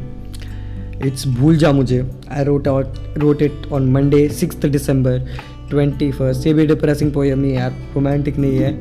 इट्स 1.08 1.28
भूल 1.28 1.58
जा 1.58 1.72
मुझे। 1.72 2.00
I 2.32 2.44
wrote 2.44 2.68
out 2.68 3.18
wrote 3.18 3.42
it 3.42 3.72
on 3.72 3.92
Monday 3.92 4.28
six 4.30 4.56
December 4.56 5.26
twenty 5.70 6.12
first 6.12 6.48
ये 6.48 6.54
भी 6.54 6.66
डिप्रेसिंग 6.68 7.12
पोएम 7.14 7.44
ही 7.44 7.56
यार 7.56 7.72
रोमांटिक 7.96 8.38
नहीं 8.38 8.58
है। 8.58 8.72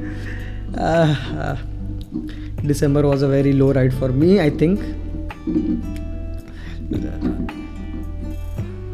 December 2.66 3.04
was 3.04 3.24
a 3.24 3.28
very 3.28 3.52
low 3.52 3.70
ride 3.72 3.92
for 3.92 4.10
me 4.10 4.36
I 4.38 4.50
think 4.50 4.78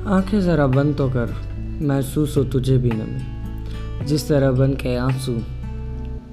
आँखें 0.06 0.40
ज़रा 0.40 0.66
बंद 0.66 0.96
तो 0.96 1.08
कर, 1.08 1.34
महसूस 1.82 2.36
हो 2.36 2.44
तुझे 2.44 2.78
भी 2.78 2.90
नमी 2.94 4.04
जिस 4.06 4.28
तरह 4.28 4.50
बन 4.50 4.72
के 4.72 4.96
आँसू 4.96 5.38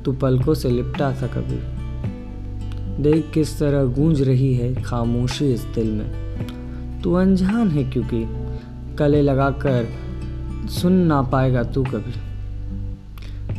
तू 0.06 0.12
पलकों 0.12 0.54
से 0.54 0.70
लिपटा 0.70 1.12
था 1.12 1.28
कभी। 1.28 1.84
देख 3.04 3.32
किस 3.34 3.60
तरह 3.60 3.84
गूंज 3.84 4.22
रही 4.22 4.54
है 4.54 4.82
खामोशी 4.82 5.54
इस 5.54 5.62
दिल 5.62 5.92
में। 5.92 7.02
तू 7.02 7.14
अनजान 7.14 7.70
है 7.70 7.84
क्योंकि 7.84 8.26
कले 8.96 9.22
लगाकर 9.22 9.88
सुन 10.70 10.94
ना 10.94 11.22
पाएगा 11.22 11.64
तू 11.64 11.84
कभी। 11.84 12.14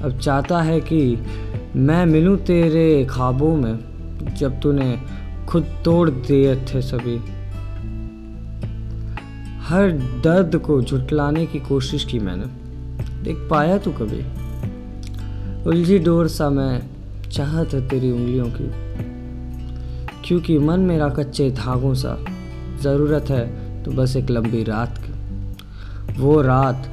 अब 0.00 0.18
चाहता 0.18 0.62
है 0.62 0.80
कि 0.80 1.18
मैं 1.76 2.06
मिलूं 2.06 2.36
तेरे 2.36 3.06
ख्वाबों 3.10 3.56
में, 3.56 3.78
जब 4.36 4.60
तूने 4.60 5.02
खुद 5.48 5.62
तोड़ 5.84 6.10
दिए 6.10 6.56
थे 6.56 6.82
सभी। 6.82 7.16
हर 9.64 9.90
दर्द 10.24 10.56
को 10.56 10.82
झुटलाने 10.82 11.46
की 11.46 11.60
कोशिश 11.60 12.04
की 12.04 12.18
मैंने। 12.18 12.46
देख 13.22 13.36
पाया 13.50 13.78
तू 13.78 13.90
कभी? 13.90 14.43
उलझी 15.66 15.98
डोर 15.98 16.28
सा 16.28 16.48
मैं 16.50 16.82
चाहत 17.30 17.74
है 17.74 17.88
तेरी 17.88 18.10
उंगलियों 18.12 18.46
की। 18.46 18.66
क्योंकि 20.24 20.58
मन 20.58 20.80
मेरा 20.80 21.08
कच्चे 21.08 21.50
धागों 21.50 21.92
सा, 21.94 22.16
ज़रूरत 22.80 23.30
है 23.30 23.82
तो 23.82 23.90
बस 23.90 24.16
एक 24.16 24.30
लंबी 24.30 24.62
रात 24.64 24.98
की। 24.98 26.20
वो 26.20 26.40
रात 26.42 26.90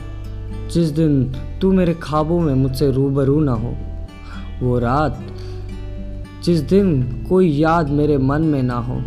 जिस 0.72 0.90
दिन 0.90 1.24
तू 1.62 1.72
मेरे 1.72 1.94
ख्वाबों 1.94 2.40
में 2.40 2.54
मुझसे 2.54 2.92
रूबरू 2.92 3.40
ना 3.40 3.52
हो, 3.52 3.76
वो 4.62 4.80
रात 4.80 5.20
जिस 6.44 6.60
दिन 6.60 7.02
कोई 7.30 7.50
याद 7.50 7.90
मेरे 7.90 8.18
मन 8.18 8.42
में 8.42 8.64
ना 8.64 8.78
हो, 8.80 9.02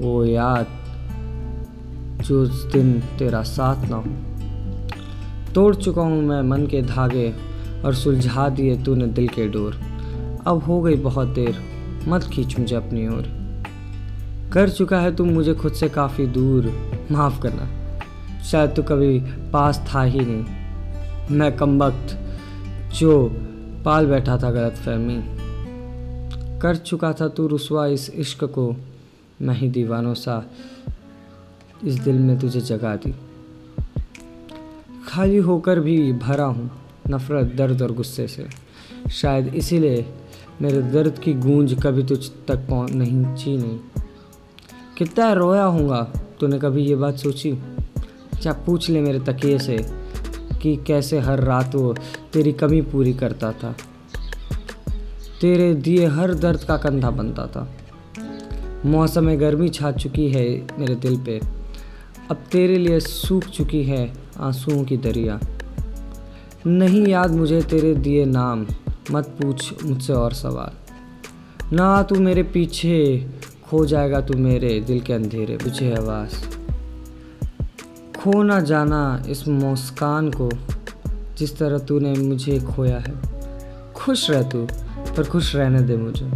वो 0.00 0.24
याद 0.24 0.66
जो 2.22 2.42
उस 2.42 2.64
दिन 2.64 3.00
तेरा 3.18 3.42
साथ 3.42 3.88
ना 3.90 3.96
हो। 3.96 5.52
तोड़ 5.54 5.74
चुका 5.74 6.02
हूँ 6.02 6.22
मैं 6.22 6.42
मन 6.42 6.66
के 6.66 6.82
धागे 6.82 7.34
और 7.86 7.94
सुलझा 7.94 8.48
दिए 8.48 8.82
तूने 8.82 9.06
दिल 9.06 9.28
के 9.28 9.48
डोर। 9.48 9.74
अब 10.46 10.62
हो 10.62 10.82
गई 10.82 10.94
बहुत 10.94 11.28
देर, 11.28 11.56
मत 12.08 12.24
खींच 12.24 12.58
मुझे 12.58 12.76
अपनी 12.76 13.08
ओर। 13.08 13.24
कर 14.52 14.68
चुका 14.68 15.00
है 15.00 15.16
तू 15.16 15.24
मुझे 15.24 15.54
खुद 15.54 15.72
से 15.72 15.88
काफ़ी 15.88 16.26
दूर, 16.26 16.72
माफ़ 17.10 17.40
करना। 17.40 17.68
शायद 18.42 18.70
तू 18.70 18.82
कभी 18.82 19.20
पास 19.52 19.90
था 19.94 20.02
ही 20.02 20.20
नहीं। 20.22 20.44
मैं 21.30 21.56
कम 21.56 21.82
वक्त 21.82 22.18
जो 22.94 23.36
पाल 23.84 24.06
बैठा 24.06 24.38
था 24.38 24.50
गलत 24.50 24.72
फहमी। 24.72 25.22
कर 26.60 26.76
चुका 26.76 27.12
था 27.12 27.28
तू 27.28 27.46
रुसवा 27.46 27.86
इस 27.86 28.10
इश्क 28.10 28.44
को, 28.44 28.76
मैं 29.42 29.54
ही 29.54 29.68
दीवानों 29.68 30.14
सा 30.14 30.50
इस 31.84 31.94
दिल 31.94 32.14
में 32.14 32.38
तुझे 32.38 32.60
जगा 32.60 32.96
दी। 32.96 33.14
खाली 35.08 35.36
होकर 35.36 35.80
भी 35.80 36.12
भरा 36.12 36.44
हूँ 36.44 36.70
नफ़रत, 37.10 37.54
दर्द 37.56 37.82
और 37.82 37.92
गुस्से 37.92 38.28
से। 38.28 38.46
शायद 39.10 39.54
इसीलिए 39.54 40.06
मेरे 40.62 40.82
दर्द 40.82 41.18
की 41.18 41.34
गूंज 41.34 41.76
कभी 41.82 42.02
तुझ 42.02 42.30
तक 42.48 42.56
पहुँच 42.56 42.92
नहीं 42.92 43.34
ची 43.34 43.56
नहीं। 43.56 43.78
कितना 44.98 45.32
रोया 45.32 45.64
हूँगा, 45.64 46.02
तूने 46.40 46.58
कभी 46.58 46.82
ये 46.82 46.96
बात 46.96 47.16
सोची? 47.16 47.52
क्या 48.42 48.52
पूछ 48.52 48.90
ले 48.90 49.00
मेरे 49.00 49.20
तकिए 49.20 49.58
से 49.58 49.86
कि 50.62 50.76
कैसे 50.76 51.18
हर 51.18 51.40
रात 51.40 51.74
वो 51.74 51.94
तेरी 52.32 52.52
कमी 52.52 52.80
पूरी 52.82 53.12
करता 53.12 53.52
था। 53.52 53.76
तेरे 55.40 55.74
दिए 55.74 56.06
हर 56.06 56.34
दर्द 56.34 56.64
का 56.64 56.76
कंधा 56.76 57.10
बनता 57.10 57.46
था। 57.46 57.76
मौसम 58.84 59.34
गर्मी 59.34 59.68
छा 59.68 59.92
चुकी 59.92 60.28
है 60.28 60.66
मेरे 60.78 60.94
दिल 60.94 61.16
पे। 61.20 61.40
अब 62.30 62.36
तेरे 62.52 62.78
लिए 62.78 63.00
सूख 63.00 63.44
चुकी 63.44 63.82
है 63.82 64.12
आंसुओं 64.40 64.84
की 64.84 64.96
दरिया। 64.96 65.40
नहीं 66.66 67.06
याद 67.06 67.30
मुझे 67.30 67.62
तेरे 67.62 67.94
दिए 67.94 68.24
नाम। 68.24 68.66
मत 69.10 69.24
पूछ 69.24 69.84
मुझसे 69.84 70.12
और 70.12 70.32
सवाल। 70.32 70.70
ना 71.76 72.02
तू 72.02 72.14
मेरे 72.14 72.42
पीछे, 72.42 73.26
खो 73.70 73.86
जाएगा 73.86 74.20
तू 74.20 74.38
मेरे 74.38 74.80
दिल 74.80 75.00
के 75.00 75.12
अंधेरे 75.12 75.56
बुझे 75.56 75.94
आवाज़। 75.94 76.32
खो 78.18 78.42
ना 78.42 78.60
जाना 78.60 79.22
इस 79.28 79.48
मुस्कान 79.48 80.30
को, 80.30 80.50
जिस 81.38 81.58
तरह 81.58 81.78
तूने 81.78 82.12
मुझे 82.12 82.60
खोया 82.60 82.98
है। 82.98 83.14
खुश 83.94 84.30
रह 84.30 84.42
तू, 84.42 84.66
पर 85.16 85.24
खुश 85.24 85.56
रहने 85.56 85.80
दे 85.80 85.96
मुझे। 85.96 86.30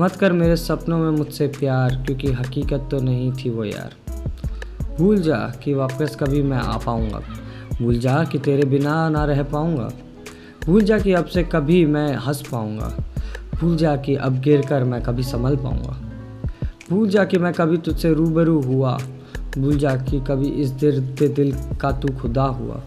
मत 0.00 0.16
कर 0.16 0.32
मेरे 0.32 0.56
सपनों 0.56 0.98
में 0.98 1.10
मुझसे 1.10 1.46
प्यार, 1.46 2.02
क्योंकि 2.06 2.32
हकीकत 2.32 2.88
तो 2.90 3.00
नहीं 3.00 3.32
थी 3.32 3.50
वो 3.50 3.64
यार। 3.64 3.94
भूल 4.98 5.18
जा 5.18 5.54
कि 5.64 5.74
वापस 5.74 6.16
कभी 6.20 6.42
मैं 6.42 6.58
आ 6.58 6.78
पाऊँगा। 6.78 7.20
भूल 7.80 7.98
जा 7.98 8.24
कि 8.24 8.38
तेरे 8.38 8.64
बिना 8.64 9.08
ना 9.08 9.24
रह 9.24 9.42
पाऊँगा। 9.42 9.92
भूल 10.66 10.82
जा 10.82 10.98
कि 10.98 11.12
अब 11.12 11.24
से 11.24 11.44
कभी 11.44 11.86
मैं 11.86 12.16
हंस 12.16 12.48
पाऊँगा। 12.52 13.04
भूल 13.60 13.76
जा 13.76 13.96
कि 13.96 14.14
अब 14.14 14.40
गिर 14.40 14.66
कर 14.66 14.84
मैं 14.84 15.02
कभी 15.02 15.22
संभल 15.22 15.56
पाऊँगा। 15.56 16.00
भूल 16.90 17.08
जा 17.08 17.24
कि 17.24 17.38
मैं 17.38 17.52
कभी 17.52 17.76
तुझसे 17.76 18.12
रूबरू 18.14 18.62
हुआ। 18.62 18.98
भूल 19.58 19.78
जा 19.78 19.96
कि 19.96 20.20
कभी 20.20 20.48
इस 20.48 20.70
दिल 20.70 21.00
दिल 21.28 21.56
का 21.80 21.92
तू 21.92 22.08
खुदा 22.08 22.44
हुआ। 22.44 22.82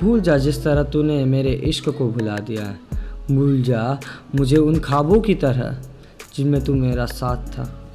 भूल 0.00 0.20
जा 0.20 0.38
जिस 0.38 0.64
तरह 0.64 0.82
तूने 0.82 1.24
मेरे 1.24 1.50
इश्क 1.50 1.88
को 1.88 2.08
भुला 2.08 2.36
दिया। 2.36 2.64
है 2.64 2.90
भूल 3.36 3.62
जा 3.62 4.00
मुझे 4.34 4.56
उन 4.56 4.80
ख्वाबों 4.80 5.20
की 5.20 5.34
तरह 5.34 5.76
जिनमें 6.34 6.64
तू 6.64 6.74
मेरा 6.74 7.06
साथ 7.06 7.36
था। 7.36 7.90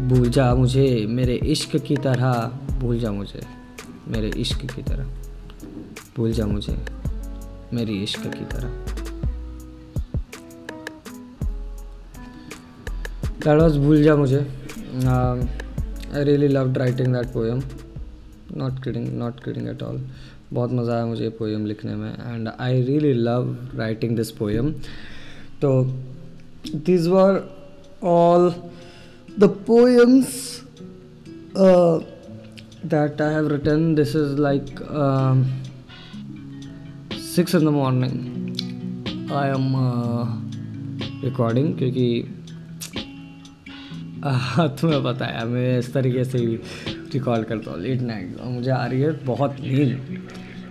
भूल 0.00 0.28
जा 0.28 0.54
मुझे 0.54 1.06
मेरे 1.08 1.34
इश्क 1.34 1.76
की 1.76 1.96
तरह। 1.96 2.32
भूल 2.80 2.98
जा 2.98 3.10
मुझे। 3.10 3.63
मेरे 4.08 4.28
इश्क 4.40 4.64
की 4.74 4.82
तरह। 4.82 5.04
भूल 6.16 6.32
जा 6.32 6.46
मुझे 6.46 6.76
मेरी 7.72 8.02
इश्क 8.02 8.26
की 8.34 8.44
तरह। 8.44 8.68
दैट 13.42 13.76
भूल 13.76 14.02
जा 14.02 14.16
मुझे। 14.16 14.38
I 14.96 16.24
really 16.24 16.48
love 16.48 16.72
writing 16.78 17.14
that 17.14 17.32
poem 17.32 17.62
not 18.56 18.82
kidding 18.84 19.08
not 19.18 19.42
kidding 19.44 19.68
at 19.68 19.82
all 19.82 20.00
बहुत 20.52 20.72
मज़ा 20.72 20.94
आया 20.94 21.06
मुझे 21.06 21.28
पोएम 21.28 21.66
लिखने 21.66 21.94
में। 21.94 22.12
And 22.12 22.48
I 22.48 22.82
really 22.82 23.12
love 23.12 23.56
writing 23.74 24.16
this 24.16 24.30
poem 24.30 24.70
तो 25.62 25.82
these 26.66 27.08
were 27.08 27.38
all 28.04 28.54
the 29.38 29.44
uh, 31.56 32.13
that 32.84 33.20
I 33.20 33.32
have 33.32 33.46
written. 33.46 33.94
This 33.94 34.14
is 34.14 34.38
like 34.38 34.80
um, 34.90 35.62
six 37.10 37.54
in 37.54 37.64
the 37.64 37.70
morning. 37.70 38.56
I 39.30 39.48
am 39.48 39.74
uh, 39.74 40.26
recording 41.22 41.74
क्योंकि 41.78 42.08
uh, 44.22 44.68
तुम्हें 44.80 45.02
पता 45.04 45.26
है 45.26 45.46
मैं 45.46 45.78
इस 45.78 45.92
तरीके 45.94 46.24
से 46.24 46.38
ही 46.38 46.56
रिकॉर्ड 47.12 47.44
करता 47.46 47.70
हूँ 47.70 47.80
लेट 47.80 48.00
नाइट 48.02 48.38
और 48.40 48.50
मुझे 48.50 48.70
आ 48.70 48.84
रही 48.86 49.00
है 49.00 49.12
बहुत 49.24 49.56
नींद 49.60 50.20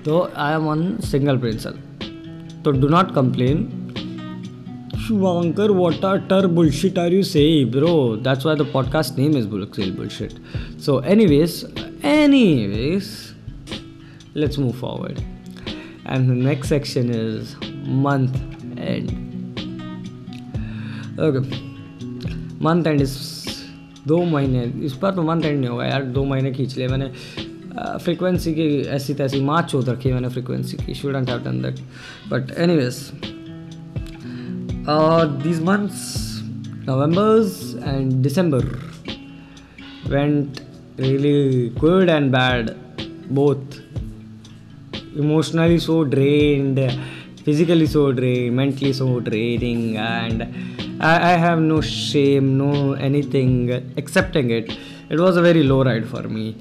तो 0.05 0.21
I 0.37 0.53
am 0.53 0.67
on 0.67 0.97
single 1.11 1.37
principle 1.39 1.79
तो 2.63 2.71
do 2.71 2.87
not 2.87 3.13
complain 3.15 3.67
Shvankar, 5.03 5.69
what 5.75 6.01
a 6.01 6.11
utter 6.11 6.47
bullshit 6.47 6.97
are 6.97 7.09
you 7.09 7.23
saying, 7.23 7.71
bro? 7.71 8.15
That's 8.15 8.45
why 8.45 8.55
the 8.55 8.63
podcast 8.63 9.17
name 9.17 9.35
is 9.35 9.45
Bullshit 9.45 9.97
Bullshit. 9.97 10.39
So, 10.77 10.99
anyways, 10.99 11.65
anyways, 12.03 13.33
let's 14.33 14.57
move 14.57 14.77
forward. 14.77 15.21
And 16.05 16.29
the 16.29 16.35
next 16.35 16.69
section 16.69 17.09
is 17.09 17.57
month 17.85 18.39
end. 18.77 19.11
Okay, 21.19 21.43
month 22.59 22.87
end 22.87 23.01
is 23.01 23.17
दो 24.07 24.23
महीने 24.23 24.63
इस 24.85 24.93
पर 25.01 25.15
तो 25.15 25.23
month 25.23 25.43
and 25.45 25.59
नहीं 25.59 25.69
होगा 25.69 25.85
यार 25.85 26.03
दो 26.15 26.23
महीने 26.25 26.51
खींच 26.53 26.75
लिए 26.77 26.87
मैंने 26.87 27.11
फ्रीक्वेंसी 28.03 28.53
की 28.53 28.67
ऐसी 28.95 29.13
तैसी 29.13 29.41
मार्च 29.41 29.71
चौथ 29.71 29.89
रखी 29.89 30.09
है 30.09 30.15
मैंने 30.15 30.29
फ्रीक्वेंसी 30.29 30.77
की 30.85 30.93
shouldn't 30.93 31.29
have 31.29 31.39
done 31.43 31.61
that 31.61 31.79
but 32.31 32.51
anyways 32.57 33.32
uh, 34.87 35.25
these 35.41 35.59
months, 35.59 36.41
November's 36.85 37.73
and 37.75 38.21
December, 38.21 38.79
went 40.09 40.61
really 40.97 41.69
good 41.69 42.09
and 42.09 42.31
bad, 42.31 42.77
both. 43.33 43.79
Emotionally 45.15 45.79
so 45.79 46.03
drained, 46.03 46.79
physically 47.45 47.85
so 47.85 48.11
drained, 48.11 48.55
mentally 48.55 48.91
so 48.93 49.19
draining, 49.19 49.95
and 49.97 50.43
I, 50.99 51.33
I 51.33 51.37
have 51.37 51.59
no 51.59 51.81
shame, 51.81 52.57
no 52.57 52.93
anything 52.93 53.71
accepting 53.95 54.49
it. 54.49 54.75
It 55.09 55.19
was 55.19 55.37
a 55.37 55.41
very 55.41 55.63
low 55.63 55.83
ride 55.83 56.07
for 56.07 56.23
me. 56.23 56.57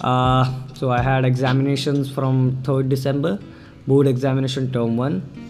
Uh, 0.00 0.50
so 0.74 0.90
I 0.90 1.02
had 1.02 1.26
examinations 1.26 2.10
from 2.10 2.62
3rd 2.62 2.88
December, 2.88 3.38
board 3.86 4.06
examination 4.06 4.72
term 4.72 4.96
1 4.96 5.49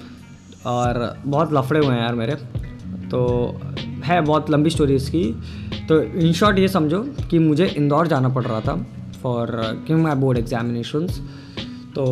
और 0.67 1.17
बहुत 1.27 1.53
लफड़े 1.53 1.81
हुए 1.81 1.95
हैं 1.95 2.03
यार 2.03 2.15
मेरे। 2.15 2.35
तो 3.11 3.21
है 4.05 4.21
बहुत 4.21 4.51
लंबी 4.51 4.71
स्टोरी 4.71 4.95
इसकी 4.95 5.25
तो 5.89 6.01
इन 6.03 6.33
शॉर्ट 6.33 6.59
ये 6.59 6.69
समझो 6.69 7.03
कि 7.31 7.39
मुझे 7.39 7.67
इंदौर 7.67 8.07
जाना 8.07 8.29
पड़ 8.29 8.45
रहा 8.45 8.61
था 8.61 8.75
फॉर 9.23 9.51
क्यों 9.87 9.99
माई 9.99 10.15
बोर्ड 10.15 10.39
एग्जामिनेशंस 10.39 11.21
तो 11.95 12.05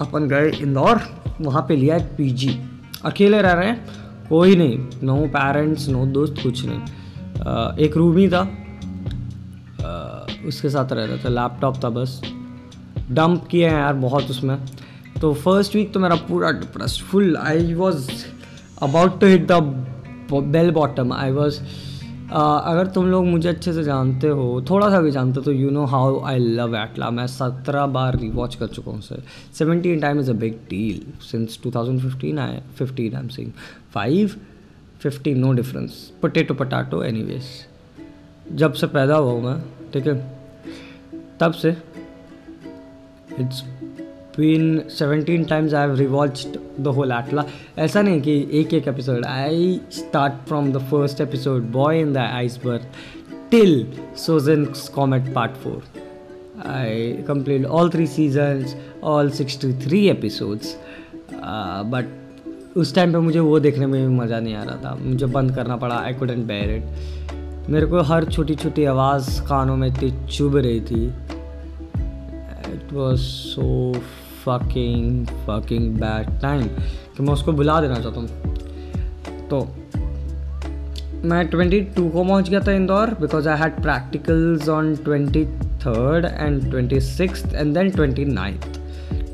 अपन 0.00 0.28
गए 0.28 0.50
इंदौर, 0.52 1.00
वहाँ 1.40 1.64
पे 1.68 1.76
लिया 1.76 1.96
एक 1.96 2.02
पीजी 2.16 2.58
अकेले 3.04 3.42
रह 3.42 3.52
रहे 3.52 3.68
हैं, 3.68 3.86
कोई 4.28 4.56
नहीं 4.56 4.78
नो 5.02 5.16
पेरेंट्स 5.28 5.88
नो 5.88 6.04
दोस्त, 6.06 6.42
कुछ 6.42 6.64
नहीं। 6.66 6.80
एक 7.84 7.96
रूम 7.96 8.16
ही 8.16 8.28
था। 8.28 8.40
उसके 10.48 10.70
साथ 10.70 10.92
रहता 10.92 11.24
था 11.24 11.28
लैपटॉप 11.28 11.82
था 11.84 11.88
बस। 11.90 12.20
डंप 13.10 13.46
किए 13.50 13.68
हैं 13.68 13.78
यार 13.78 13.94
बहुत 13.94 14.30
उसमें। 14.30 14.56
तो 15.20 15.34
फ़र्स्ट 15.34 15.74
वीक 15.74 15.94
तो 15.94 16.00
मेरा 16.00 16.14
पूरा 16.14 16.50
depress 16.50 17.02
full 17.10 17.36
I 17.36 17.74
was 17.74 18.10
about 18.82 19.20
to 19.20 19.26
hit 19.26 19.46
the 19.46 19.52
bell 20.32 20.70
bottom 20.70 21.12
I 21.12 21.30
was 21.30 21.60
अगर 22.32 22.86
तुम 22.86 23.06
लोग 23.06 23.24
मुझे 23.26 23.48
अच्छे 23.48 23.72
से 23.72 23.84
जानते 23.84 24.28
हो, 24.28 24.64
थोड़ा 24.70 24.90
सा 24.90 25.00
भी 25.00 25.10
जानते 25.10 25.34
हो 25.36 25.42
तो 25.42 25.52
you 25.52 25.70
know 25.70 25.84
how 25.84 26.20
I 26.24 26.38
love 26.38 26.76
ATLA 26.76 27.10
मैं 27.10 27.26
सत्रह 27.26 27.86
बार 27.86 28.18
रिवॉच 28.18 28.54
कर 28.54 28.66
चुका 28.66 28.90
हूँ 28.90 29.00
sir 29.00 29.22
seventeen 29.54 30.00
time 30.00 30.20
is 30.20 30.30
a 30.30 30.34
big 30.34 30.52
deal 30.52 31.22
since 31.22 31.60
two 31.64 31.70
thousand 31.70 32.00
fifteen 32.00 32.38
I 32.38 32.56
fifteen 32.78 33.14
I 33.14 33.22
am 33.22 33.28
sing 33.28 33.52
five 33.94 34.36
fifteen 35.00 35.38
no 35.38 35.52
difference 35.52 36.12
potato 36.22 36.54
patato 36.54 37.02
anyways 37.22 37.44
जब 38.52 38.72
से 38.72 38.86
पैदा 38.86 39.16
हुआ 39.16 39.50
मैं, 39.50 39.62
ठीक 39.92 40.06
है? 40.06 40.38
तब 41.40 41.52
से 41.52 41.76
it's 43.40 43.79
been 44.38 44.82
seventeen 44.88 45.44
times 45.44 45.74
I 45.74 45.86
have 45.88 45.96
rewatched 45.96 46.58
the 46.80 46.86
whole 46.86 47.12
ATLA 47.12 47.44
ऐसा 47.78 48.02
नहीं 48.02 48.20
कि 48.20 48.48
एक 48.52 48.74
एक 48.74 48.88
episode 48.88 49.24
I 49.24 49.80
start 49.92 50.32
from 50.48 50.72
the 50.72 50.78
first 50.78 51.20
episode 51.20 51.62
boy 51.62 52.00
in 52.00 52.12
the 52.12 52.16
iceberg 52.16 52.80
till 53.50 53.92
Sozin 54.16 54.64
comet 54.94 55.34
part 55.34 55.52
four 55.52 55.82
I 56.66 57.12
complete 57.12 57.64
all 57.64 57.90
three 57.90 58.06
seasons 58.06 58.76
all 59.04 59.30
sixty 59.30 59.72
three 59.72 60.08
episodes 60.08 60.76
but 61.84 62.04
उस 62.76 62.94
time 62.94 63.12
पे 63.12 63.18
मुझे 63.18 63.40
वो 63.40 63.60
देखने 63.60 63.86
में 63.86 64.08
भी 64.08 64.14
मज़ा 64.14 64.40
नहीं 64.40 64.54
आ 64.54 64.62
रहा 64.62 64.76
था। 64.76 64.94
मुझे 64.94 65.26
बंद 65.26 65.56
करना 65.56 65.76
पड़ा 65.76 65.94
आई 65.94 66.12
कुडेंट 66.12 66.46
बेयर 66.46 66.70
इट 66.70 66.84
मेरे 67.70 67.86
को 67.86 68.00
हर 68.00 68.24
छोटी 68.24 68.54
छोटी 68.54 68.84
आवाज़ 68.84 69.42
कानों 69.42 69.76
में 69.76 69.88
इतनी 69.88 70.26
चुभ 70.26 70.56
रही 70.56 70.80
थी। 70.80 71.06
It 72.74 72.92
was 72.92 73.20
so 73.20 73.92
fucking 74.44 75.26
fucking 75.46 75.94
bad 75.96 76.40
time 76.42 76.66
कि 77.16 77.22
मैं 77.22 77.32
उसको 77.32 77.52
बुला 77.52 77.80
देना 77.80 78.00
चाहता 78.00 78.20
हूँ। 78.20 78.28
तो 79.48 79.68
मैं 81.28 81.46
ट्वेंटी 81.48 81.80
टू 81.96 82.08
को 82.08 82.24
पहुँच 82.24 82.48
गया 82.48 82.60
था 82.60 82.72
Indore 82.72 83.10
because 83.20 83.48
I 83.48 83.58
had 83.60 83.82
practicals 83.82 84.68
on 84.68 84.94
twenty 84.96 85.44
third 85.84 86.24
and 86.24 86.70
twenty 86.70 87.00
six 87.00 87.44
and 87.54 87.74
then 87.74 87.90
twenty 87.90 88.24
ninth 88.24 88.78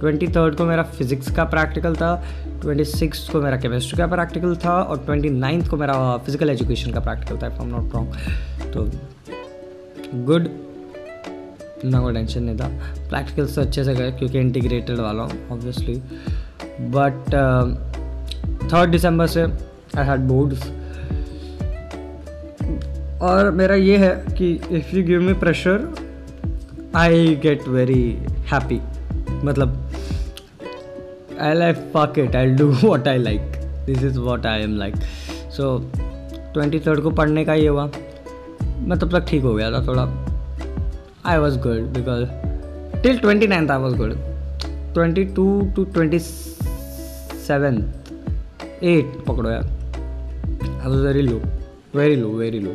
twenty 0.01 0.27
third 0.29 0.57
को 0.57 0.65
मेरा 0.65 0.83
फिज़िक्स 0.97 1.31
का 1.37 1.45
प्रैक्टिकल 1.45 1.95
था 1.97 2.15
ट्वेंटी 2.63 2.85
सिक्स 2.85 3.29
को 3.29 3.41
मेरा 3.41 3.57
केमिस्ट्री 3.57 3.99
का 3.99 4.07
प्रैक्टिकल 4.07 4.57
था 4.65 4.81
और 4.83 4.99
ट्वेंटी 5.07 5.31
नाइन्थ 5.31 5.69
को 5.69 5.77
मेरा 5.77 5.95
फ़िज़िकल 6.17 6.51
एजुकेशन 6.51 6.93
का 6.93 7.01
प्रैक्टिकल 7.01 7.43
था 7.43 7.47
इफ़ 7.47 7.63
एम 7.63 7.69
नॉट 7.69 7.95
रॉन्ग 7.95 8.73
तो 8.75 8.89
गुड 10.27 10.49
ना 11.85 12.01
कोई 12.01 12.15
टेंशन 12.15 12.43
नहीं 12.43 12.57
था 12.57 12.69
प्रैक्टिकल्स 13.09 13.55
से 13.55 13.61
अच्छे 13.61 13.85
से 13.85 13.95
गए 13.95 14.13
क्योंकि 14.13 14.39
इंटीग्रेटेड 14.39 14.99
वाला 14.99 15.23
हूँ 15.23 15.49
ऑब्वियसली 15.51 16.03
बट 16.81 17.35
थर्ड 18.73 18.91
दिसंबर 18.91 19.27
से 19.27 19.43
आई 19.43 20.05
हैड 20.05 20.21
बोर्ड्स 20.21 20.63
और 23.23 23.51
मेरा 23.51 23.75
ये 23.75 23.97
है 23.97 24.25
कि 24.39 24.61
if 24.71 24.97
you 24.97 25.05
give 25.05 25.21
me 25.21 25.33
pressure 25.33 25.95
I 26.97 27.35
get 27.37 27.69
very 27.69 28.19
happy 28.53 28.81
मतलब 29.45 29.91
I 31.41 31.55
like 31.55 31.77
fuck 31.77 32.19
it. 32.19 32.35
I'll 32.35 32.57
do 32.57 32.73
what 32.89 33.09
i 33.09 33.17
like. 33.17 33.57
This 33.87 34.03
is 34.03 34.19
what 34.19 34.47
i 34.47 34.59
am 34.61 34.79
like. 34.79 34.97
So 35.59 35.81
twenty 36.55 36.81
third 36.81 37.01
को 37.01 37.11
पढ़ने 37.11 37.45
का 37.45 37.55
ये 37.55 37.69
हुआ। 37.69 37.85
मैं 38.79 38.99
तब 38.99 39.19
तक 39.19 39.27
ठीक 39.29 39.43
हो 39.43 39.55
गया 39.55 39.71
था 39.73 39.87
थोड़ा। 39.87 40.26
I 41.27 41.39
was 41.39 41.59
good 41.59 41.93
because 41.95 42.25
till 43.03 43.19
twenty 43.19 43.47
ninth 43.47 43.71
I 43.71 43.79
was 43.79 43.95
good 43.97 44.13
twenty 44.95 45.25
two 45.25 45.47
two 45.77 45.85
twenty 45.85 46.19
seven 46.19 47.83
eight 48.83 49.25
पकड़ो 49.29 49.51
यार. 49.51 49.65
I 50.63 50.89
was 50.89 51.07
very 51.07 51.23
low 51.23 51.41
very 51.95 52.17
low 52.17 52.29
very 52.29 52.61
low 52.61 52.75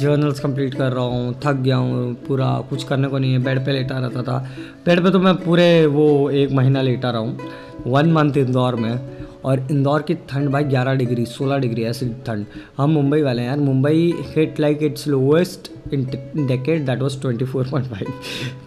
journals 0.00 0.40
complete 0.40 0.74
कर 0.74 0.92
रहा 0.92 1.04
हूँ, 1.04 1.34
थक 1.44 1.52
गया 1.52 1.76
हूँ, 1.76 2.14
पूरा 2.26 2.48
कुछ 2.70 2.84
करने 2.84 3.08
को 3.08 3.18
नहीं 3.18 3.32
है 3.32 3.38
बेड 3.38 3.64
पे 3.64 3.72
लेटा 3.72 3.98
रहता 3.98 4.22
था. 4.22 4.38
बेड 4.86 5.02
पे 5.04 5.10
तो 5.10 5.18
मैं 5.18 5.34
पूरे 5.36 5.86
वो 5.86 6.30
एक 6.30 6.52
महीना 6.52 6.82
लेटा 6.82 7.10
रहा 7.10 7.20
हूँ. 7.20 7.38
वन 7.86 8.12
मंथ 8.12 8.36
इंदौर 8.36 8.74
में. 8.74 9.17
और 9.48 9.66
इंदौर 9.70 10.02
की 10.02 10.14
ठंड 10.28 10.48
भाई 10.48 10.64
11 10.64 10.96
डिग्री 10.98 11.24
16 11.26 11.58
डिग्री, 11.58 11.82
ऐसी 11.82 12.08
ठंड। 12.26 12.46
हम 12.78 12.90
मुंबई 12.90 13.22
वाले 13.22 13.42
हैं 13.42 13.48
यार। 13.48 13.58
Mumbai 13.58 14.12
hit 14.36 14.60
like 14.60 14.82
it's 14.82 15.06
lowest 15.08 15.70
in 15.94 16.04
decade 16.46 16.86
that 16.86 17.02
was 17.02 17.20
24.5 17.22 18.12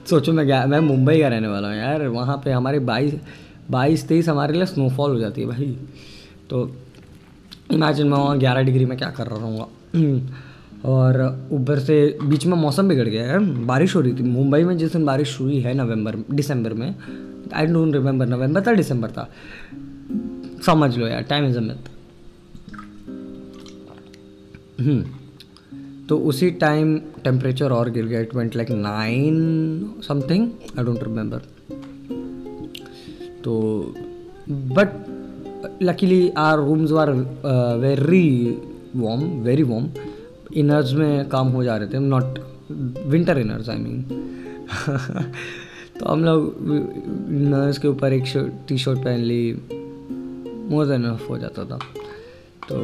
सोचो 0.09 0.33
मैं 0.33 0.65
मैं 0.65 0.79
मुंबई 0.79 1.19
का 1.19 1.27
रहने 1.27 1.47
वाला 1.47 1.67
हूँ 1.67 1.77
यार। 1.77 2.07
वहाँ 2.07 2.41
पे 2.45 2.51
हमारे 2.51 2.79
बाईस 2.79 3.13
बाईस, 3.71 4.07
तेईस 4.07 4.29
हमारे 4.29 4.53
लिए 4.53 4.65
स्नोफॉल 4.65 5.11
हो 5.11 5.19
जाती 5.19 5.41
है 5.41 5.47
भाई। 5.47 5.77
तो 6.49 6.63
इमेजिन 7.71 8.07
मैं 8.07 8.17
वहाँ 8.17 8.37
ग्यारह 8.39 8.61
डिग्री 8.61 8.85
में 8.85 8.97
क्या 8.97 9.09
कर 9.09 9.27
रहा 9.27 9.45
हूँ 9.45 9.67
और 10.85 11.47
ऊपर 11.51 11.79
से 11.79 11.95
बीच 12.23 12.45
में 12.45 12.57
मौसम 12.57 12.87
बिगड़ 12.87 13.07
गया 13.07 13.31
है 13.31 13.39
बारिश 13.65 13.95
हो 13.95 14.01
रही 14.01 14.13
थी। 14.13 14.23
मुंबई 14.23 14.63
में 14.63 14.77
जिस 14.77 14.93
दिन 14.93 15.05
बारिश 15.05 15.39
हुई 15.39 15.59
है 15.59 15.73
नवंबर, 15.73 16.15
दिसंबर 16.31 16.73
में 16.73 16.95
आई 17.53 17.65
डोंट 17.65 17.93
रिमेंबर 17.93 18.25
नवंबर 18.25 18.61
था, 18.67 18.73
दिसंबर 18.73 19.11
था। 19.11 19.29
समझ 20.65 20.97
लो 20.97 21.07
यार 21.07 21.21
टाइम 21.29 21.45
इज़ 21.45 21.57
अ 21.57 21.61
मिथ 21.61 21.89
तो 26.09 26.17
उसी 26.19 26.49
टाइम 26.61 26.97
टेम्परेचर 27.23 27.71
और 27.71 27.89
गिर 27.89 28.05
गया 28.05 28.19
it 28.19 28.35
went 28.35 28.55
like 28.55 28.71
nine 28.71 29.35
something 30.07 30.47
I 30.79 30.85
don't 30.85 31.03
remember 31.03 31.41
तो 33.43 33.53
but 34.49 35.81
luckily 35.83 36.29
our 36.37 36.57
rooms 36.57 36.91
are 36.93 37.11
very 37.79 38.27
warm 38.95 39.23
very 39.43 39.63
warm 39.63 39.87
inners 40.55 40.93
में 40.93 41.29
काम 41.29 41.47
हो 41.47 41.63
जा 41.63 41.77
रहे 41.77 41.87
थे 41.87 41.99
not 41.99 42.39
winter 43.07 43.37
inners 43.37 43.69
I 43.69 43.77
mean 43.77 44.01
तो 45.99 46.05
हम 46.05 46.23
लोग 46.23 46.71
इनर्स 47.31 47.77
के 47.77 47.87
ऊपर 47.87 48.13
एक 48.13 48.23
टी 48.67 48.77
शर्ट 48.77 49.03
पहन 49.03 49.19
ली 49.19 49.80
मोर 50.71 50.85
देन 50.85 51.05
इनफ 51.05 51.29
हो 51.29 51.37
जाता 51.37 51.65
था 51.65 51.79
तो 52.69 52.77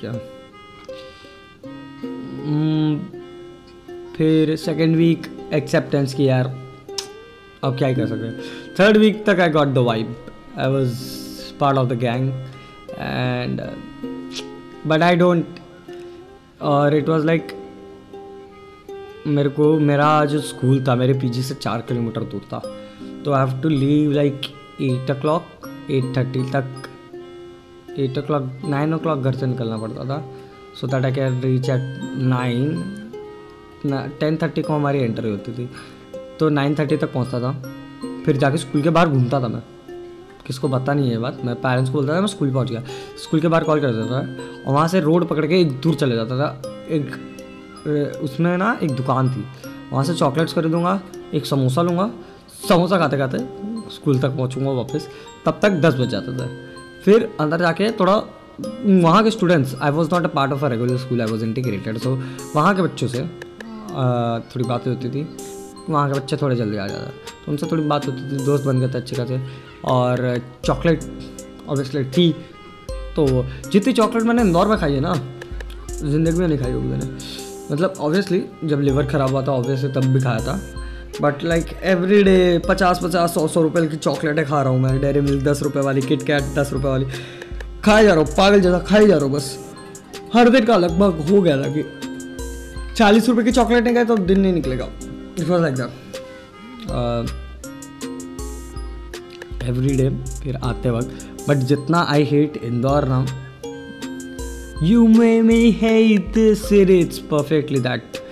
क्या 0.00 0.12
फिर 4.16 4.56
सेकेंड 4.56 4.96
वीक 4.96 5.26
एक्सेप्टेंस 5.54 6.14
की 6.14 6.28
यार, 6.28 6.46
अब 7.64 7.76
क्या 7.78 7.88
ही 7.88 7.94
कर 7.94 8.06
सकते 8.06 8.30
थर्ड 8.78 8.96
वीक 8.96 9.24
तक 9.26 9.40
I 9.40 9.48
got 9.48 9.68
the 9.68 9.78
vibe 9.78 10.14
I 10.58 10.68
was 10.68 10.94
part 11.60 11.78
of 11.78 11.88
the 11.88 11.98
gang 11.98 12.28
and 12.90 13.60
but 14.86 15.02
I 15.02 15.16
don't 15.16 15.46
और 16.62 16.94
इट 16.94 17.08
वॉज़ 17.08 17.26
लाइक 17.26 17.52
मेरे 19.26 19.48
को, 19.48 19.78
मेरा 19.80 20.24
जो 20.24 20.40
स्कूल 20.40 20.84
था, 20.88 20.94
मेरे 20.94 21.12
पीजी 21.14 21.42
से 21.42 21.54
चार 21.54 21.80
किलोमीटर 21.80 22.22
दूर 22.22 22.40
था। 22.52 22.58
तो 23.24 23.32
I 23.32 23.46
have 23.46 23.60
to 23.60 23.68
leave 23.68 24.12
like 24.12 24.40
eight 24.80 25.10
o'clock 25.20 25.46
eight 25.90 26.16
thirty 26.16 26.42
तक 26.50 26.88
एट 27.98 28.18
ओ 28.18 28.22
क्लॉक 28.22 28.50
नाइन 28.64 28.94
ओ 28.94 28.98
क्लॉक 28.98 29.18
घर 29.18 29.34
से 29.34 29.46
निकलना 29.46 29.76
पड़ता 29.78 30.04
था। 30.04 30.22
So 30.80 30.86
that 30.86 31.04
I 31.04 31.12
can 31.12 31.40
reach 31.40 31.68
at 31.70 32.00
nine 32.18 33.00
ten 34.20 34.36
thirty 34.42 34.62
को 34.62 34.72
हमारी 34.72 34.98
एंट्री 34.98 35.30
होती 35.30 35.52
थी। 35.52 35.68
तो 36.40 36.48
नाइन 36.48 36.74
थर्टी 36.74 36.96
तक 36.96 37.12
पहुँचता 37.12 37.40
था। 37.40 37.52
फिर 38.24 38.36
जाके 38.36 38.58
स्कूल 38.58 38.82
के 38.82 38.90
बाहर 38.90 39.08
घूमता 39.08 39.40
था 39.40 39.48
मैं। 39.48 39.62
किसको 40.46 40.68
पता 40.68 40.94
नहीं 40.94 41.10
है 41.10 41.18
बात। 41.18 41.38
मैं 41.44 41.54
पेरेंट्स 41.54 41.90
को 41.90 41.98
बोलता 41.98 42.14
था, 42.14 42.20
मैं 42.20 42.26
स्कूल 42.26 42.52
पहुँच 42.52 42.70
गया। 42.70 42.82
स्कूल 43.22 43.40
के 43.40 43.48
बाहर 43.48 43.64
कॉल 43.64 43.80
कर 43.80 43.92
देता 43.92 44.06
था 44.06 44.64
और 44.66 44.74
वहाँ 44.74 44.88
से 44.88 45.00
रोड 45.00 45.28
पकड़ 45.28 45.46
के 45.46 45.60
एक 45.60 45.80
दूर 45.80 45.94
चले 45.94 46.16
जाता 46.16 46.38
था। 46.38 46.48
एक 46.88 48.20
उसमें 48.22 48.56
ना 48.58 48.78
एक 48.82 48.90
दुकान 48.90 49.28
थी। 49.30 49.44
वहाँ 49.92 50.04
से 50.04 50.14
चॉकलेट्स 50.14 50.54
खरीदूँगा, 50.54 51.00
एक 51.34 51.46
समोसा 51.46 51.82
लूँगा। 51.82 52.10
समोसा 52.68 52.98
खाते 52.98 53.18
खाते 53.18 53.38
स्कूल 53.90 54.18
तक 54.18 54.36
पहुँचूँगा 54.36 54.70
वापस, 54.72 55.08
तब 55.46 55.58
तक 55.62 55.80
दस 55.80 55.94
बज 55.94 56.08
जाता 56.08 56.36
था। 56.38 56.48
फिर 57.04 57.28
अंदर 57.40 57.60
जाके 57.60 57.90
थोड़ा, 57.92 58.14
वहाँ 58.84 59.22
के 59.24 59.30
students 59.30 59.74
I 59.76 59.90
was 59.90 60.08
not 60.12 60.24
a 60.24 60.28
part 60.34 60.52
of 60.52 60.64
a 60.64 60.68
regular 60.68 60.98
school 60.98 61.20
I 61.20 61.26
was 61.26 61.44
integrated 61.44 61.98
so 61.98 62.14
वहाँ 62.54 62.74
के 62.76 62.82
बच्चों 62.82 63.08
से 63.08 63.22
थोड़ी 64.46 64.64
बातें 64.64 64.90
होती 64.90 65.10
थी। 65.10 65.26
वहाँ 65.88 66.08
के 66.08 66.18
बच्चे 66.18 66.36
थोड़े 66.36 66.56
जल्दी 66.56 66.76
आ 66.76 66.86
जाते 66.86 67.32
तो 67.44 67.50
उनसे 67.52 67.66
थोड़ी 67.70 67.82
बात 67.84 68.06
होती 68.06 68.30
थी, 68.30 68.44
दोस्त 68.44 68.64
बन 68.64 68.80
गए 68.80 68.88
थे 68.88 68.98
अच्छे 68.98 69.16
खासे, 69.16 69.40
और 69.84 70.40
चॉकलेट 70.64 71.02
ऑब्वियसली 71.68 72.04
थी 72.06 72.30
तो 73.16 73.26
जितनी 73.70 73.92
चॉकलेट 73.92 74.22
मैंने 74.24 74.42
इंदौर 74.42 74.68
में 74.68 74.78
खाई 74.78 74.92
है 74.92 75.00
ना, 75.00 75.14
ज़िंदगी 75.92 76.38
में 76.38 76.46
नहीं 76.48 76.58
खाई 76.58 76.72
होगी 76.72 76.86
मैंने। 76.86 77.06
मतलब 77.72 77.94
ऑब्वियसली 77.98 78.42
जब 78.64 78.80
लिवर 78.80 79.06
ख़राब 79.06 79.30
हुआ 79.30 79.42
था 79.42 79.52
ऑब्वियसली 79.52 79.92
तब 79.92 80.06
भी 80.12 80.20
खाया 80.20 80.38
था 80.38 80.58
बट 81.22 81.42
लाइक 81.44 81.66
एवरी 81.84 82.22
डे 82.22 82.58
पचास 82.68 83.00
पचास, 83.02 83.34
सौ 83.34 83.46
सौ 83.48 83.62
रुपये 83.62 83.86
की 83.88 83.96
चॉकलेटें 83.96 84.44
खा 84.44 84.62
रहा 84.62 84.72
हूँ 84.72 84.80
मैं। 84.80 85.00
डेयरी 85.00 85.20
मिल्क 85.20 85.42
दस 85.44 85.62
रुपये 85.62 85.82
वाली 85.82 86.00
किट 86.02 86.22
कैट 86.22 86.54
दस 86.56 86.72
रुपये 86.72 86.90
वाली। 86.90 87.06
खाए 87.84 88.04
जा 88.04 88.14
रहा 88.14 88.20
हूँ, 88.20 88.34
पागल 88.36 88.60
जैसा 88.60 88.78
खाई 88.80 89.06
जा 89.06 89.14
रहा 89.14 89.24
हूँ 89.24 89.34
बस। 89.34 89.58
हर 90.34 90.48
दिन 90.48 90.64
का 90.64 90.76
लगभग 90.76 91.28
हो 91.30 91.40
गया 91.42 91.56
था 91.56 91.68
कि 91.68 91.84
चालीस 92.96 93.28
रुपये 93.28 93.44
की 93.44 93.52
चॉकलेटें 93.52 93.94
गए 93.94 94.04
तो 94.04 94.16
दिन 94.18 94.40
नहीं 94.40 94.52
निकलेगा। 94.52 94.88
It 95.38 95.48
was 95.48 95.62
like 95.62 95.74
every 99.64 99.94
day 99.96 100.08
फिर 100.42 100.56
आते 100.64 100.90
वक्त। 100.90 101.08
बट 101.48 101.56
जितना 101.68 102.02
आई 102.10 102.24
हेट 102.24 102.56
इंदौर 102.64 103.04
ना 103.08 103.24
you 104.82 105.06
may 105.08 105.40
this 106.34 106.62
city 106.62 106.98
it's 107.00 107.18
perfectly 107.30 107.80
that 107.80 108.22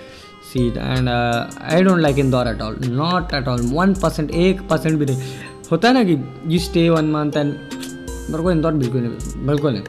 seat 0.53 0.77
and 0.77 1.09
I 1.09 1.83
don't 1.83 1.99
like 1.99 2.19
Indore 2.19 2.47
at 2.47 2.61
all 2.61 2.75
not 2.85 3.33
at 3.33 3.47
all 3.47 3.61
one 3.73 3.93
percent 4.01 4.31
एक 4.31 4.61
परसेंट 4.69 4.99
भी 4.99 5.05
नहीं. 5.05 5.21
होता 5.71 5.87
है 5.87 5.93
ना 5.93 6.03
कि 6.03 6.17
you 6.53 6.59
stay 6.59 6.89
one 6.89 7.11
month 7.11 7.37
and 7.37 7.53
मेरे 8.29 8.43
को 8.43 8.51
इंदौर 8.51 8.73
बिल्कुल 8.73 9.01
नहीं 9.01 9.15
पसंद. 9.15 9.45
बिल्कुल 9.47 9.73
नहीं. 9.73 9.83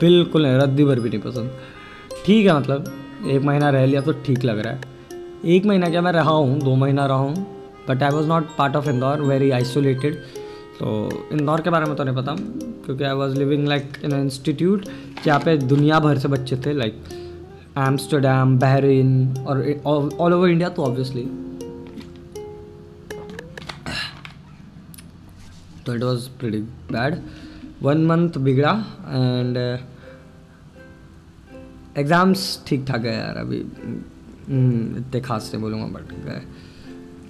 बिल्कुल 0.00 0.42
नहीं. 0.42 0.56
रद्दी 0.58 0.84
भर 0.84 1.00
भी 1.00 1.08
नहीं 1.10 1.20
पसंद. 1.20 1.50
ठीक 2.26 2.46
है 2.46 2.58
मतलब 2.58 2.92
एक 3.30 3.42
महीना 3.42 3.70
रह 3.70 3.86
लिया 3.86 4.00
तो 4.00 4.12
ठीक 4.26 4.44
लग 4.44 4.58
रहा 4.58 4.72
है. 4.72 4.80
एक 5.46 5.66
महीना 5.66 5.88
क्या 5.90 6.00
मैं 6.02 6.12
रहा 6.12 6.30
हूँ 6.30 6.58
दो 6.60 6.74
महीना 6.76 7.06
रहा 7.06 7.16
हूँ 7.16 7.46
but 7.88 8.02
I 8.02 8.10
was 8.10 8.26
not 8.28 8.56
part 8.58 8.76
of 8.76 8.88
Indore 8.90 9.20
very 9.22 9.50
isolated 9.50 10.14
तो 10.78 10.88
इंदौर 11.32 11.60
के 11.60 11.70
बारे 11.70 11.86
में 11.86 11.94
तो 11.96 12.04
नहीं 12.04 12.16
पता 12.16 12.34
क्योंकि 12.86 13.04
I 13.04 13.12
was 13.14 13.36
living 13.38 13.68
like 13.68 13.92
in 14.04 14.20
institute 14.20 14.84
जहाँ 15.24 15.38
पे 15.40 15.56
दुनिया 15.58 16.00
भर 16.00 16.18
से 16.18 16.28
बच्चे 16.28 16.56
थे 16.66 16.72
लाइक 16.72 17.02
एम्स्टरडैम 17.78 18.58
बहरीन 18.58 19.10
और 19.38 19.62
ऑल 19.86 20.32
ओवर 20.34 20.48
इंडिया 20.48 20.68
तो 20.68 20.82
ऑब्वियसली 20.84 21.24
तो 25.86 25.94
it 25.94 26.02
was 26.02 26.28
pretty 26.38 26.60
bad 26.92 27.18
one 27.82 28.06
month 28.06 28.38
बिगड़ा 28.40 28.72
एंड 29.08 29.56
एग्ज़ाम्स 31.98 32.62
ठीक 32.66 32.84
ठाक 32.86 33.00
गए 33.00 33.14
यार 33.14 33.36
अभी। 33.36 33.60
हम्म, 34.48 34.96
इतने 34.98 35.20
खास 35.20 35.44
से 35.50 35.58
बोलूँगा 35.58 35.86
बट 35.98 36.12
गए 36.24 36.42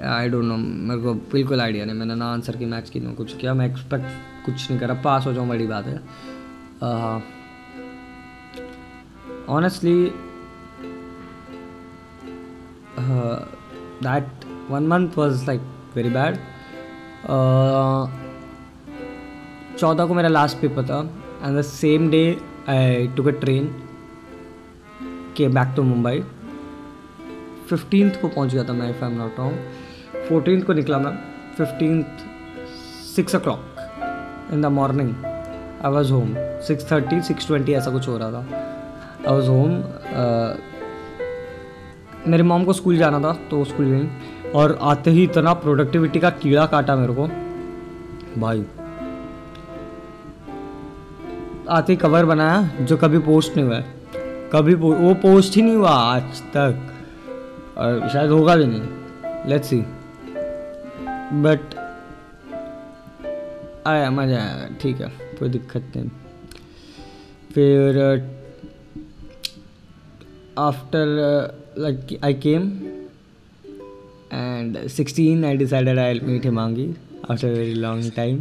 आई 0.06 0.28
डोंट 0.28 0.44
नो 0.44 0.56
मेरे 0.56 1.00
को 1.02 1.14
बिल्कुल 1.32 1.60
आइडिया 1.60 1.84
नहीं। 1.84 1.96
मैंने 1.96 2.14
ना 2.14 2.26
आंसर 2.32 2.56
की 2.56 2.64
मैच 2.66 2.90
की 2.90 3.00
ना 3.00 3.12
कुछ 3.14 3.36
किया। 3.36 3.54
मैं 3.54 3.66
एक्सपेक्ट 3.66 4.44
कुछ 4.46 4.70
नहीं 4.70 4.80
करा 4.80 4.94
पास 5.04 5.26
हो 5.26 5.32
जाऊँ 5.32 5.48
बड़ी 5.48 5.66
बात 5.66 5.86
है। 5.86 6.00
Honestly 9.48 10.12
that 12.98 14.44
one 14.70 14.86
month 14.88 15.18
was 15.18 15.44
like 15.46 15.60
very 15.96 16.10
bad 16.10 16.38
चौदह 19.78 20.06
को 20.06 20.14
मेरा 20.14 20.28
लास्ट 20.28 20.60
पेपर 20.60 20.84
था 20.86 21.00
and 21.44 21.58
the 21.58 21.62
same 21.62 22.10
day 22.10 22.24
I 22.68 23.06
took 23.16 23.26
a 23.28 23.38
train 23.40 23.74
के 25.36 25.48
बैक 25.48 25.72
टू 25.76 25.82
मुंबई 25.82 26.20
फिफ्टींथ 27.68 28.20
को 28.20 28.28
पहुँच 28.28 28.52
गया 28.52 28.64
था 28.64 28.72
मैं 28.72 28.90
if 28.90 29.04
I 29.04 29.10
am 29.10 29.16
not 29.18 29.38
wrong 29.38 30.24
fourteen 30.28 30.62
को 30.62 30.72
निकला 30.72 30.98
मैं 30.98 31.12
fifteenth 31.56 32.24
six 33.16 33.34
o'clock 33.38 33.60
in 34.52 34.62
the 34.62 34.66
morning 34.80 35.14
I 35.24 35.92
was 35.92 36.12
home 36.12 36.34
six 36.66 36.90
thirty 36.92 37.20
six 37.22 37.46
twenty 37.46 37.72
ऐसा 37.72 37.90
कुछ 37.90 38.08
हो 38.08 38.16
रहा 38.18 38.30
था. 38.32 38.38
आई 39.28 39.34
वॉज़ 39.34 39.48
होम 39.48 39.70
मेरी 42.26 42.42
मॉम 42.42 42.64
को 42.64 42.72
स्कूल 42.72 42.96
जाना 42.96 43.20
था 43.20 43.32
तो 43.50 43.64
स्कूल 43.64 43.86
गई। 43.86 44.52
और 44.52 44.78
आते 44.82 45.10
ही 45.10 45.22
इतना 45.24 45.52
प्रोडक्टिविटी 45.54 46.20
का 46.20 46.30
कीड़ा 46.32 46.66
काटा 46.66 46.96
मेरे 46.96 47.14
को। 47.14 47.26
भाई 48.40 48.64
आते 51.68 51.92
ही 51.92 51.96
कवर 51.96 52.24
बनाया 52.24 52.84
जो 52.84 52.96
कभी 52.96 53.18
पोस्ट 53.18 53.56
नहीं 53.56 53.66
हुआ 53.66 53.80
कभी 54.52 54.74
पो, 54.74 54.92
वो 54.92 55.14
पोस्ट 55.14 55.56
ही 55.56 55.62
नहीं 55.62 55.76
हुआ 55.76 55.90
आज 55.90 56.40
तक। 56.56 56.92
और 57.78 58.08
शायद 58.08 58.30
होगा 58.30 58.56
भी 58.56 58.64
नहीं। 58.64 59.48
लेट्स 59.48 59.68
सी 59.68 59.80
बट 61.42 61.74
आया 63.86 64.10
मज़ा 64.10 64.36
आया। 64.36 64.68
ठीक 64.82 65.00
है 65.00 65.08
कोई 65.38 65.48
दिक्कत 65.48 65.92
नहीं। 65.96 66.08
फिर 67.54 67.98
after 70.58 71.06
like 71.78 72.18
I 72.24 72.34
came 72.34 72.78
and 74.34 74.76
16 74.76 75.44
i 75.44 75.50
decided 75.58 75.98
i'll 75.98 76.24
meet 76.28 76.46
himangi 76.46 76.94
after 77.30 77.48
a 77.48 77.56
very 77.56 77.74
long 77.74 78.00
time. 78.02 78.36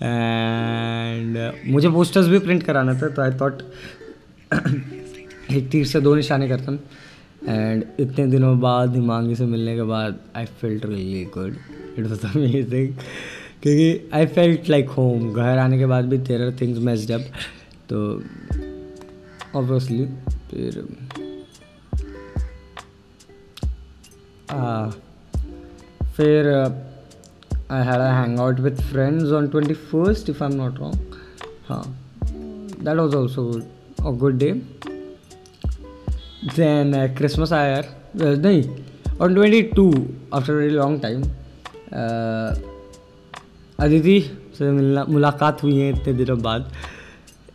And 0.00 1.36
uh, 1.36 1.52
मुझे 1.66 1.90
पोस्टर्स 1.90 2.26
भी 2.26 2.38
प्रिंट 2.38 2.62
कराना 2.62 2.94
था 2.94 3.08
तो 3.08 3.22
आई 3.22 3.30
थॉट 3.30 3.62
एक 5.52 5.68
तीर 5.70 5.86
से 5.86 6.00
दो 6.00 6.14
निशाने 6.14 6.48
करता 6.48 6.72
हूँ। 6.72 6.80
एंड 7.48 7.84
इतने 8.00 8.26
दिनों 8.26 8.60
बाद 8.60 8.94
हिमांगी 8.94 9.34
से 9.34 9.44
मिलने 9.44 9.76
के 9.76 9.82
बाद 9.82 10.18
I 10.36 10.44
felt 10.44 10.86
really 10.86 11.24
good 11.24 11.56
it 11.98 12.06
was 12.06 12.26
amazing 12.26 12.88
क्योंकि 13.62 14.10
आई 14.14 14.26
फेल्ट 14.26 14.68
लाइक 14.68 14.88
होम 14.88 15.32
घर 15.32 15.58
आने 15.58 15.78
के 15.78 15.86
बाद 15.86 16.04
भी 16.04 16.18
तेरह 16.18 16.50
थिंग्स 16.60 16.78
मेस्ड 16.78 17.10
अप 17.10 17.20
तो 17.88 18.22
ऑब्वियसली 19.54 20.06
फिर 20.30 20.86
फिर 26.16 26.48
I 27.70 27.84
had 27.84 28.00
a 28.00 28.10
hang 28.12 28.38
out 28.40 28.60
with 28.60 28.72
friends 28.72 29.32
on 29.32 29.48
twenty 29.48 29.74
first 29.74 30.30
if 30.30 30.44
I 30.44 30.50
am 30.50 30.56
not 30.56 30.78
wrong 30.78 30.96
हाँ 31.68 31.82
that 32.82 32.96
was 32.96 33.14
also 33.16 33.62
a 34.00 34.10
good 34.10 34.38
day 34.38 34.52
then 36.56 37.14
Christmas 37.16 37.52
आया 37.52 37.76
यार 37.76 37.84
uh, 38.16 38.38
नहीं 38.38 38.64
on 39.20 39.34
twenty 39.34 39.62
two 39.62 40.08
after 40.34 40.52
very 40.52 40.74
long 40.74 41.02
time 41.02 41.22
Aditi 43.80 44.20
से 44.58 44.70
मिलना 44.70 45.04
मुलाकात 45.04 45.62
हुई 45.62 45.78
है 45.78 45.90
इतने 45.90 46.12
दिनों 46.12 46.38
बाद। 46.42 46.72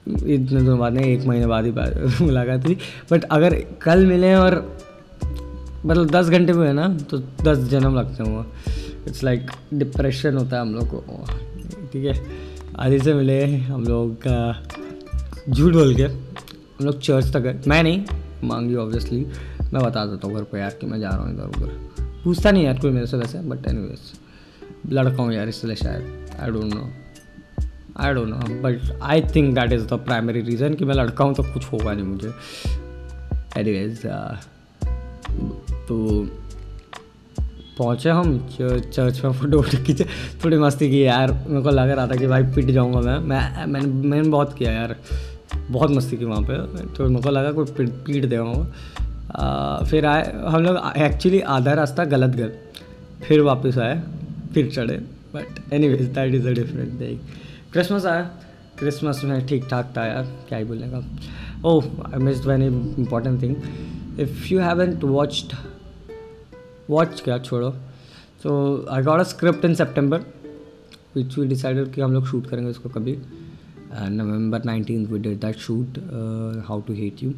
इतने 0.08 0.46
दिनों 0.46 0.80
बाद 0.80 0.94
नहीं 0.94 1.18
एक 1.18 1.26
महीने 1.26 1.46
बाद 1.46 1.66
ही 1.66 1.72
मुलाकात 2.26 2.66
हुई। 2.66 2.78
बट 3.12 3.24
अगर 3.24 3.56
कल 3.82 4.06
मिले 4.06 4.36
और 4.36 4.83
मतलब 5.86 6.10
दस 6.12 6.30
घंटे 6.30 6.54
में 6.54 6.66
है 6.68 6.74
ना 6.74 6.88
तो 7.12 7.18
दस 7.18 7.58
जन्म 7.70 7.96
लगते 7.96 8.24
हैं 8.24 8.30
वो। 8.32 8.46
इट्स 9.08 9.24
लाइक 9.24 9.52
डिप्रेशन 9.74 10.38
होता 10.38 10.56
है 10.56 10.62
हम 10.62 10.74
लोग 10.76 10.88
को। 10.90 11.26
ठीक 11.94 12.06
है? 12.06 12.14
आदि 12.80 13.00
से 13.00 13.14
मिले 13.14 13.46
हम 13.46 13.84
लोग 13.84 14.16
का 14.28 14.64
झूठ 15.50 15.74
बोल 15.74 15.96
के। 15.96 16.04
हम 16.04 16.86
लोग 16.86 17.00
चर्च 17.00 17.32
तक 17.34 17.40
गए। 17.40 17.60
मैं 17.68 17.82
नहीं, 17.84 18.04
मांगी 18.44 18.76
ऑब्वियसली 18.76 19.26
मैं 19.74 19.84
बता 19.84 20.06
देता 20.06 20.28
हूँ 20.28 20.36
घर 20.36 20.44
पर 20.44 20.58
यार 20.58 20.78
कि 20.82 20.88
मैं 20.88 21.00
जा 21.00 21.10
रहा 21.10 21.24
हूँ 21.24 21.34
इधर 21.34 21.58
उधर। 21.58 22.22
पूछता 22.24 22.52
नहीं 22.52 22.64
यार 22.64 22.80
कोई 22.80 22.92
मेरे 22.92 23.08
से 23.08 23.18
वैसे 23.18 23.40
बट 23.40 23.68
एनी 23.68 23.82
वेज 23.82 24.94
लड़का 24.94 25.24
हूँ 25.24 25.34
यार 25.34 25.48
इसलिए 25.48 25.76
शायद। 25.76 26.40
I 26.40 26.52
don't 26.52 26.74
know 26.74 26.90
I 27.98 28.14
don't 28.14 28.28
know 28.28 28.62
but 28.62 29.02
I 29.02 29.22
think 29.36 29.54
that 29.56 29.74
is 29.74 29.86
the 29.88 30.00
primary 30.06 30.42
reason 30.42 30.74
कि 30.74 30.86
मैं 30.86 30.96
लड़का 30.96 31.24
हूँ 31.24 31.36
तो 31.36 31.44
कुछ 31.44 31.72
होगा 31.72 31.94
नहीं 31.94 32.06
मुझे। 32.06 32.34
एनीवेज 33.58 34.06
तो 35.88 35.98
पहुँचे 37.78 38.10
हम 38.10 38.38
चर्च 38.52 39.22
में 39.26 39.32
फ़ोटो 39.32 39.58
वोटो 39.58 39.84
खींचे। 39.84 40.06
थोड़ी 40.44 40.58
मस्ती 40.58 40.90
की 40.90 41.04
यार, 41.06 41.32
मेरे 41.48 41.62
को 41.62 41.70
लग 41.70 41.90
रहा 41.90 42.08
था 42.08 42.16
कि 42.16 42.28
भाई 42.28 42.44
पिट 42.56 42.66
जाऊँगा 42.66 43.00
मैं। 43.02 43.18
मैं, 43.20 43.66
मैंने 43.66 43.88
मैंने 44.10 44.30
बहुत 44.30 44.54
किया 44.58 44.72
यार। 44.72 44.96
बहुत 45.70 45.92
मस्ती 45.92 46.18
की 46.18 46.26
वहाँ 46.26 46.42
पे। 46.42 46.58
तो 46.88 47.08
मेरे 47.10 47.22
को 47.22 47.30
लगा 47.30 47.52
कोई 47.52 47.66
पीट 47.78 47.90
पीट 48.06 48.26
देगा 48.26 49.86
फिर 49.90 50.06
आए, 50.06 50.24
हम 50.46 50.64
लोग 50.64 50.78
एक्चुअली 50.98 51.40
आधा 51.42 51.74
रास्ता 51.74 52.06
गलत 52.06 52.36
गए। 52.36 52.52
फिर 53.28 53.42
वापस 53.42 53.78
आए, 53.78 54.02
फिर 54.54 54.70
चढ़े। 54.72 54.98
But 55.36 55.74
anyways 55.90 56.02
that 56.02 56.34
is 56.36 56.48
a 56.48 56.52
different 56.52 57.00
thing 57.02 57.20
Christmas 57.74 58.06
आया। 58.06 58.22
क्रिसमस 58.80 59.22
में 59.24 59.46
ठीक 59.48 59.68
ठाक 59.70 59.94
था 59.98 60.06
यार। 60.06 60.28
क्या 60.50 60.58
ही 60.58 60.66
बोलेगा 60.66 61.04
ओह 61.66 61.86
I 62.14 62.20
missed 62.20 62.46
very 62.46 62.66
important 62.66 63.42
thing 63.42 63.56
if 64.20 64.47
you 64.47 64.59
haven't 64.59 65.03
watched 65.03 65.55
watch 66.89 67.22
क्या 67.22 67.38
छोड़ो। 67.38 67.72
So 68.43 68.86
I 68.89 69.03
got 69.03 69.20
a 69.20 69.24
script 69.24 69.66
in 69.66 69.76
September 69.76 70.24
which 71.16 71.38
we 71.38 71.47
decided 71.47 71.93
कि 71.93 72.01
हम 72.01 72.14
लोग 72.14 72.26
शूट 72.28 72.47
करेंगे 72.47 72.70
उसको 72.72 72.89
कभी। 72.89 73.18
नवंबर 73.93 74.64
nineteen 74.64 75.05
we 75.05 75.20
did 75.20 75.39
that 75.39 75.55
shoot 75.55 75.99
how 76.68 76.82
to 76.82 76.93
hate 76.93 77.24
you 77.24 77.34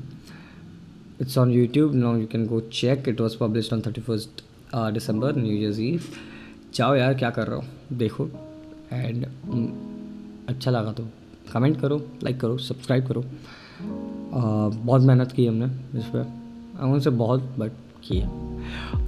it's 1.24 1.36
on 1.38 1.52
youtube 1.52 1.94
now 1.96 2.10
you 2.22 2.28
can 2.32 2.42
go 2.48 2.58
check. 2.70 3.06
It 3.08 3.22
was 3.22 3.36
published 3.42 3.74
on 3.74 3.82
31st 3.82 4.42
uh, 4.74 4.88
december 4.96 5.30
new 5.36 5.54
year's 5.60 5.78
eve 5.80 6.02
जाओ 6.74 6.96
यार 6.96 7.14
क्या 7.14 7.30
कर 7.30 7.48
रहे 7.48 7.58
हो? 7.58 7.64
देखो। 7.94 8.28
एंड 8.94 9.26
अच्छा 10.50 10.72
लगा 10.72 10.92
तो। 10.94 11.08
कमेंट 11.54 11.80
करो 11.82 11.98
लाइक 12.24 12.40
करो 12.40 12.58
सब्सक्राइब 12.58 13.08
करो। 13.08 13.22
Uh, 13.22 14.76
बहुत 14.86 15.02
मेहनत 15.02 15.32
की 15.32 15.46
हमने 15.46 15.66
इस 16.00 16.06
पर 16.06 16.45
उनसे 16.84 17.10
बहुत 17.10 17.42
बट 17.60 17.72
की 18.08 18.22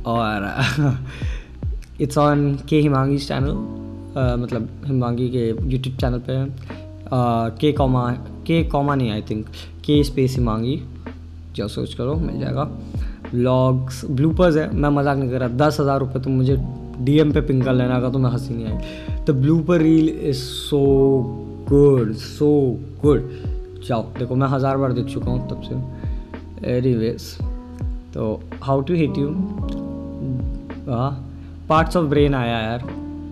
और 0.06 0.48
इट्स 2.02 2.18
ऑन 2.18 2.54
के 2.70 2.80
हिमांगी 2.82 3.18
चैनल 3.18 3.52
मतलब 4.42 4.70
हिमांगी 4.86 5.30
के 5.30 5.48
यूट्यूब 5.48 5.98
चैनल 5.98 6.20
पे 6.30 6.46
के 7.60 7.72
कॉमा 7.72 8.10
के 8.48 8.64
कॉमा 8.64 8.96
नहीं 8.96 9.12
आई 9.12 9.22
थिंक 9.22 9.48
के 9.86 10.04
स्पेस 10.04 10.36
हिमांगी 10.36 10.82
जो 11.56 11.68
सर्च 11.68 11.94
करो, 11.94 12.16
मिल 12.16 12.40
जाएगा। 12.40 12.64
ब्लॉग्स 13.32 14.04
ब्लूपर्स 14.06 14.56
है, 14.58 14.70
मैं 14.76 14.90
मज़ाक 14.90 15.18
नहीं 15.18 15.30
कर 15.30 15.40
रहा। 15.40 15.50
दस 15.58 15.80
हज़ार 15.80 16.00
रुपये 16.00 16.22
तो 16.24 16.30
मुझे 16.30 16.58
डीएम 17.00 17.32
पे 17.34 17.42
पिंक 17.42 17.64
कर 17.64 17.74
लेना 17.74 18.00
का 18.02 18.10
तो 18.10 18.20
मैं 18.20 18.30
हँसी 18.32 18.54
नहीं 18.54 18.66
आई। 18.68 19.24
The 19.28 19.36
blooper 19.42 19.82
reel 19.82 20.10
is 20.10 20.38
so 20.38 20.80
good 21.70 22.14
so 22.14 22.50
good 23.02 23.30
जाओ, 23.88 24.04
देखो, 24.20 24.36
मैं 24.36 24.48
हज़ार 24.48 24.78
बार 24.78 24.94
देख 24.94 25.06
चुका 25.06 25.32
हूँ 25.32 25.50
तब 25.50 25.62
से। 25.62 26.78
एनी 26.78 26.94
तो 28.18 28.28
how 28.64 28.82
to 28.82 28.94
hit 28.94 29.18
you 29.18 29.28
parts 31.70 31.98
of 31.98 32.06
brain 32.10 32.36
आया 32.36 32.60
यार। 32.60 32.84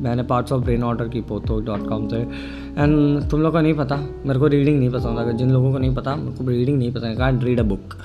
मैंने 0.01 0.23
पार्ट्स 0.29 0.51
ऑफ़ 0.51 0.63
ब्रेन 0.63 0.83
ऑर्डर 0.83 1.07
की 1.09 1.21
पोतो 1.29 1.59
डॉट 1.65 1.87
कॉम 1.89 2.07
से। 2.09 2.17
एंड 2.17 3.29
तुम 3.29 3.41
लोग 3.41 3.53
को 3.53 3.61
नहीं 3.61 3.73
पता, 3.73 3.95
मेरे 4.25 4.39
को 4.39 4.47
रीडिंग 4.47 4.77
नहीं 4.79 4.89
पसंद। 4.91 5.19
अगर 5.19 5.31
जिन 5.37 5.51
लोगों 5.51 5.71
को 5.71 5.77
नहीं 5.77 5.95
पता, 5.95 6.15
मेरे 6.15 6.37
को 6.37 6.49
रीडिंग 6.49 6.77
नहीं 6.77 6.91
पसंद। 6.93 7.17
Can't 7.17 7.43
read 7.43 7.59
a 7.59 7.63
book 7.63 7.95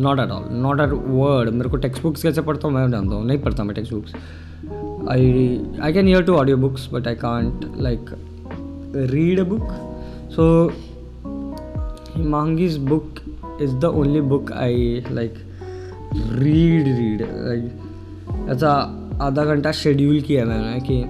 not 0.00 0.20
at 0.20 0.30
all 0.30 0.48
not 0.62 0.80
a 0.80 0.90
word 1.06 1.50
मेरे 1.50 1.70
को 1.70 1.76
टेक्स्ट 1.76 2.02
बुक्स 2.02 2.22
कैसे 2.22 2.42
पढ़ता 2.42 2.68
हूँ, 2.68 2.74
मैं 2.76 2.90
जानता 2.90 3.14
हूँ। 3.14 3.24
नहीं 3.26 3.38
पढ़ता 3.38 3.64
मैं 3.64 3.74
text 3.74 3.94
books 3.94 4.14
I 5.10 5.60
I 5.82 5.92
can 5.92 6.08
hear 6.08 6.22
to 6.24 6.34
audio 6.36 6.56
books 6.56 6.88
but 6.92 7.08
I 7.08 7.14
can't 7.16 7.64
like 7.82 8.10
read 9.12 9.40
a 9.40 9.44
book 9.48 9.68
so 10.36 10.70
Himangi's 12.16 12.76
book 12.90 13.20
is 13.62 13.74
the 13.76 13.84
only 13.96 14.20
book 14.32 14.52
I 14.52 15.04
like 15.10 15.34
read 16.14 16.86
read 16.88 17.22
like 17.22 18.48
ऐसा 18.50 18.70
आधा 19.22 19.44
घंटा 19.44 19.72
शेड्यूल 19.72 20.20
किया 20.20 20.44
मैंने 20.44 20.80
कि 20.80 21.02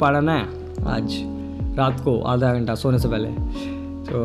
पढ़ना 0.00 0.32
है 0.32 0.44
आज, 0.86 1.16
रात 1.78 2.00
को 2.00 2.20
आधा 2.22 2.52
घंटा 2.54 2.74
सोने 2.74 2.98
से 2.98 3.08
पहले। 3.08 3.28
तो 4.08 4.22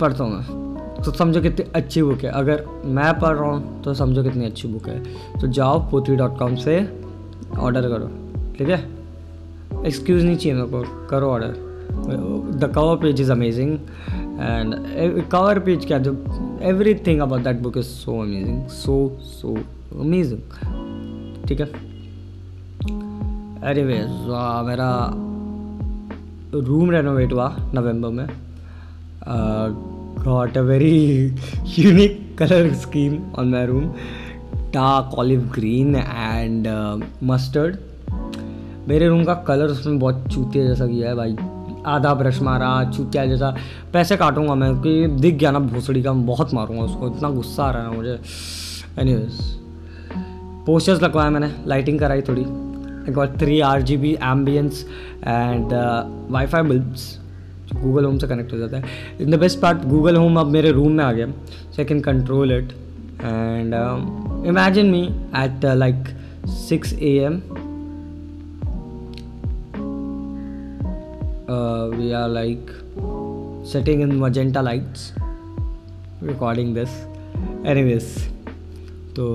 पढ़ता 0.00 0.24
हूँ 0.24 0.32
मैं। 0.32 1.02
तो 1.04 1.12
समझो 1.12 1.40
कितनी 1.40 1.66
अच्छी 1.74 2.02
बुक 2.02 2.18
है। 2.18 2.30
अगर 2.30 2.64
मैं 2.84 3.12
पढ़ 3.20 3.36
रहा 3.36 3.50
हूँ 3.50 3.82
तो 3.82 3.94
समझो 3.94 4.22
कितनी 4.22 4.44
अच्छी 4.44 4.68
बुक 4.68 4.88
है। 4.88 4.98
तो 5.40 5.46
जाओ 5.48 5.78
पोथी 5.90 6.16
डॉट 6.16 6.38
कॉम 6.38 6.54
से 6.56 6.78
ऑर्डर 7.58 7.88
करो, 7.88 8.08
ठीक 8.58 8.68
है? 8.68 8.80
एक्सक्यूज़ 9.86 10.24
नहीं 10.24 10.36
चाहिए 10.36 10.58
मेरे 10.58 10.70
को, 10.70 11.06
करो 11.06 11.28
order 11.28 11.71
the 11.90 12.70
cover 12.74 12.96
page 12.96 13.20
is 13.20 13.32
amazing 13.32 13.72
and 14.40 15.22
cover 15.30 15.58
page 15.58 15.84
क्या, 15.86 15.98
जो 15.98 16.12
everything 17.06 17.20
about 17.20 17.44
that 17.44 17.60
book 17.62 17.78
is 17.78 17.86
so 17.86 18.20
amazing 18.22 18.66
so 18.68 18.96
so 19.22 19.54
amazing 20.00 20.40
ठीक 21.48 21.60
है? 21.60 21.66
अरे 23.62 23.82
वे 23.84 23.98
मेरा 24.66 24.90
रूम 26.56 26.90
रेनोवेट 26.90 27.32
हुआ 27.32 27.48
नवंबर 27.74 28.08
में। 28.10 28.26
Got 30.24 30.58
a 30.58 30.60
very 30.62 30.96
unique 31.78 32.36
colour 32.38 32.72
scheme 32.74 33.18
on 33.38 33.50
my 33.50 33.66
room 33.66 33.84
dark 34.74 35.14
olive 35.18 35.40
green 35.54 35.94
and 35.96 36.66
mustard 37.24 37.76
मेरे 38.88 39.08
रूम 39.08 39.24
का 39.24 39.34
कलर 39.48 39.70
उसमें 39.70 39.98
बहुत 39.98 40.26
चूतिया 40.28 40.66
जैसा 40.66 40.86
किया 40.86 41.08
है 41.08 41.14
भाई। 41.14 41.36
आधा 41.86 42.14
ब्रश 42.14 42.40
मारा 42.42 42.68
चूतिया 42.90 43.24
जैसा 43.26 43.54
पैसे 43.92 44.16
काटूँगा 44.16 44.54
मैं, 44.54 44.74
कि 44.76 45.06
दिख 45.20 45.34
गया 45.34 45.50
ना 45.50 45.58
भोसड़ी 45.58 46.02
का, 46.02 46.12
मैं 46.12 46.26
बहुत 46.26 46.54
मारूँगा 46.54 46.82
उसको, 46.82 47.14
इतना 47.16 47.30
गुस्सा 47.30 47.64
आ 47.64 47.70
रहा 47.70 47.88
है 47.88 47.96
मुझे। 47.96 48.18
एनीवेज 48.98 49.40
पोस्टर्स 50.66 51.02
लगवाया 51.02 51.30
मैंने 51.30 51.50
लाइटिंग 51.66 51.98
कराई 51.98 52.22
थोड़ी। 52.22 52.42
I 52.42 53.12
got 53.12 53.38
three 53.38 53.60
R 53.60 53.82
G 53.82 53.96
B 53.96 54.12
ambience 54.22 54.84
and 55.18 55.72
wi-fi 56.46 56.62
bulbs 56.62 57.18
Google 57.74 58.04
home 58.04 58.18
से 58.18 58.26
कनेक्ट 58.28 58.52
हो 58.52 58.58
जाता 58.58 58.76
है। 58.76 58.84
In 59.20 59.30
the 59.30 59.38
best 59.40 59.60
part 59.60 59.84
Google 59.88 60.16
home 60.16 60.40
अब 60.40 60.46
मेरे 60.52 60.70
रूम 60.72 60.92
में 60.92 61.04
आ 61.04 61.12
गया 61.12 61.26
so 61.26 61.80
I 61.80 61.84
can 61.84 62.00
control 62.00 62.52
it 62.52 62.72
and 63.22 63.74
imagine 64.46 64.90
me 64.90 65.02
at 65.42 65.64
like 65.76 66.04
six 66.48 66.92
A 66.92 67.16
M 67.24 67.40
we 71.96 72.12
are, 72.14 72.28
like 72.28 72.70
sitting 73.64 74.00
in 74.00 74.18
magenta 74.18 74.62
lights, 74.62 75.12
recording 76.22 76.74
this. 76.74 76.92
Anyways 77.64 78.06
तो 79.16 79.26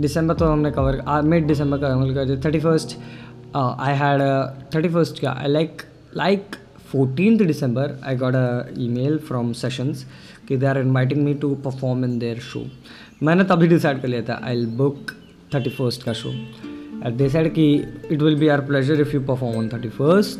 दिसंबर 0.00 0.34
तो 0.34 0.46
हमने 0.46 0.70
कवर 0.70 1.02
मिड 1.24 1.46
दिसंबर 1.46 1.78
का 1.78 1.88
कवर 1.88 2.14
कर 2.14 2.24
दिया 2.24 2.40
thirty 2.44 2.60
first 2.60 2.96
I 3.56 3.94
had 3.98 4.22
thirty 4.74 4.88
first 4.88 5.20
क्या 5.20 5.32
I 5.32 5.48
like 5.48 5.82
like 6.16 6.56
fourteen 6.92 7.36
December 7.46 7.98
I 8.04 8.16
got 8.16 8.34
a 8.34 8.80
email 8.86 9.18
from 9.28 9.52
sessions 9.60 10.04
कि 10.48 10.56
they 10.56 10.66
are 10.66 10.78
inviting 10.78 11.24
me 11.24 11.34
to 11.44 11.54
perform 11.64 12.04
in 12.04 12.18
their 12.18 12.38
show 12.50 12.64
मैंने 13.22 13.44
तभी 13.44 13.68
डिसाइड 13.68 14.02
कर 14.02 14.08
लिया 14.08 14.22
था 14.28 14.40
आई 14.44 14.64
बुक 14.82 15.10
थर्टी 15.54 15.70
फ़र्स्ट 15.70 16.02
का 16.02 16.12
show 16.12 16.32
they 17.08 17.28
said 17.28 17.52
कि 17.54 17.72
it 18.10 18.22
will 18.22 18.36
be 18.38 18.48
our 18.48 18.60
pleasure 18.66 19.00
if 19.00 19.14
you 19.14 19.20
perform 19.20 19.56
on 19.58 19.68
thirty 19.72 19.88
first 19.88 20.38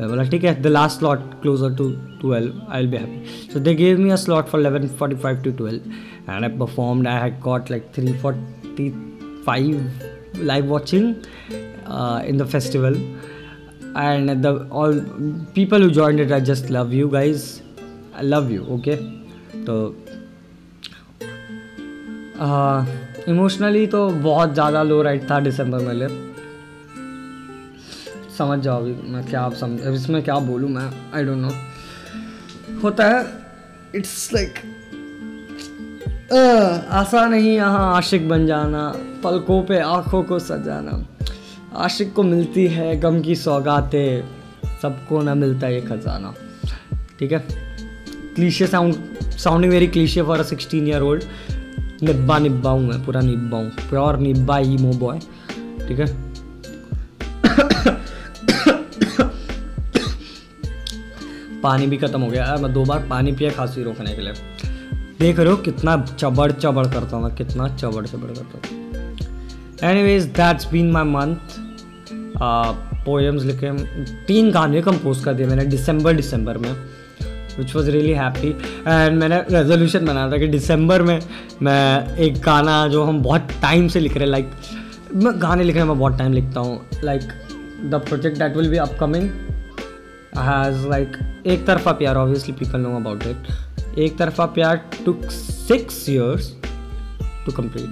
बोला 0.00 0.22
ठीक 0.30 0.44
है 0.44 0.60
the 0.62 0.66
last 0.66 0.98
slot 0.98 1.20
closer 1.42 1.74
to 1.76 1.88
twelve 2.20 2.60
I 2.68 2.80
will 2.80 2.90
be 2.90 2.96
happy 2.96 3.52
so 3.52 3.60
they 3.68 3.74
gave 3.74 4.00
me 4.00 4.10
a 4.10 4.16
slot 4.24 4.48
for 4.48 4.60
eleven 4.60 4.88
forty 4.98 5.16
five 5.22 5.42
to 5.44 5.52
twelve 5.62 5.90
and 6.30 6.44
I 6.44 6.58
performed 6.58 7.08
I 7.08 7.20
had 7.20 7.40
got 7.44 7.70
like 7.70 7.88
three 7.96 8.12
forty 8.22 8.90
five 9.46 9.88
live 10.38 10.66
watching 10.66 11.24
uh, 11.86 12.22
in 12.24 12.36
the 12.36 12.46
festival. 12.46 12.94
And 13.94 14.44
the 14.44 14.68
all 14.70 15.00
people 15.54 15.80
who 15.80 15.90
joined 15.90 16.20
it 16.20 16.30
i 16.30 16.40
just 16.40 16.70
love 16.70 16.92
you 16.92 17.08
guys. 17.08 17.62
I 18.14 18.22
love 18.22 18.50
you 18.50 18.64
okay? 18.78 18.96
तो 19.66 19.74
emotionally 23.28 23.86
तो 23.86 24.08
बहुत 24.10 24.52
ज़्यादा 24.54 24.82
लो 24.82 25.02
right 25.02 25.30
था 25.30 25.40
दिसंबर 25.40 25.78
में 25.78 25.94
ले 25.94 26.08
समझ 28.36 28.58
जाओ 28.60 28.80
अभी 28.80 28.92
मैं 29.12 29.24
क्या 29.26 29.40
आप 29.40 29.54
समझ 29.54 29.80
इसमें 29.94 30.22
क्या 30.22 30.38
बोलूँ 30.48 30.70
मैं? 30.70 30.90
आई 31.14 31.24
डोंट 31.24 31.38
नो 31.38 31.50
होता 32.82 33.08
है 33.08 33.24
इट्स 33.94 34.30
लाइक 34.34 34.54
आसान 36.92 37.30
नहीं 37.30 37.54
यहाँ 37.54 37.94
आशिक 37.96 38.28
बन 38.28 38.46
जाना, 38.46 38.92
पलकों 39.24 39.62
पे 39.64 39.78
आँखों 39.80 40.22
को 40.22 40.38
सजाना। 40.38 41.04
आशिक 41.76 42.12
को 42.14 42.22
मिलती 42.22 42.66
है 42.68 42.98
गम 43.00 43.20
की 43.22 43.34
सौगातें, 43.36 44.22
सबको 44.82 45.22
ना 45.22 45.34
मिलता 45.34 45.68
ये 45.68 45.80
खजाना। 45.80 46.34
ठीक 47.18 47.32
है? 47.32 47.38
Cliche 48.34 48.66
sound 48.66 48.94
sounding 49.38 49.72
very 49.72 49.86
cliche 49.86 50.22
for 50.22 50.40
a 50.40 50.42
sixteen 50.42 50.88
year 50.88 51.02
old 51.02 51.22
निब्बा 52.02 52.38
निब्बा 52.38 52.70
हूँ 52.70 52.86
मैं 52.88 53.04
पूरा 53.04 53.20
निब्बा 53.20 53.58
हूँ 53.58 53.70
प्योर 53.90 54.18
निब्बा 54.18 54.58
ईमो 54.58 54.92
बॉय 54.98 55.18
ठीक 55.88 56.00
है? 56.00 56.06
पानी 61.62 61.86
भी 61.86 61.96
ख़त्म 61.96 62.20
हो 62.20 62.28
गया। 62.30 62.56
मैं 62.62 62.72
दो 62.72 62.84
बार 62.84 63.06
पानी 63.10 63.32
पिया 63.32 63.50
खांसी 63.50 63.82
रोकने 63.82 64.14
के 64.14 64.22
लिए। 64.22 64.32
देख 65.20 65.38
रहे 65.38 65.50
हो 65.50 65.56
कितना 65.58 65.96
चबड़ 66.08 66.50
चबड़ 66.52 66.86
करता 66.86 67.16
हूँ 67.16 67.24
मैं, 67.24 67.34
कितना 67.34 67.68
चबड़ 67.76 68.06
चबड़ 68.06 68.30
करता 68.30 68.58
हूँ। 68.58 69.90
Anyways 70.02 70.24
that's 70.36 70.70
been 70.72 70.90
my 70.92 71.04
month 71.04 71.58
poems 73.06 73.42
लिखे, 73.42 73.72
तीन 74.26 74.50
गाने 74.50 74.82
कंपोज 74.82 75.24
कर 75.24 75.34
दिए 75.34 75.46
मैंने 75.46 75.64
दिसंबर 75.66 76.12
दिसंबर 76.16 76.58
में। 76.58 76.74
Which 77.58 77.74
was 77.76 77.90
really 77.90 78.12
happy 78.12 78.48
and 78.88 79.18
मैंने 79.18 79.38
रेजोल्यूशन 79.50 80.06
बनाया 80.06 80.30
था 80.30 80.38
कि 80.38 80.46
दिसंबर 80.48 81.02
में 81.02 81.18
मैं 81.62 82.16
एक 82.26 82.40
गाना 82.40 82.86
जो 82.88 83.04
हम 83.04 83.22
बहुत 83.22 83.48
टाइम 83.62 83.88
से 83.88 84.00
लिख 84.00 84.16
रहे 84.16 84.26
लाइक 84.26 84.46
like, 84.46 84.54
मैं 85.14 85.32
गाने 85.42 85.64
लिखने 85.64 85.84
में 85.84 85.98
बहुत 85.98 86.18
टाइम 86.18 86.32
लिखता 86.32 86.60
हूँ। 86.60 86.80
Like 87.04 87.22
the 87.90 87.94
project 88.08 88.38
that 88.38 88.56
will 88.56 88.70
be 88.70 88.76
upcoming 88.76 89.28
has 90.38 90.86
like 90.88 91.16
एक 91.46 91.66
तरफा 91.66 91.92
प्यार 91.92 92.16
obviously 92.16 92.52
people 92.54 92.80
know 92.80 92.96
about 92.96 93.26
it 93.26 93.36
एक 93.98 94.18
तरफा 94.18 94.46
प्यार 94.56 94.76
took 95.04 95.24
six 95.30 96.08
years 96.10 96.52
to 97.46 97.52
complete 97.52 97.88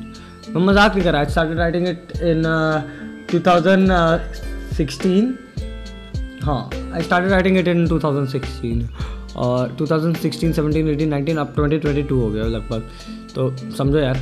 मैं 0.57 0.63
मज़ाक 0.67 0.95
नहीं 0.95 1.05
कर 1.05 1.13
रहा 1.13 1.21
I 1.21 1.27
started 1.31 1.59
writing 1.59 1.89
it 1.89 2.13
in 2.23 2.43
2016 3.35 5.25
हाँ 6.45 6.71
I 6.95 7.03
started 7.03 7.31
writing 7.31 7.57
it 7.59 7.69
in 7.69 7.87
2016 7.89 8.83
और 9.37 9.73
2016 9.73 10.53
17 10.53 10.85
18 10.85 11.11
19 11.11 11.39
अब 11.39 11.55
2022 11.55 12.11
हो 12.13 12.31
गया 12.31 12.45
लगभग। 12.47 12.83
तो 13.35 13.71
समझो 13.71 13.99
यार, 13.99 14.19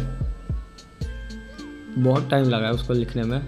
बहुत 1.98 2.28
टाइम 2.30 2.44
लगा 2.44 2.66
है 2.66 2.72
उसको 2.72 2.94
लिखने 2.94 3.22
में। 3.22 3.40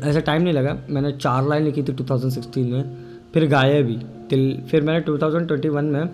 ऐसा 0.00 0.20
टाइम 0.20 0.42
नहीं 0.42 0.52
लगा, 0.54 0.76
मैंने 0.90 1.12
चार 1.12 1.48
लाइन 1.48 1.64
लिखी 1.64 1.82
थी 1.82 1.92
2016 1.92 2.64
में, 2.64 2.96
फिर 3.34 3.46
गाया 3.48 3.80
भी 3.82 3.98
टिल 4.30 4.62
फिर 4.70 4.82
मैंने 4.82 5.00
2021 5.00 5.84
में 5.84 6.04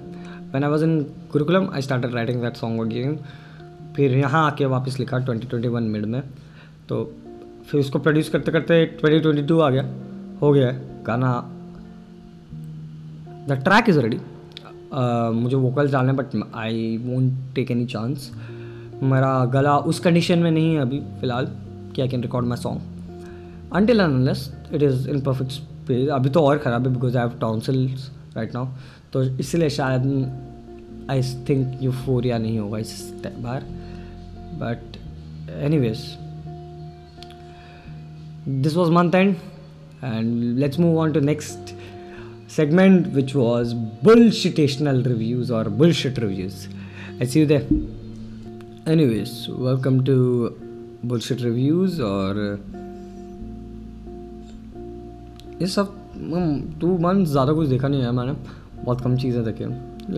मैंने 0.52 0.66
was 0.66 0.84
in 0.84 1.00
Gurukulam 1.32 1.68
I 1.74 1.82
started 1.82 2.14
writing 2.14 2.42
that 2.42 2.56
song 2.56 2.80
again 2.80 3.18
फिर 3.96 4.16
यहाँ 4.18 4.46
आके 4.46 4.66
वापस 4.66 4.98
लिखा 4.98 5.18
2021 5.26 5.88
मिड 5.88 6.04
में। 6.04 6.20
तो 6.88 7.04
फिर 7.68 7.80
उसको 7.80 7.98
प्रोड्यूस 7.98 8.28
करते 8.28 8.52
करते 8.52 8.84
2022 9.02 9.60
आ 9.60 9.70
गया, 9.70 9.82
हो 10.42 10.52
गया 10.52 10.70
गाना। 11.06 11.32
द 13.48 13.60
ट्रैक 13.64 13.88
इज़ 13.88 13.98
रेडी 13.98 14.18
मुझे 15.34 15.56
वोकल्स 15.56 15.92
डालने 15.92 16.12
but 16.12 16.26
I 16.54 16.96
won't 16.96 17.32
take 17.54 17.70
any 17.70 17.86
chance 17.86 18.32
मेरा 19.02 19.44
गला 19.44 19.78
उस 19.78 20.00
कंडीशन 20.00 20.38
में 20.38 20.50
नहीं 20.50 20.74
है 20.74 20.80
अभी, 20.80 21.00
फ़िलहाल, 21.00 21.48
कि 21.96 22.02
I 22.02 22.08
can 22.08 22.22
record 22.22 22.46
my 22.46 22.56
song 22.56 22.80
until 23.72 24.00
unless 24.00 24.54
it 24.72 24.82
is 24.82 25.08
in 25.08 25.20
perfect 25.20 26.10
अभी 26.10 26.30
तो 26.30 26.40
और 26.40 26.58
ख़राब 26.58 26.86
है 26.86 26.94
because 26.94 27.18
I 27.18 27.28
have 27.28 27.38
tonsils 27.38 28.10
right 28.36 28.54
now 28.54 28.66
तो 29.12 29.22
इसलिए 29.22 29.70
शायद 29.70 30.02
आई 31.10 31.22
थिंक 31.22 31.78
यूफोरिया 31.82 32.38
नहीं 32.38 32.58
होगा 32.58 32.78
इस 32.78 33.14
बार. 33.26 33.60
But 34.54 34.96
anyways 35.78 35.98
this 38.48 38.76
was 38.76 38.90
month 38.90 39.12
end 39.12 39.34
and 40.04 40.58
let's 40.58 40.76
move 40.76 40.96
on 40.96 41.14
to 41.14 41.20
next. 41.20 41.83
Segment 42.56 43.06
which 43.08 43.34
was 43.34 43.74
bullshitational 44.06 45.04
reviews 45.04 45.50
or 45.50 45.64
bullshit 45.80 46.18
reviews 46.18 46.68
i 47.20 47.24
see 47.24 47.40
you 47.40 47.46
there 47.46 47.66
anyways 48.86 49.32
welcome 49.68 49.98
to 50.04 50.16
bullshit 51.04 51.40
reviews 51.40 52.00
or 52.10 52.58
ये 55.60 55.66
सब 55.66 55.92
two 56.80 56.96
month 56.98 57.26
ज़्यादा 57.26 57.52
कुछ 57.52 57.68
देखा 57.68 57.88
नहीं 57.88 58.02
है 58.02 58.10
मैंने 58.12 58.32
बहुत 58.84 59.00
कम 59.00 59.16
चीज़ें 59.16 59.44
देखी 59.44 59.64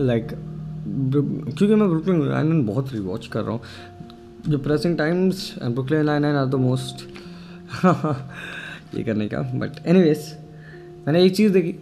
लाइक 0.05 0.27
क्योंकि 0.27 1.75
मैं 1.75 1.89
ब्रुकलिन 1.89 2.21
नाइन 2.23 2.65
बहुत 2.65 2.93
रिवॉच 2.93 3.27
कर 3.27 3.41
रहा 3.41 3.51
हूँ 3.51 3.61
जो 4.47 4.57
pressing 4.59 4.97
times 4.97 5.51
and 5.61 5.73
Brooklyn 5.73 6.05
nine 6.05 6.21
nine 6.21 6.35
are 6.35 6.45
the 6.45 6.55
most 6.65 7.05
ये 8.95 9.03
करने 9.03 9.27
का 9.27 9.41
बट 9.55 9.85
एनी 9.87 9.99
मैंने 9.99 11.23
एक 11.25 11.35
चीज़ 11.35 11.53
देखी 11.53 11.75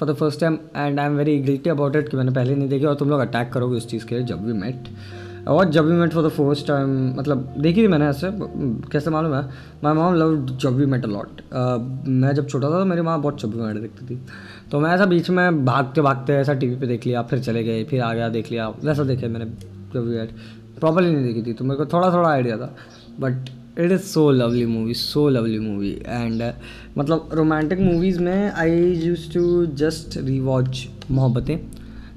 for 0.00 0.10
the 0.10 0.14
first 0.16 0.40
time 0.40 0.58
and 0.76 1.00
I 1.00 1.06
am 1.06 1.16
very 1.16 1.38
guilty 1.38 1.70
about 1.70 1.96
it 1.96 2.08
कि 2.08 2.16
मैंने 2.16 2.32
पहले 2.32 2.54
नहीं 2.54 2.68
देखी 2.68 2.84
और 2.84 2.94
तुम 2.94 3.10
लोग 3.10 3.20
अटैक 3.20 3.52
करोगे 3.52 3.76
उस 3.76 3.88
चीज़ 3.88 4.04
के 4.06 4.22
जब 4.24 4.44
भी 4.44 4.52
मेट 4.52 4.88
और 5.48 5.70
जब 5.70 5.86
भी 5.86 5.92
met 5.92 6.12
for 6.12 6.26
the 6.26 6.28
first 6.28 6.66
time 6.66 6.90
मतलब 7.18 7.54
देखी 7.58 7.82
थी 7.82 7.88
मैंने 7.88 8.06
ऐसे, 8.08 8.30
कैसे 8.92 9.10
मालूम 9.10 9.34
है? 9.34 9.42
माई 9.84 9.94
मॉम 9.94 10.14
लव 10.14 10.56
जब 10.56 10.76
भी 10.76 10.86
मेट 10.86 11.04
अलॉट 11.04 11.40
मैं 12.08 12.32
जब 12.34 12.46
छोटा 12.48 12.70
था 12.70 12.78
तो 12.78 12.84
मेरी 12.84 13.02
माँ 13.02 13.20
बहुत 13.20 13.40
जब 13.42 13.50
भी 13.50 13.62
मेट 13.62 13.76
देखती 13.76 14.06
थी। 14.06 14.20
तो 14.70 14.80
मैं 14.80 14.90
ऐसा 14.90 15.06
बीच 15.06 15.30
में 15.30 15.64
भागते 15.64 16.00
भागते 16.00 16.32
ऐसा 16.34 16.54
टी 16.54 16.68
वी 16.68 16.76
पे 16.76 16.86
देख 16.86 17.06
लिया, 17.06 17.22
फिर 17.22 17.38
चले 17.40 17.64
गए, 17.64 17.84
फिर 17.84 18.02
आ 18.02 18.12
गया, 18.14 18.28
देख 18.28 18.50
लिया, 18.50 18.68
वैसा 18.84 19.04
देखे 19.04 19.28
मैंने 19.28 19.46
जब 19.94 20.08
भी 20.08 20.16
मेट 20.16 20.30
प्रॉपरली 20.80 21.14
नहीं 21.14 21.24
देखी 21.24 21.42
थी 21.42 21.52
तो 21.54 21.64
मेरे 21.64 21.76
को 21.76 21.86
थोड़ा 21.86 22.12
थोड़ा 22.12 22.28
आइडिया 22.30 22.56
था 22.56 22.74
but 23.20 23.48
it 23.80 23.92
is 23.92 24.00
so 24.00 24.30
lovely 24.30 24.66
movie 24.66 24.94
so 24.94 25.28
lovely 25.28 25.58
movie 25.58 25.92
and 26.06 26.52
मतलब 26.98 27.28
रोमांटिक 27.32 27.80
मूवीज़ 27.80 28.20
में 28.20 28.52
I 28.52 28.92
use 28.92 29.32
to 29.32 29.66
just 29.66 30.16
rewatch 30.40 30.88
Mohabbatein 31.10 31.58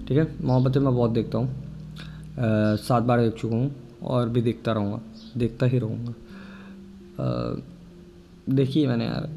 ठीक 0.08 0.18
है? 0.18 0.28
मोहब्बतें 0.42 0.80
मैं 0.80 0.96
बहुत 0.96 1.12
देखता 1.12 1.38
हूँ। 1.38 1.48
uh, 1.56 2.82
सात 2.82 3.04
बार 3.04 3.22
देख 3.22 3.34
चुका 3.34 3.56
हूँ 3.56 3.76
और 4.04 4.30
भी 4.30 4.42
देखता 4.42 4.72
रहूँगा 4.72 5.02
देखता 5.38 5.66
ही 5.66 5.80
रहूँगा। 5.80 6.14
uh, 7.20 7.64
देखी 8.50 8.88
मैंने 8.88 9.06
यार। 9.06 9.30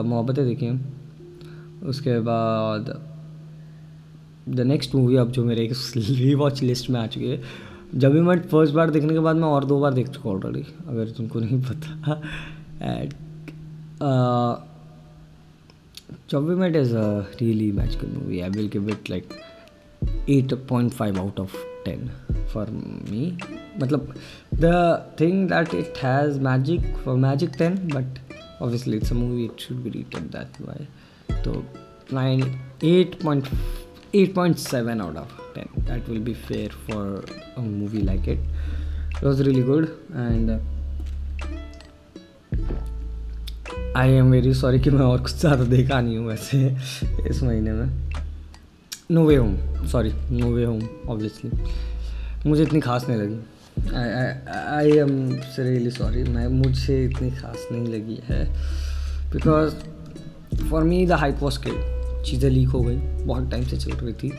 uh, 0.00 0.06
मोहब्बतें 0.06 0.44
देखी 0.46 0.98
उसके 1.88 2.20
बाद 2.20 3.02
द 4.48 4.60
नेक्स्ट 4.60 4.94
मूवी 4.94 5.16
अब 5.16 5.30
जो 5.30 5.44
मेरे 5.44 5.64
एक 5.64 5.72
रीवॉच 5.96 6.62
लिस्ट 6.62 6.90
में 6.90 7.00
आ 7.00 7.06
चुकी 7.06 7.26
है 7.26 7.42
जब 7.94 8.12
भी 8.12 8.20
मैं 8.20 8.38
फ़र्स्ट 8.48 8.74
बार 8.74 8.90
देखने 8.90 9.12
के 9.12 9.18
बाद 9.18 9.36
मैं 9.36 9.48
और 9.48 9.64
दो 9.64 9.80
बार 9.80 9.94
देख 9.94 10.08
चुका 10.08 10.30
ऑलरेडी 10.30 10.64
अगर 10.88 11.10
तुमको 11.10 11.40
नहीं 11.40 11.60
पता। 11.62 12.20
एंड 12.82 13.14
चौबी 16.30 16.54
met 16.54 16.76
is 16.76 16.94
a 16.96 17.20
really 17.40 17.70
match 17.72 17.94
कर 17.94 18.06
movie 18.08 18.40
I 18.40 18.50
will 18.50 18.68
give 18.68 18.88
it 18.88 19.10
like 19.10 19.28
eight 20.30 20.54
point 20.68 20.92
five 20.92 21.18
out 21.18 21.40
of 21.40 21.56
ten 21.84 22.10
for 22.52 22.70
me 23.10 23.36
मतलब 23.82 24.14
the 24.54 24.72
thing 25.20 25.48
that 25.48 25.74
it 25.74 25.98
has 26.02 26.40
magic 26.40 26.94
for 26.96 27.16
magic 27.16 27.50
ten 27.58 27.76
but 27.94 28.18
obviously 28.62 28.96
it's 28.96 29.12
a 29.12 29.14
movie 29.14 29.44
it 29.44 29.60
should 29.60 29.82
be 29.82 29.90
written 29.90 30.30
that 30.36 30.60
why 30.60 31.42
तो 31.42 31.64
nine 32.12 32.42
eight 32.84 33.22
point 33.22 33.48
eight 34.14 34.34
point 34.34 34.56
seven 34.56 35.00
out 35.00 35.16
of 35.16 35.37
10 35.58 35.86
that 35.90 36.08
will 36.08 36.24
be 36.30 36.34
fair 36.48 36.68
for 36.88 37.04
a 37.56 37.60
movie 37.60 38.02
like 38.10 38.34
it. 38.34 38.40
It 39.16 39.22
was 39.22 39.46
really 39.46 39.68
good 39.70 39.88
and 40.24 40.58
I 43.96 44.10
am 44.12 44.30
very 44.30 44.52
sorry 44.54 44.78
कि 44.80 44.90
मैं 44.90 45.00
और 45.00 45.20
कुछ 45.22 45.34
ज़्यादा 45.40 45.64
देखा 45.64 46.00
नहीं 46.00 46.16
हूँ 46.16 46.26
वैसे 46.26 46.58
इस 47.30 47.42
महीने 47.42 47.72
में। 47.72 47.88
No 49.10 49.24
way 49.26 49.36
home 49.36 49.86
sorry 49.92 50.12
no 50.30 50.50
way 50.54 50.64
home 50.64 50.80
obviously 51.08 51.50
मुझे 52.46 52.62
इतनी 52.62 52.80
खास 52.80 53.06
नहीं 53.08 53.18
लगी। 53.18 53.38
आई 54.76 54.90
एम 54.98 55.10
रियली 55.58 55.90
सॉरी 55.90 56.22
मैं, 56.24 56.46
मुझे 56.48 57.04
इतनी 57.04 57.30
खास 57.30 57.66
नहीं 57.72 57.86
लगी 57.94 58.18
है। 58.28 58.44
Because 59.32 59.74
for 60.70 60.84
me 60.84 61.04
the 61.06 61.12
hype 61.22 61.42
was 61.42 61.58
kill 61.66 62.22
चीज़ें 62.26 62.50
लीक 62.50 62.68
हो 62.68 62.80
गई, 62.82 62.96
बहुत 63.24 63.50
टाइम 63.50 63.64
से 63.64 63.76
चल 63.76 63.92
रही 63.92 64.12
थी। 64.12 64.32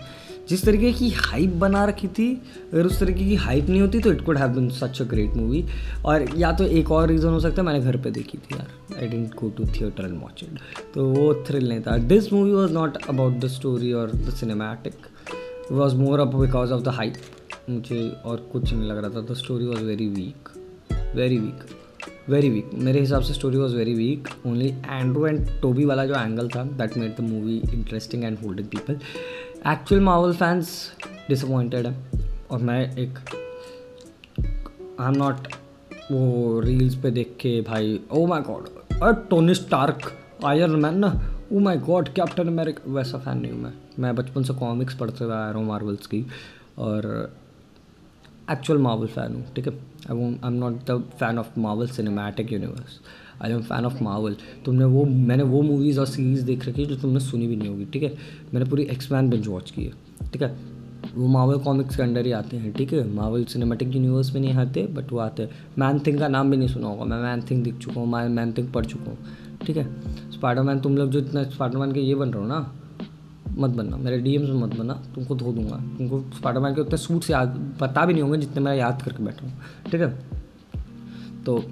जिस 0.50 0.64
तरीके 0.66 0.91
की 0.93 1.10
हाइप 1.12 1.50
बना 1.60 1.84
रखी 1.86 2.08
थी, 2.08 2.30
अगर 2.74 2.86
उस 2.86 3.00
तरीके 3.00 3.26
की 3.26 3.36
हाइप 3.38 3.70
नहीं 3.70 3.82
होती 3.82 4.00
तो 4.00 4.12
it 4.12 4.22
could 4.26 4.38
have 4.38 4.50
been 4.54 4.70
such 4.72 5.02
a 5.02 5.06
great 5.10 5.36
movie 5.38 5.64
और 6.06 6.26
या 6.38 6.52
तो 6.52 6.66
एक 6.66 6.91
और 6.91 7.08
रीज़न 7.10 7.30
हो 7.30 7.39
सकता 7.39 7.62
है, 7.62 7.66
मैंने 7.66 7.82
घर 7.82 7.97
पे 7.97 8.12
देखी 8.12 8.38
थी 8.38 8.56
यार. 8.56 8.68
I 8.97 9.08
didn't 9.08 9.36
go 9.36 9.50
to 9.58 9.66
theatre 9.76 10.06
and 10.06 10.22
watch 10.22 10.43
it 10.43 10.60
तो 10.93 11.06
वो 11.10 11.34
थ्रिल 11.47 11.70
नहीं 11.70 11.82
था. 11.82 11.97
This 11.97 12.32
movie 12.34 12.52
was 12.52 12.74
not 12.74 12.97
about 13.10 13.39
the 13.39 13.47
story 13.50 13.91
और 13.93 14.12
the 14.12 14.34
cinematic 14.39 15.08
was 15.72 15.95
more 15.95 16.20
up 16.20 16.36
because 16.36 16.72
of 16.74 16.84
the 16.84 16.95
hype 17.00 17.14
मुझे 17.70 18.08
और 18.26 18.47
कुछ 18.54 18.74
नहीं 18.74 18.89
लग 18.89 18.97
रहा 18.97 19.10
था. 19.10 19.22
The 19.24 19.36
story 19.38 19.66
was 19.66 19.84
very 19.84 20.08
weak 20.10 20.50
very 21.16 21.38
weak 21.38 21.66
very 22.30 22.50
weak 22.50 22.70
मेरे 22.76 23.00
हिसाब 23.00 23.22
से 23.22 23.34
story 23.34 23.58
was 23.58 23.76
very 23.76 23.93
weak 23.93 24.28
only 24.47 24.68
Andrew 24.68 25.26
and 25.28 25.47
Tobey 25.62 25.86
वाला 25.86 26.06
जो 26.06 26.16
एंगल 26.16 26.50
था 26.50 26.64
that 26.64 26.97
made 26.97 27.16
the 27.18 27.22
movie 27.22 27.58
interesting 27.74 28.24
and 28.24 28.38
holding 28.39 28.68
people 28.68 29.00
actual 29.68 30.01
Marvel 30.01 30.34
fans 30.34 30.70
disappointed 31.30 31.86
है। 31.88 31.95
और 32.51 32.60
मैं 32.60 32.80
एक 32.97 33.18
आई 34.99 35.07
एम 35.07 35.18
नॉट 35.18 35.47
वो 36.12 36.60
रील्स 36.60 36.95
पे 36.95 37.12
देख 37.12 37.36
के 37.41 37.60
भाई 37.62 37.99
ओ 38.12 38.26
माई 38.28 38.41
गॉड 38.41 38.68
अरे 38.93 39.14
टोनी 39.30 39.53
स्टार्क 39.55 40.12
आयरन 40.45 40.80
मैन 40.82 40.97
ना 40.99 41.10
oh 41.53 41.60
my 41.60 41.78
God 41.80 42.10
Captain 42.14 42.47
America 42.47 42.91
वैसा 42.93 43.18
फ़ैन 43.18 43.38
नहीं 43.38 43.51
हूँ 43.51 43.62
मैं। 43.62 43.74
मैं 43.99 44.16
बचपन 44.16 44.43
से 44.43 44.53
कॉमिक्स 44.53 44.95
पढ़ते 44.95 45.24
हुए 45.24 45.34
आ 45.34 45.49
रहा 45.49 45.60
हूँ 45.60 45.68
मार्वल्स 45.68 46.07
की, 46.07 46.26
और 46.78 47.32
एक्चुअल 48.51 48.80
मार्वल 48.82 49.07
फ़ैन 49.07 49.36
हूँ, 49.36 49.45
ठीक 49.55 49.68
है? 49.68 49.74
I 49.74 50.18
am 50.45 50.53
not 50.53 50.84
the 50.91 51.03
fan 51.20 51.39
of 51.39 51.60
Marvel 51.60 51.88
Cinematic 51.88 52.53
Universe 52.53 52.99
I 53.42 53.52
am 53.52 53.62
fan 53.62 53.86
of 53.86 54.04
Marvel 54.04 54.36
तुमने 54.66 54.86
वो, 54.86 55.06
मैंने 55.06 55.44
वो 55.44 55.62
मूवीज़ 55.62 56.00
और 56.00 56.06
सीरीज़ 56.06 56.46
देख 56.46 56.68
रखी 56.68 56.82
है 56.82 56.88
जो 56.88 56.96
तुमने 56.96 57.20
सुनी 57.20 57.48
भी 57.48 57.56
नहीं 57.56 57.70
होगी, 57.70 57.86
ठीक 57.86 58.04
है? 58.04 58.14
मैंने 58.54 58.70
पूरी 58.70 58.84
एक्समैन 58.84 59.30
बिंज 59.30 59.48
वॉच 59.48 59.72
की 59.72 59.84
है, 59.84 59.92
ठीक 60.34 60.42
है? 60.42 60.56
वो 61.16 61.28
मावल 61.28 61.58
कॉमिक्स 61.58 61.96
के 61.96 62.04
अंडर 62.04 62.26
ही 62.26 62.32
आते 62.32 62.58
हैं, 62.58 62.72
ठीक 62.74 62.94
है? 62.94 63.08
मावल 63.14 63.44
सिनेमेटिक 63.44 63.96
यूनिवर्स 63.96 64.34
में 64.34 64.42
नहीं 64.42 64.54
आते 64.54 64.86
बट 64.88 65.12
वो 65.12 65.20
आते 65.20 65.44
हैं। 65.44 65.50
मैन 65.80 66.00
थिंग 66.00 66.20
का 66.20 66.28
नाम 66.28 66.52
भी 66.52 66.58
नहीं 66.58 66.68
सुना 66.68 66.88
होगा, 66.88 67.06
मैं 67.06 67.22
मैन 67.22 67.42
थिंग 67.42 67.64
दिख 67.64 67.78
चुका 67.78 68.00
हूँ, 68.02 68.08
मैं 68.08 68.28
मैन 68.30 68.54
थिंग 68.54 68.72
पढ़ 68.72 68.86
चुका 68.86 69.10
हूँ, 69.12 69.18
ठीक 69.66 69.78
है? 69.78 69.86
स्पाइडरमैन 70.32 70.80
तुम 70.80 70.98
लोग 70.98 71.10
जो 71.12 71.20
इतना 71.20 71.44
स्पाइडरमैन 71.44 71.92
के 71.92 72.00
ये 72.00 72.16
बन 72.16 72.30
रहे 72.30 72.42
हो 72.42 72.48
ना, 72.48 72.60
मत 73.58 73.70
बनना, 73.70 73.98
मेरे 73.98 74.18
डीएम्स 74.18 74.50
में 74.50 74.62
मत 74.62 74.76
बनना, 74.76 74.94
तुमको 75.16 75.36
धो 75.36 75.52
दूँगा। 75.52 75.78
तुमको 75.98 76.20
स्पाइडरमैन 76.36 76.76
के 76.76 76.82
उतने 76.82 76.98
सूट 76.98 77.24
से 77.24 77.34
याद, 77.34 77.78
पता 77.82 78.06
भी 78.06 78.14
नहीं 78.14 78.24
होंगे 78.24 78.38
जितने 78.38 78.62
मैं 78.62 78.76
याद 78.76 79.02
करके 79.02 79.24
बैठा 79.24 79.46
हूँ, 79.46 79.54
ठीक 79.92 80.02
है? 80.02 80.10
तो 81.46 81.64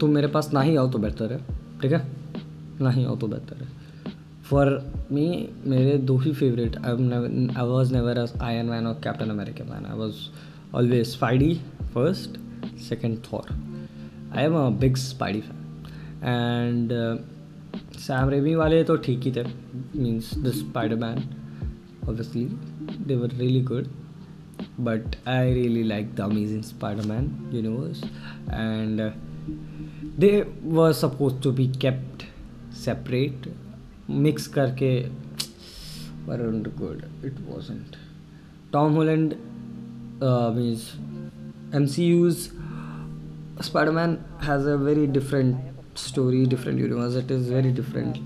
तुम 0.00 0.10
मेरे 0.10 0.26
पास 0.26 0.52
ना 0.52 0.60
ही 0.60 0.76
आओ 0.76 0.90
तो 0.90 0.98
बेहतर 0.98 1.32
है 1.32 1.38
ठीक 1.82 1.92
है? 1.92 2.08
ना 2.80 2.90
ही 2.90 3.04
आओ 3.04 3.16
तो 3.16 3.26
बेहतर 3.26 3.56
है। 3.56 3.68
फॉर 4.44 4.92
मी 5.12 5.48
मेरे 5.66 5.98
दो 5.98 6.16
ही 6.18 6.32
favourite 6.32 6.76
I 6.76 7.66
was 7.66 7.92
never 7.92 8.26
Iron 8.42 8.66
Man 8.66 8.86
और 8.86 9.00
Captain 9.04 9.30
America 9.30 9.64
man 9.64 9.86
I 9.86 9.98
was 9.98 10.14
always 10.74 11.06
Spidey 11.06 11.54
first 11.94 12.38
second 12.78 13.18
Thor 13.32 13.54
I 14.36 14.44
am 14.44 14.54
a 14.54 14.68
big 14.68 14.96
Spidey 14.96 15.40
fan 15.40 15.84
and 16.24 16.92
Sam 17.98 18.28
Raimi 18.28 18.54
वाले 18.54 18.84
तो 18.84 18.96
ठीक 18.96 19.20
ही 19.20 19.32
थे 19.32 19.44
means 19.96 20.34
the 20.38 20.50
Spider 20.50 20.96
Man 20.96 21.18
obviously 22.08 22.44
they 23.06 23.16
were 23.16 23.28
really 23.28 23.62
good 23.62 23.86
but 24.80 25.28
I 25.28 25.54
really 25.54 25.82
like 25.82 26.14
the 26.14 26.20
Amazing 26.20 26.62
Spider-Man 26.62 27.26
universe, 27.52 28.00
and 28.48 29.00
uh, 29.00 29.10
they 30.18 30.42
were 30.62 30.92
supposed 30.92 31.42
to 31.42 31.52
be 31.52 31.68
kept 31.68 32.26
separate, 32.70 33.46
mix 34.08 34.48
करके 34.48 35.10
weren't 36.26 36.76
good. 36.76 37.08
It 37.22 37.38
wasn't. 37.40 37.96
Tom 38.72 38.94
Holland 38.94 39.36
uh, 40.22 40.50
means 40.50 40.96
MCU's 41.70 42.50
Spider-Man 43.60 44.24
has 44.40 44.66
a 44.66 44.76
very 44.76 45.06
different 45.06 45.56
story, 45.94 46.46
different 46.46 46.78
universe. 46.78 47.14
It 47.14 47.30
is 47.30 47.48
very 47.48 47.72
different. 47.72 48.18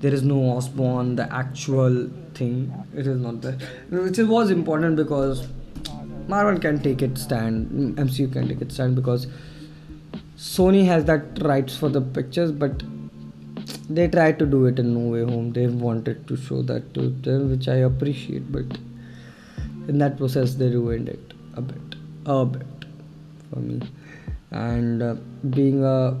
There 0.00 0.12
is 0.12 0.22
no 0.22 0.56
Osborn, 0.56 1.16
the 1.16 1.32
actual 1.32 2.10
thing. 2.34 2.72
It 2.94 3.06
is 3.06 3.20
not 3.20 3.40
there, 3.42 3.58
which 3.90 4.18
was 4.18 4.50
important 4.50 4.96
because 4.96 5.46
Marvel 6.28 6.58
can 6.58 6.80
take 6.82 7.02
its 7.02 7.22
stand, 7.22 7.96
MCU 7.96 8.32
can 8.32 8.48
take 8.48 8.60
its 8.60 8.74
stand 8.74 8.96
because 8.96 9.26
Sony 10.42 10.84
has 10.84 11.04
that 11.04 11.40
rights 11.40 11.76
for 11.76 11.88
the 11.88 12.00
pictures, 12.00 12.50
but 12.50 12.82
they 13.88 14.08
tried 14.08 14.40
to 14.40 14.44
do 14.44 14.66
it 14.66 14.80
in 14.80 14.92
No 14.92 15.10
Way 15.10 15.20
Home. 15.20 15.52
They 15.52 15.68
wanted 15.68 16.26
to 16.26 16.36
show 16.36 16.62
that 16.62 16.92
to 16.94 17.10
them, 17.10 17.48
which 17.50 17.68
I 17.68 17.76
appreciate, 17.76 18.50
but 18.50 18.64
in 19.86 19.98
that 19.98 20.16
process, 20.16 20.54
they 20.54 20.68
ruined 20.68 21.08
it 21.08 21.34
a 21.54 21.60
bit, 21.60 21.94
a 22.26 22.44
bit 22.44 22.66
for 23.50 23.60
me. 23.60 23.82
And 24.50 25.00
uh, 25.00 25.14
being 25.50 25.84
a 25.84 26.18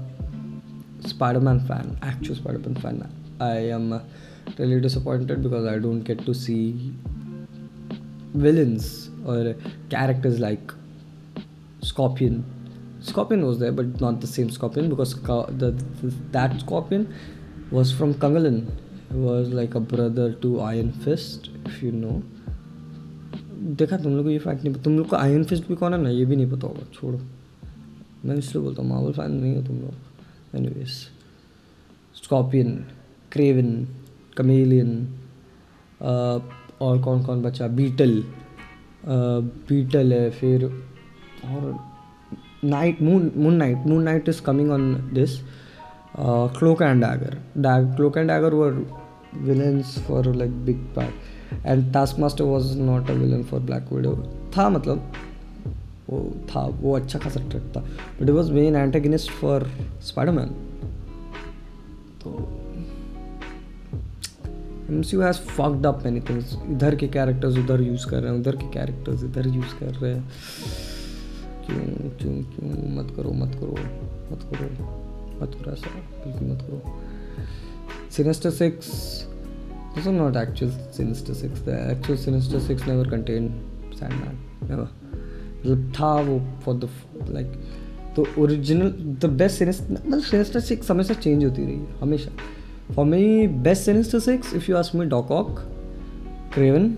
Spider-Man 1.00 1.66
fan, 1.66 1.98
actual 2.02 2.36
Spider-Man 2.36 2.76
fan, 2.76 3.12
I 3.40 3.56
am 3.56 3.92
uh, 3.92 4.00
really 4.56 4.80
disappointed 4.80 5.42
because 5.42 5.66
I 5.66 5.80
don't 5.80 6.02
get 6.02 6.24
to 6.26 6.32
see 6.32 6.94
villains 8.34 9.10
or 9.26 9.56
characters 9.90 10.38
like 10.38 10.72
Scorpion. 11.80 12.44
Scorpion 13.02 13.44
was 13.44 13.58
there, 13.58 13.72
but 13.72 14.00
not 14.00 14.20
the 14.20 14.26
same 14.26 14.50
Scorpion 14.50 14.88
because 14.88 15.14
the, 15.14 15.70
the 16.00 16.12
that 16.32 16.60
Scorpion 16.60 17.12
was 17.70 17.92
from 17.92 18.14
Kangalan. 18.14 18.66
He 19.10 19.18
was 19.18 19.48
like 19.48 19.74
a 19.74 19.80
brother 19.80 20.32
to 20.34 20.60
Iron 20.60 20.92
Fist, 20.92 21.50
if 21.66 21.82
you 21.82 21.92
know. 21.92 22.22
देखा 23.62 23.96
तुम 23.96 24.12
लोग 24.16 24.24
को 24.24 24.30
ये 24.30 24.38
fact 24.38 24.64
नहीं 24.64 24.74
तुम 24.84 24.96
लोग 24.98 25.08
को 25.08 25.16
iron 25.16 25.44
fist 25.44 25.66
भी 25.68 25.74
कौन 25.76 25.92
है 25.94 26.00
ना 26.02 26.10
ये 26.10 26.24
भी 26.26 26.36
नहीं 26.36 26.50
पता 26.50 26.66
होगा 26.66 26.86
छोड़ो 26.94 27.18
मैं 28.24 28.36
इसलिए 28.36 28.62
बोलता 28.62 28.82
हूँ 28.82 28.88
मार्वल 28.90 29.12
फ़ैन 29.12 29.32
नहीं 29.32 29.54
हो 29.56 29.62
तुम 29.66 29.76
लोग 29.80 30.56
एनीवेज 30.56 30.88
स्कॉर्पियन 32.22 32.74
क्रेवन 33.32 33.70
कमेलियन 34.36 34.90
और 36.00 37.00
कौन 37.04 37.22
कौन 37.24 37.42
बचा 37.42 37.66
बीटल 37.78 38.22
बीटल 39.06 40.12
है 40.12 40.30
फिर 40.40 40.64
और 40.64 41.72
Knight 42.64 43.02
Moon 43.02 43.30
Moon 43.36 43.54
Knight 43.54 43.86
Moon 43.86 44.02
Knight 44.04 44.28
is 44.28 44.40
coming 44.42 44.70
on 44.70 44.92
this 45.14 45.38
Cloak 46.58 46.82
and 46.82 47.04
Dagger 47.04 47.36
dag 47.58 47.94
Cloak 47.96 48.16
and 48.18 48.30
Dagger 48.30 48.54
were 48.54 48.72
villains 49.42 49.98
for 50.06 50.34
like 50.34 50.64
big 50.64 50.84
part 50.96 51.66
and 51.66 51.92
Taskmaster 52.20 52.44
was 52.44 52.76
not 52.78 53.10
a 53.10 53.14
villain 53.14 53.42
for 53.50 53.60
Black 53.60 53.92
Widow 53.92 54.14
था 54.56 54.68
मतलब 54.68 55.12
वो 56.10 56.18
था, 56.48 56.60
वो 56.80 56.94
अच्छा 56.96 57.18
खासा 57.18 57.40
track 57.50 57.72
था. 57.76 57.80
But 57.80 58.22
it 58.22 58.30
was 58.30 58.52
main 58.52 58.76
antagonist 58.76 59.30
for 59.30 59.68
Spiderman 60.06 60.48
तो 62.22 62.30
M 64.90 65.02
C 65.02 65.16
has 65.16 65.36
fucked 65.50 65.86
up 65.86 66.02
many 66.04 66.20
things 66.20 66.56
इधर 66.70 66.94
के 66.96 67.08
कैरेक्टर्स 67.08 67.58
उधर 67.58 67.82
यूज़ 67.82 68.06
कर 68.06 68.20
रहे 68.22 68.32
हैं, 68.32 68.40
उधर 68.40 68.56
के 68.56 68.70
कैरेक्टर्स 68.72 69.24
इधर 69.24 69.46
यूज़ 69.48 69.74
कर 69.80 69.94
रहे 69.94 70.14
हैं. 70.14 70.24
क्यों 71.66 72.10
क्यों 72.20 72.34
क्यों 72.52 72.70
मत 72.96 73.12
करो 73.16 73.32
मत 73.42 73.54
करो 73.60 73.74
मत 74.32 74.46
करो 74.52 74.70
मत 75.42 75.54
करो 75.58 75.72
ऐसा, 75.72 75.90
बिल्कुल 76.24 76.48
मत 76.48 76.62
करो 76.62 78.08
Sinister 78.16 78.50
Six 78.62 78.88
This 79.94 80.06
was 80.06 80.14
not 80.16 80.36
actual 80.40 80.70
Sinister 80.90 81.34
Six. 81.34 81.60
The 81.60 81.72
actual 81.94 82.16
Sinister 82.16 82.58
Six 82.58 82.86
never 82.86 83.04
contained 83.04 83.50
Sandman. 83.96 84.36
Never. 84.68 84.86
मतलब 85.64 85.92
था 85.98 86.12
वो 86.28 86.38
फॉर 86.64 86.74
द 86.74 86.88
लाइक 87.30 87.52
तो 88.16 88.26
ओरिजिनल 88.42 88.88
द 89.22 89.30
बेस्ट 89.40 89.58
सिनिस्टर 89.58 89.92
मतलब 89.92 90.20
सिनिस्टर 90.20 90.60
सिक्स 90.60 90.90
हमेशा 90.90 91.14
चेंज 91.14 91.44
होती 91.44 91.64
रही 91.64 91.74
है, 91.74 91.98
हमेशा 92.00 92.30
for 92.94 93.04
me 93.06 93.46
best 93.66 93.82
Sinister 93.84 94.20
Six 94.20 94.54
if 94.54 94.70
you 94.70 94.76
ask 94.76 94.94
me 94.96 95.06
Doc Ock 95.06 95.60
Kraven 96.54 96.88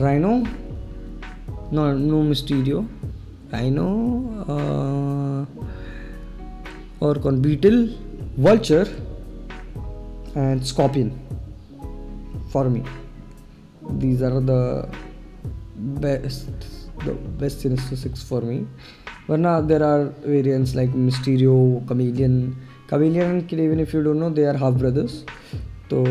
Rhino 0.00 0.32
no 1.72 1.92
no 1.98 2.22
Mysterio 2.22 2.84
Rhino 3.52 3.86
uh, 4.42 5.64
और 7.02 7.18
कौन? 7.18 7.42
Beetle 7.42 7.94
Vulture 8.38 8.88
and 10.36 10.60
Scorpion 10.60 11.12
for 12.52 12.68
me 12.68 12.82
these 13.90 14.22
are 14.22 14.30
the 14.30 14.50
best 15.78 16.50
the 17.04 17.08
best 17.40 17.58
Sinister 17.58 17.96
Six 17.96 18.28
for 18.28 18.44
me 18.44 18.66
वरना 19.30 19.60
there 19.60 19.82
are 19.82 20.14
variants 20.26 20.74
like 20.74 20.90
Mysterio 20.90 21.82
Chameleon 21.88 22.56
Chameleon 22.90 23.40
के 23.40 23.56
लिए 23.56 23.66
even 23.66 23.80
if 23.80 23.96
no 23.96 24.30
they 24.30 24.44
are 24.44 24.56
half 24.56 24.74
brothers 24.74 25.24
तो 25.90 26.04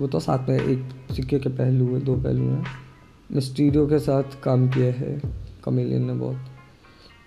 वो 0.00 0.06
तो 0.06 0.20
साथ 0.20 0.48
में 0.48 0.60
एक 0.60 1.12
सिक्के 1.16 1.38
के 1.38 1.48
पहलू 1.48 1.94
हैं, 1.94 2.04
दो 2.04 2.14
पहलू 2.14 2.42
हैं। 2.42 2.64
मिस्टीरियो 3.32 3.86
के 3.86 3.98
साथ 3.98 4.22
काम 4.42 4.68
किया 4.68 4.86
है 4.86 5.22
कमेलियन 5.64 6.04
ने 6.04 6.12
बहुत। 6.12 6.36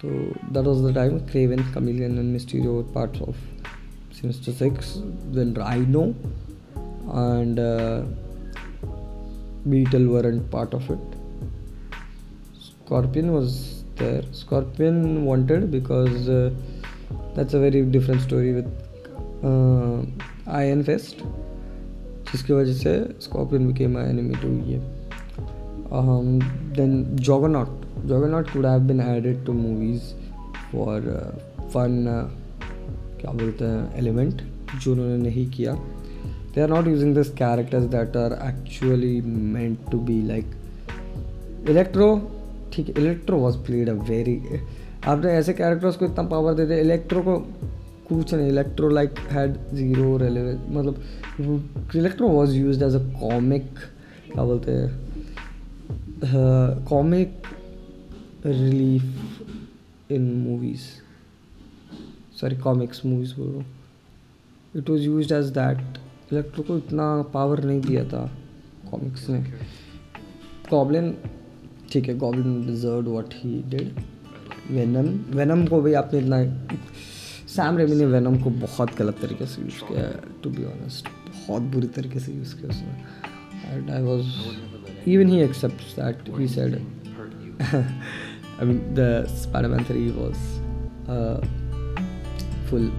तो 0.04 0.08
that 0.52 0.66
was 0.66 0.84
the 0.90 0.94
time 0.94 1.18
Kraven 1.30 1.72
Chameleon 1.74 2.18
and 2.18 2.32
Mysterio 2.32 2.82
parts 2.94 3.22
of 3.22 3.36
Sinister 4.20 4.52
Six 4.52 4.96
then 5.36 5.54
Rhino 5.56 6.12
and 7.12 7.58
uh, 7.58 8.02
Beetle 9.68 10.06
weren't 10.06 10.50
part 10.50 10.74
of 10.74 10.88
it. 10.90 10.98
Scorpion 12.58 13.32
was 13.32 13.84
there. 13.96 14.22
Scorpion 14.32 15.24
wanted 15.24 15.70
because 15.70 16.28
uh, 16.28 16.50
that's 17.34 17.54
a 17.54 17.60
very 17.60 17.82
different 17.82 18.20
story 18.22 18.52
with 18.52 18.66
uh, 19.44 20.04
Iron 20.46 20.84
Fist. 20.84 21.22
जिसकी 22.32 22.52
वजह 22.52 22.72
से 22.72 23.20
Scorpion 23.20 23.66
became 23.72 23.96
an 23.96 24.08
enemy 24.08 24.34
to 24.34 24.48
ये. 24.66 24.80
Um, 25.90 26.38
then 26.76 27.18
Juggernaut 28.07 28.49
could 28.49 28.65
have 28.65 28.79
been 28.87 29.01
added 29.01 29.45
to 29.45 29.53
movies 29.53 30.13
for 30.71 31.09
fun 31.73 32.03
क्या 33.21 33.31
बोलते 33.31 33.65
हैं 33.65 33.95
element 33.97 34.41
जो 34.83 34.91
उन्होंने 34.91 35.17
नहीं 35.17 35.49
किया। 35.51 35.73
They 36.55 36.61
are 36.61 36.69
not 36.69 36.87
using 36.87 37.15
this 37.15 37.29
characters 37.33 37.83
that 37.91 38.17
are 38.17 38.33
actually 38.49 39.19
meant 39.53 39.89
to 39.91 39.99
be 39.99 40.21
like 40.27 40.51
Electro 41.69 42.09
ठीक 42.73 42.89
है 42.89 43.03
Electro 43.03 43.37
was 43.37 43.57
played 43.57 43.89
a 43.89 43.93
very 44.09 44.39
आपने 45.07 45.31
ऐसे 45.31 45.53
कैरेक्टर्स 45.53 45.95
को 45.95 46.05
इतना 46.05 46.23
पावर 46.27 46.53
दे 46.53 46.65
दिया 46.65 46.77
इलेक्ट्रो 46.79 47.21
को 47.21 47.37
कुछ 48.09 48.33
नहीं 48.33 48.47
इलेक्ट्रो 48.47 48.89
लाइक 48.89 49.19
हैड 49.31 49.55
ज़ीरो 49.73 50.13
मतलब 50.17 51.95
Electro 51.95 52.27
was 52.27 52.55
use 52.55 52.83
as 52.83 52.95
a 52.95 53.03
comic 53.19 53.69
क्या 54.33 54.43
बोलते 54.43 54.71
हैं 54.71 54.87
uh, 56.19 56.87
comic 56.89 57.44
relief 58.45 60.11
in 60.11 60.23
movies 60.37 60.81
sorry 62.39 62.57
comics 62.57 63.05
movies 63.05 63.33
बोल 63.35 63.47
हूँ। 63.47 63.65
It 64.75 64.89
was 64.89 65.01
use 65.01 65.33
as 65.33 65.45
that 65.53 65.77
Electro 66.31 66.63
को 66.63 66.77
इतना 66.77 67.05
पावर 67.33 67.63
नहीं 67.63 67.81
दिया 67.81 68.03
था 68.09 68.25
कॉमिक्स 68.91 69.29
ने। 69.29 69.39
गॉबलिन 70.69 71.15
ठीक 71.91 72.07
है 72.07 72.17
Goblin 72.17 72.65
deserve 72.67 73.09
what 73.11 73.33
he 73.35 73.61
did 73.69 73.99
Venom 74.71 75.07
Venom 75.37 75.65
को 75.67 75.81
भी 75.81 75.93
आपने 75.93 76.19
इतना 76.19 76.37
सैम 77.55 77.77
रेमी 77.77 77.95
ने 77.95 78.05
वेनम 78.05 78.37
को 78.43 78.49
बहुत 78.49 78.95
गलत 78.97 79.17
तरीके 79.21 79.45
से 79.45 79.61
यूज़ 79.61 79.79
किया 79.87 80.03
टू 80.43 80.49
बी 80.49 80.63
ऑनेस्ट 80.65 81.07
बहुत 81.47 81.61
बुरी 81.73 81.87
तरीके 81.97 82.19
से 82.19 82.33
यूज़ 82.33 82.55
किया 82.55 82.69
उसने। 82.69 83.73
And 83.73 83.89
I 83.89 84.01
was 84.03 85.09
even 85.09 85.29
he 85.29 85.41
except 85.41 85.95
that 85.95 86.29
he 86.39 86.47
said. 86.47 86.73
I 88.57 88.63
mean, 88.63 88.93
the 88.93 89.27
Spider-Man 89.27 89.83
3 89.83 90.11
was 90.11 90.37
uh, 91.09 91.41
full. 92.67 92.89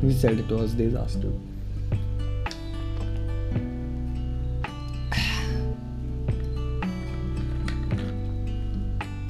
He 0.00 0.12
said 0.12 0.38
it 0.38 0.50
was 0.50 0.74
disaster. 0.74 1.32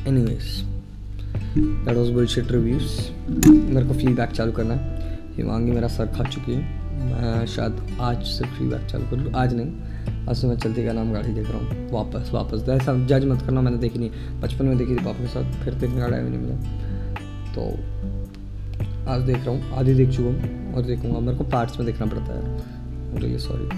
Anyways, 0.07 0.65
that 1.85 1.95
was 1.95 2.11
bullshit 2.11 2.51
reviews. 2.51 3.11
मेरे 3.29 3.87
को 3.87 3.95
feedback 3.95 4.31
चालू 4.31 4.53
करना 4.53 4.75
है 4.75 5.35
हिमांगी 5.37 5.73
मेरा 5.73 5.89
सर 5.89 6.07
खा 6.17 6.25
चुकी 6.25 6.53
है 6.53 6.61
मैं 7.11 7.47
शायद 7.55 7.99
आज 8.01 8.25
से 8.27 8.45
फीडबैक 8.45 8.87
चालू 8.91 9.07
कर 9.11 9.17
लूँ 9.17 9.33
आज 9.43 9.55
नहीं 9.55 9.88
से 10.35 10.47
मैं 10.47 10.57
चलती 10.59 10.85
का 10.85 10.93
नाम 10.93 11.13
गाड़ी 11.13 11.33
देख 11.35 11.51
रहा 11.51 11.59
हूँ। 11.59 11.91
वापस 11.93 12.31
वापस। 12.35 12.69
ऐसा 12.71 12.95
जज 13.07 13.25
मत 13.27 13.43
करना, 13.43 13.61
मैंने 13.61 13.79
देखी 13.79 13.99
नहीं। 13.99 14.41
बचपन 14.41 14.65
में 14.65 14.77
देखी 14.79 14.93
थी 14.93 15.05
पापा 15.05 15.19
के 15.19 15.27
साथ, 15.29 15.53
फिर 15.65 15.75
तीन 15.75 15.99
गाड़ी 15.99 16.17
भी 16.17 16.31
नहीं 16.31 16.41
मिला 16.41 16.57
तो 17.55 17.63
आज 19.11 19.21
देख 19.23 19.37
रहा 19.37 19.51
हूँ 19.51 19.79
आधी 19.79 19.95
देख 19.95 20.11
चुका 20.11 20.29
हूँ 20.29 20.75
और 20.75 20.83
देखूँगा। 20.83 21.21
मेरे 21.21 21.39
को 21.39 21.45
पार्ट्स 21.45 21.79
में 21.79 21.87
देखना 21.87 22.07
पड़ता 22.07 22.33
है। 22.33 23.39
Sorry 23.39 23.69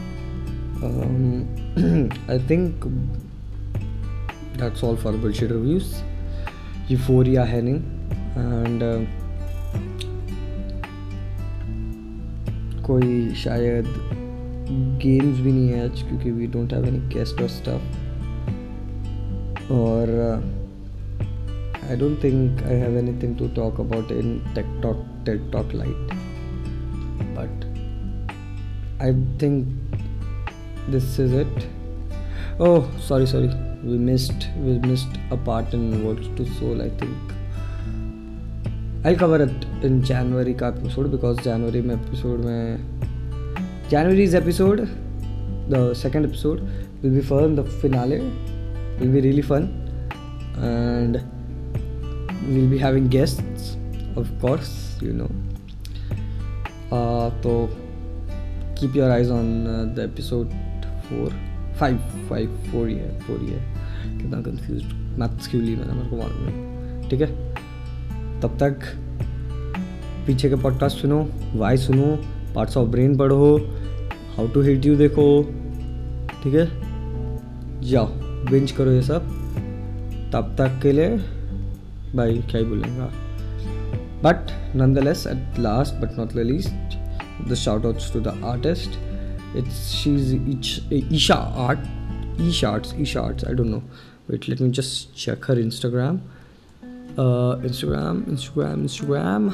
I 2.31 2.39
think 2.51 2.85
that's 4.59 4.85
all 4.85 4.97
for 4.97 5.17
bullshit 5.17 5.53
reviews 5.53 5.95
euphoria 6.91 7.45
है 7.45 7.61
नहीं 7.63 7.75
एंड 7.75 8.81
कोई 12.85 13.35
शायद 13.35 13.87
गेम्स 14.71 15.39
भी 15.39 15.53
नहीं 15.53 15.69
है 15.69 15.83
आज 15.85 16.03
क्योंकि 16.03 16.31
we 16.31 16.47
don't 16.47 16.73
have 16.73 16.85
any 16.87 16.99
guest 17.15 17.41
और 17.43 17.49
स्टफ़ 17.49 17.85
और 19.73 20.11
I 21.91 21.97
don't 21.97 22.23
think 22.25 22.63
I 22.63 22.75
have 22.77 22.99
any 22.99 23.13
thing 23.23 23.37
to 23.39 23.49
talk 23.57 23.81
about 23.81 24.13
in 24.13 24.39
tech 24.55 24.67
talk 24.83 25.05
tech 25.27 25.49
talk 25.53 25.73
light 25.75 26.13
but 27.37 27.65
I 29.03 29.13
think 29.43 29.67
this 30.91 31.19
is 31.21 31.35
it 31.37 32.61
oh 32.61 32.91
sorry 33.01 33.27
sorry 33.27 33.49
we 33.83 33.99
missed 34.05 34.45
we 34.59 34.79
missed 34.89 35.19
a 35.33 35.45
part 35.47 35.75
in 35.75 35.93
world 36.05 36.37
to 36.37 36.45
soul 36.45 36.81
I 36.81 36.91
think 37.03 37.37
I 39.07 39.15
cover 39.17 39.43
it 39.43 39.85
in 39.85 40.01
जनवरी 40.03 40.55
का 40.55 40.69
episode 40.69 41.07
because 41.11 41.41
जनवरी 41.41 41.81
में 41.81 41.95
episode 41.95 42.45
में 42.45 43.10
january's 43.91 44.35
episode 44.35 44.81
the 45.69 45.93
second 45.95 46.25
episode 46.25 46.61
will 47.03 47.11
be 47.11 47.23
fun 47.31 47.57
the 47.57 47.65
finale 47.83 48.19
will 49.01 49.13
be 49.17 49.21
really 49.21 49.43
fun 49.43 49.65
and 50.69 51.21
we'll 52.49 52.71
be 52.71 52.79
having 52.79 53.09
guests 53.09 53.77
of 54.17 54.31
course 54.41 54.71
you 55.03 55.13
know 55.13 55.31
uh, 56.93 57.31
तो 57.43 57.55
keep 58.77 58.95
your 58.95 59.11
eyes 59.11 59.31
on 59.31 59.51
uh, 59.67 59.85
the 59.97 60.05
episode 60.05 60.59
five 61.81 62.47
four 62.71 62.89
ही 62.89 62.95
है 62.95 63.19
four 63.21 63.39
ही 63.41 63.47
है 63.47 64.19
कितना 64.19 64.41
confuse 64.43 64.83
maths 65.21 65.49
क्यों 65.49 65.63
ली 65.63 65.75
मैंने 65.77 65.93
मेरे 65.93 66.09
को 66.11 66.17
मालूम 66.17 66.43
नहीं 66.47 67.09
ठीक 67.11 67.21
है 67.21 68.41
तब 68.41 68.57
तक 68.61 68.85
पीछे 70.27 70.49
के 70.49 70.57
पॉडकास्ट 70.63 70.99
सुनो 70.99 71.21
वाई 71.55 71.77
सुनो 71.87 72.17
पार्ट्स 72.55 72.77
ऑफ़ 72.77 72.89
ब्रेन 72.89 73.17
पढ़ो 73.19 73.47
हाउ 74.37 74.49
टू 74.49 74.61
हिट 74.61 74.87
यू 74.87 74.97
देखो। 74.97 75.43
ठीक 76.43 76.55
है? 76.55 76.67
जाओ 77.91 78.07
बेंच 78.51 78.71
करो 78.71 78.91
ये 78.91 79.03
सब। 79.03 79.29
तब 80.33 80.55
तक 80.59 80.81
के 80.83 80.93
लिए 80.93 81.17
भाई 82.17 82.39
क्या 82.39 82.59
ही 82.59 82.65
बोलेगा 82.65 83.11
but 84.25 84.51
nonetheless 84.99 85.27
at 85.27 85.59
last 85.59 85.95
but 85.95 86.19
not 86.19 86.33
the 86.33 86.39
least 86.39 87.49
the 87.49 87.55
shout 87.55 87.87
out 87.87 87.97
to 88.13 88.21
the 88.21 88.29
artist 88.45 88.99
it's 89.57 90.05
Isha 91.15 91.35
art 91.35 91.79
E 92.41 92.51
short 92.51 92.87
E 93.01 93.05
short 93.05 93.45
I 93.45 93.55
don't 93.55 93.67
know 93.67 93.83
wait 94.31 94.49
let 94.49 94.61
me 94.61 94.71
just 94.71 95.25
check 95.25 95.51
her 95.51 95.59
Instagram 95.59 96.21
Instagram 97.67 98.25
Instagram 98.29 98.83
Instagram 98.83 99.49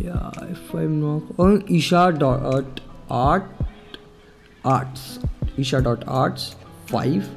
या 0.00 0.32
if 0.50 0.76
I 0.76 0.84
am 0.84 0.92
not 0.92 1.72
Isha 1.72 2.10
dot 2.10 2.80
art 3.10 3.44
arts. 4.64 5.18
Isha 5.56 5.80
dot 5.82 6.04
arts 6.06 6.54
5 6.86 7.28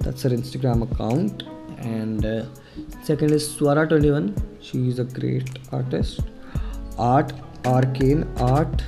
that's 0.00 0.22
her 0.22 0.30
instagram 0.30 0.82
account. 0.90 1.44
And 1.78 2.24
uh, 2.24 2.44
second 3.02 3.32
is 3.32 3.48
swara 3.48 3.88
21 3.88 4.34
she 4.60 4.88
is 4.88 4.98
a 4.98 5.04
great 5.04 5.58
artist. 5.72 6.20
Art 6.98 7.32
arcane 7.64 8.26
art 8.38 8.82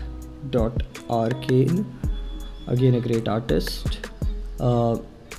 dot 0.51 0.83
arcane. 1.09 1.85
Again 2.67 2.95
a 2.95 3.01
great 3.01 3.29
artist. 3.29 4.09
Uh, 4.59 4.99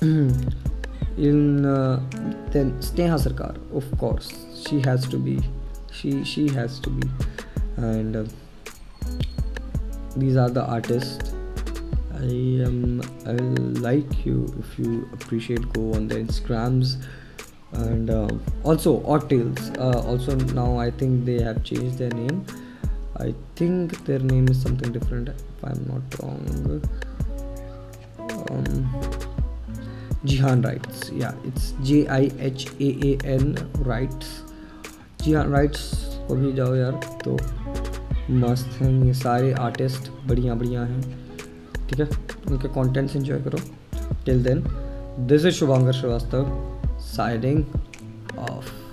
in 1.16 1.64
uh, 1.64 2.00
then 2.50 2.72
Sneha 2.80 3.18
Sarkar, 3.18 3.56
of 3.74 3.98
course, 3.98 4.46
she 4.66 4.80
has 4.82 5.06
to 5.08 5.16
be, 5.18 5.40
she 5.90 6.22
she 6.24 6.48
has 6.48 6.78
to 6.80 6.90
be, 6.90 7.08
and 7.76 8.16
uh, 8.16 8.24
these 10.15 10.35
are 10.35 10.49
the 10.49 10.65
artists. 10.65 11.33
I 12.13 12.63
um 12.65 13.01
I 13.25 13.33
like 13.81 14.25
you 14.25 14.53
if 14.59 14.77
you 14.77 15.09
appreciate 15.13 15.71
go 15.73 15.93
on 15.93 16.07
their 16.07 16.19
Instagrams 16.19 17.03
and 17.73 18.09
uh, 18.09 18.29
also 18.63 19.03
Odd 19.05 19.29
Tales. 19.29 19.71
Uh, 19.77 20.03
also 20.05 20.35
now 20.53 20.77
I 20.77 20.91
think 20.91 21.25
they 21.25 21.41
have 21.41 21.63
changed 21.63 21.97
their 21.97 22.11
name. 22.11 22.45
I 23.17 23.33
think 23.55 24.05
their 24.05 24.19
name 24.19 24.49
is 24.49 24.61
something 24.61 24.91
different 24.91 25.29
if 25.29 25.63
I'm 25.63 25.85
not 25.87 26.21
wrong. 26.21 26.81
Um, 28.49 28.89
Jihan 30.25 30.63
Writes. 30.63 31.11
Yeah, 31.11 31.33
it's 31.45 31.73
J 31.83 32.07
I 32.07 32.31
H 32.39 32.67
A 32.79 32.89
A 33.09 33.17
N 33.25 33.57
Writes. 33.79 34.43
Jihan 35.19 35.51
Writes 35.51 36.11
को 36.27 36.35
भी 36.35 36.51
जाओ 36.53 36.75
यार 36.75 36.99
तो 37.23 37.37
मस्त 38.30 38.82
हैं, 38.82 39.04
ये 39.04 39.12
सारे 39.14 39.52
artist 39.52 40.10
बढ़िया 40.26 40.54
बढ़िया 40.54 40.82
हैं, 40.82 41.02
ठीक 41.88 42.00
है? 42.00 42.08
उनके 42.48 42.68
कॉन्टेंट्स 42.68 43.16
एंजॉय 43.16 43.40
करो 43.40 43.58
till 44.24 44.42
then 44.44 44.64
this 45.26 45.44
is 45.44 45.54
Shubhankar 45.54 45.92
Srivastava 45.92 46.46
signing 47.00 47.64
off 48.38 48.85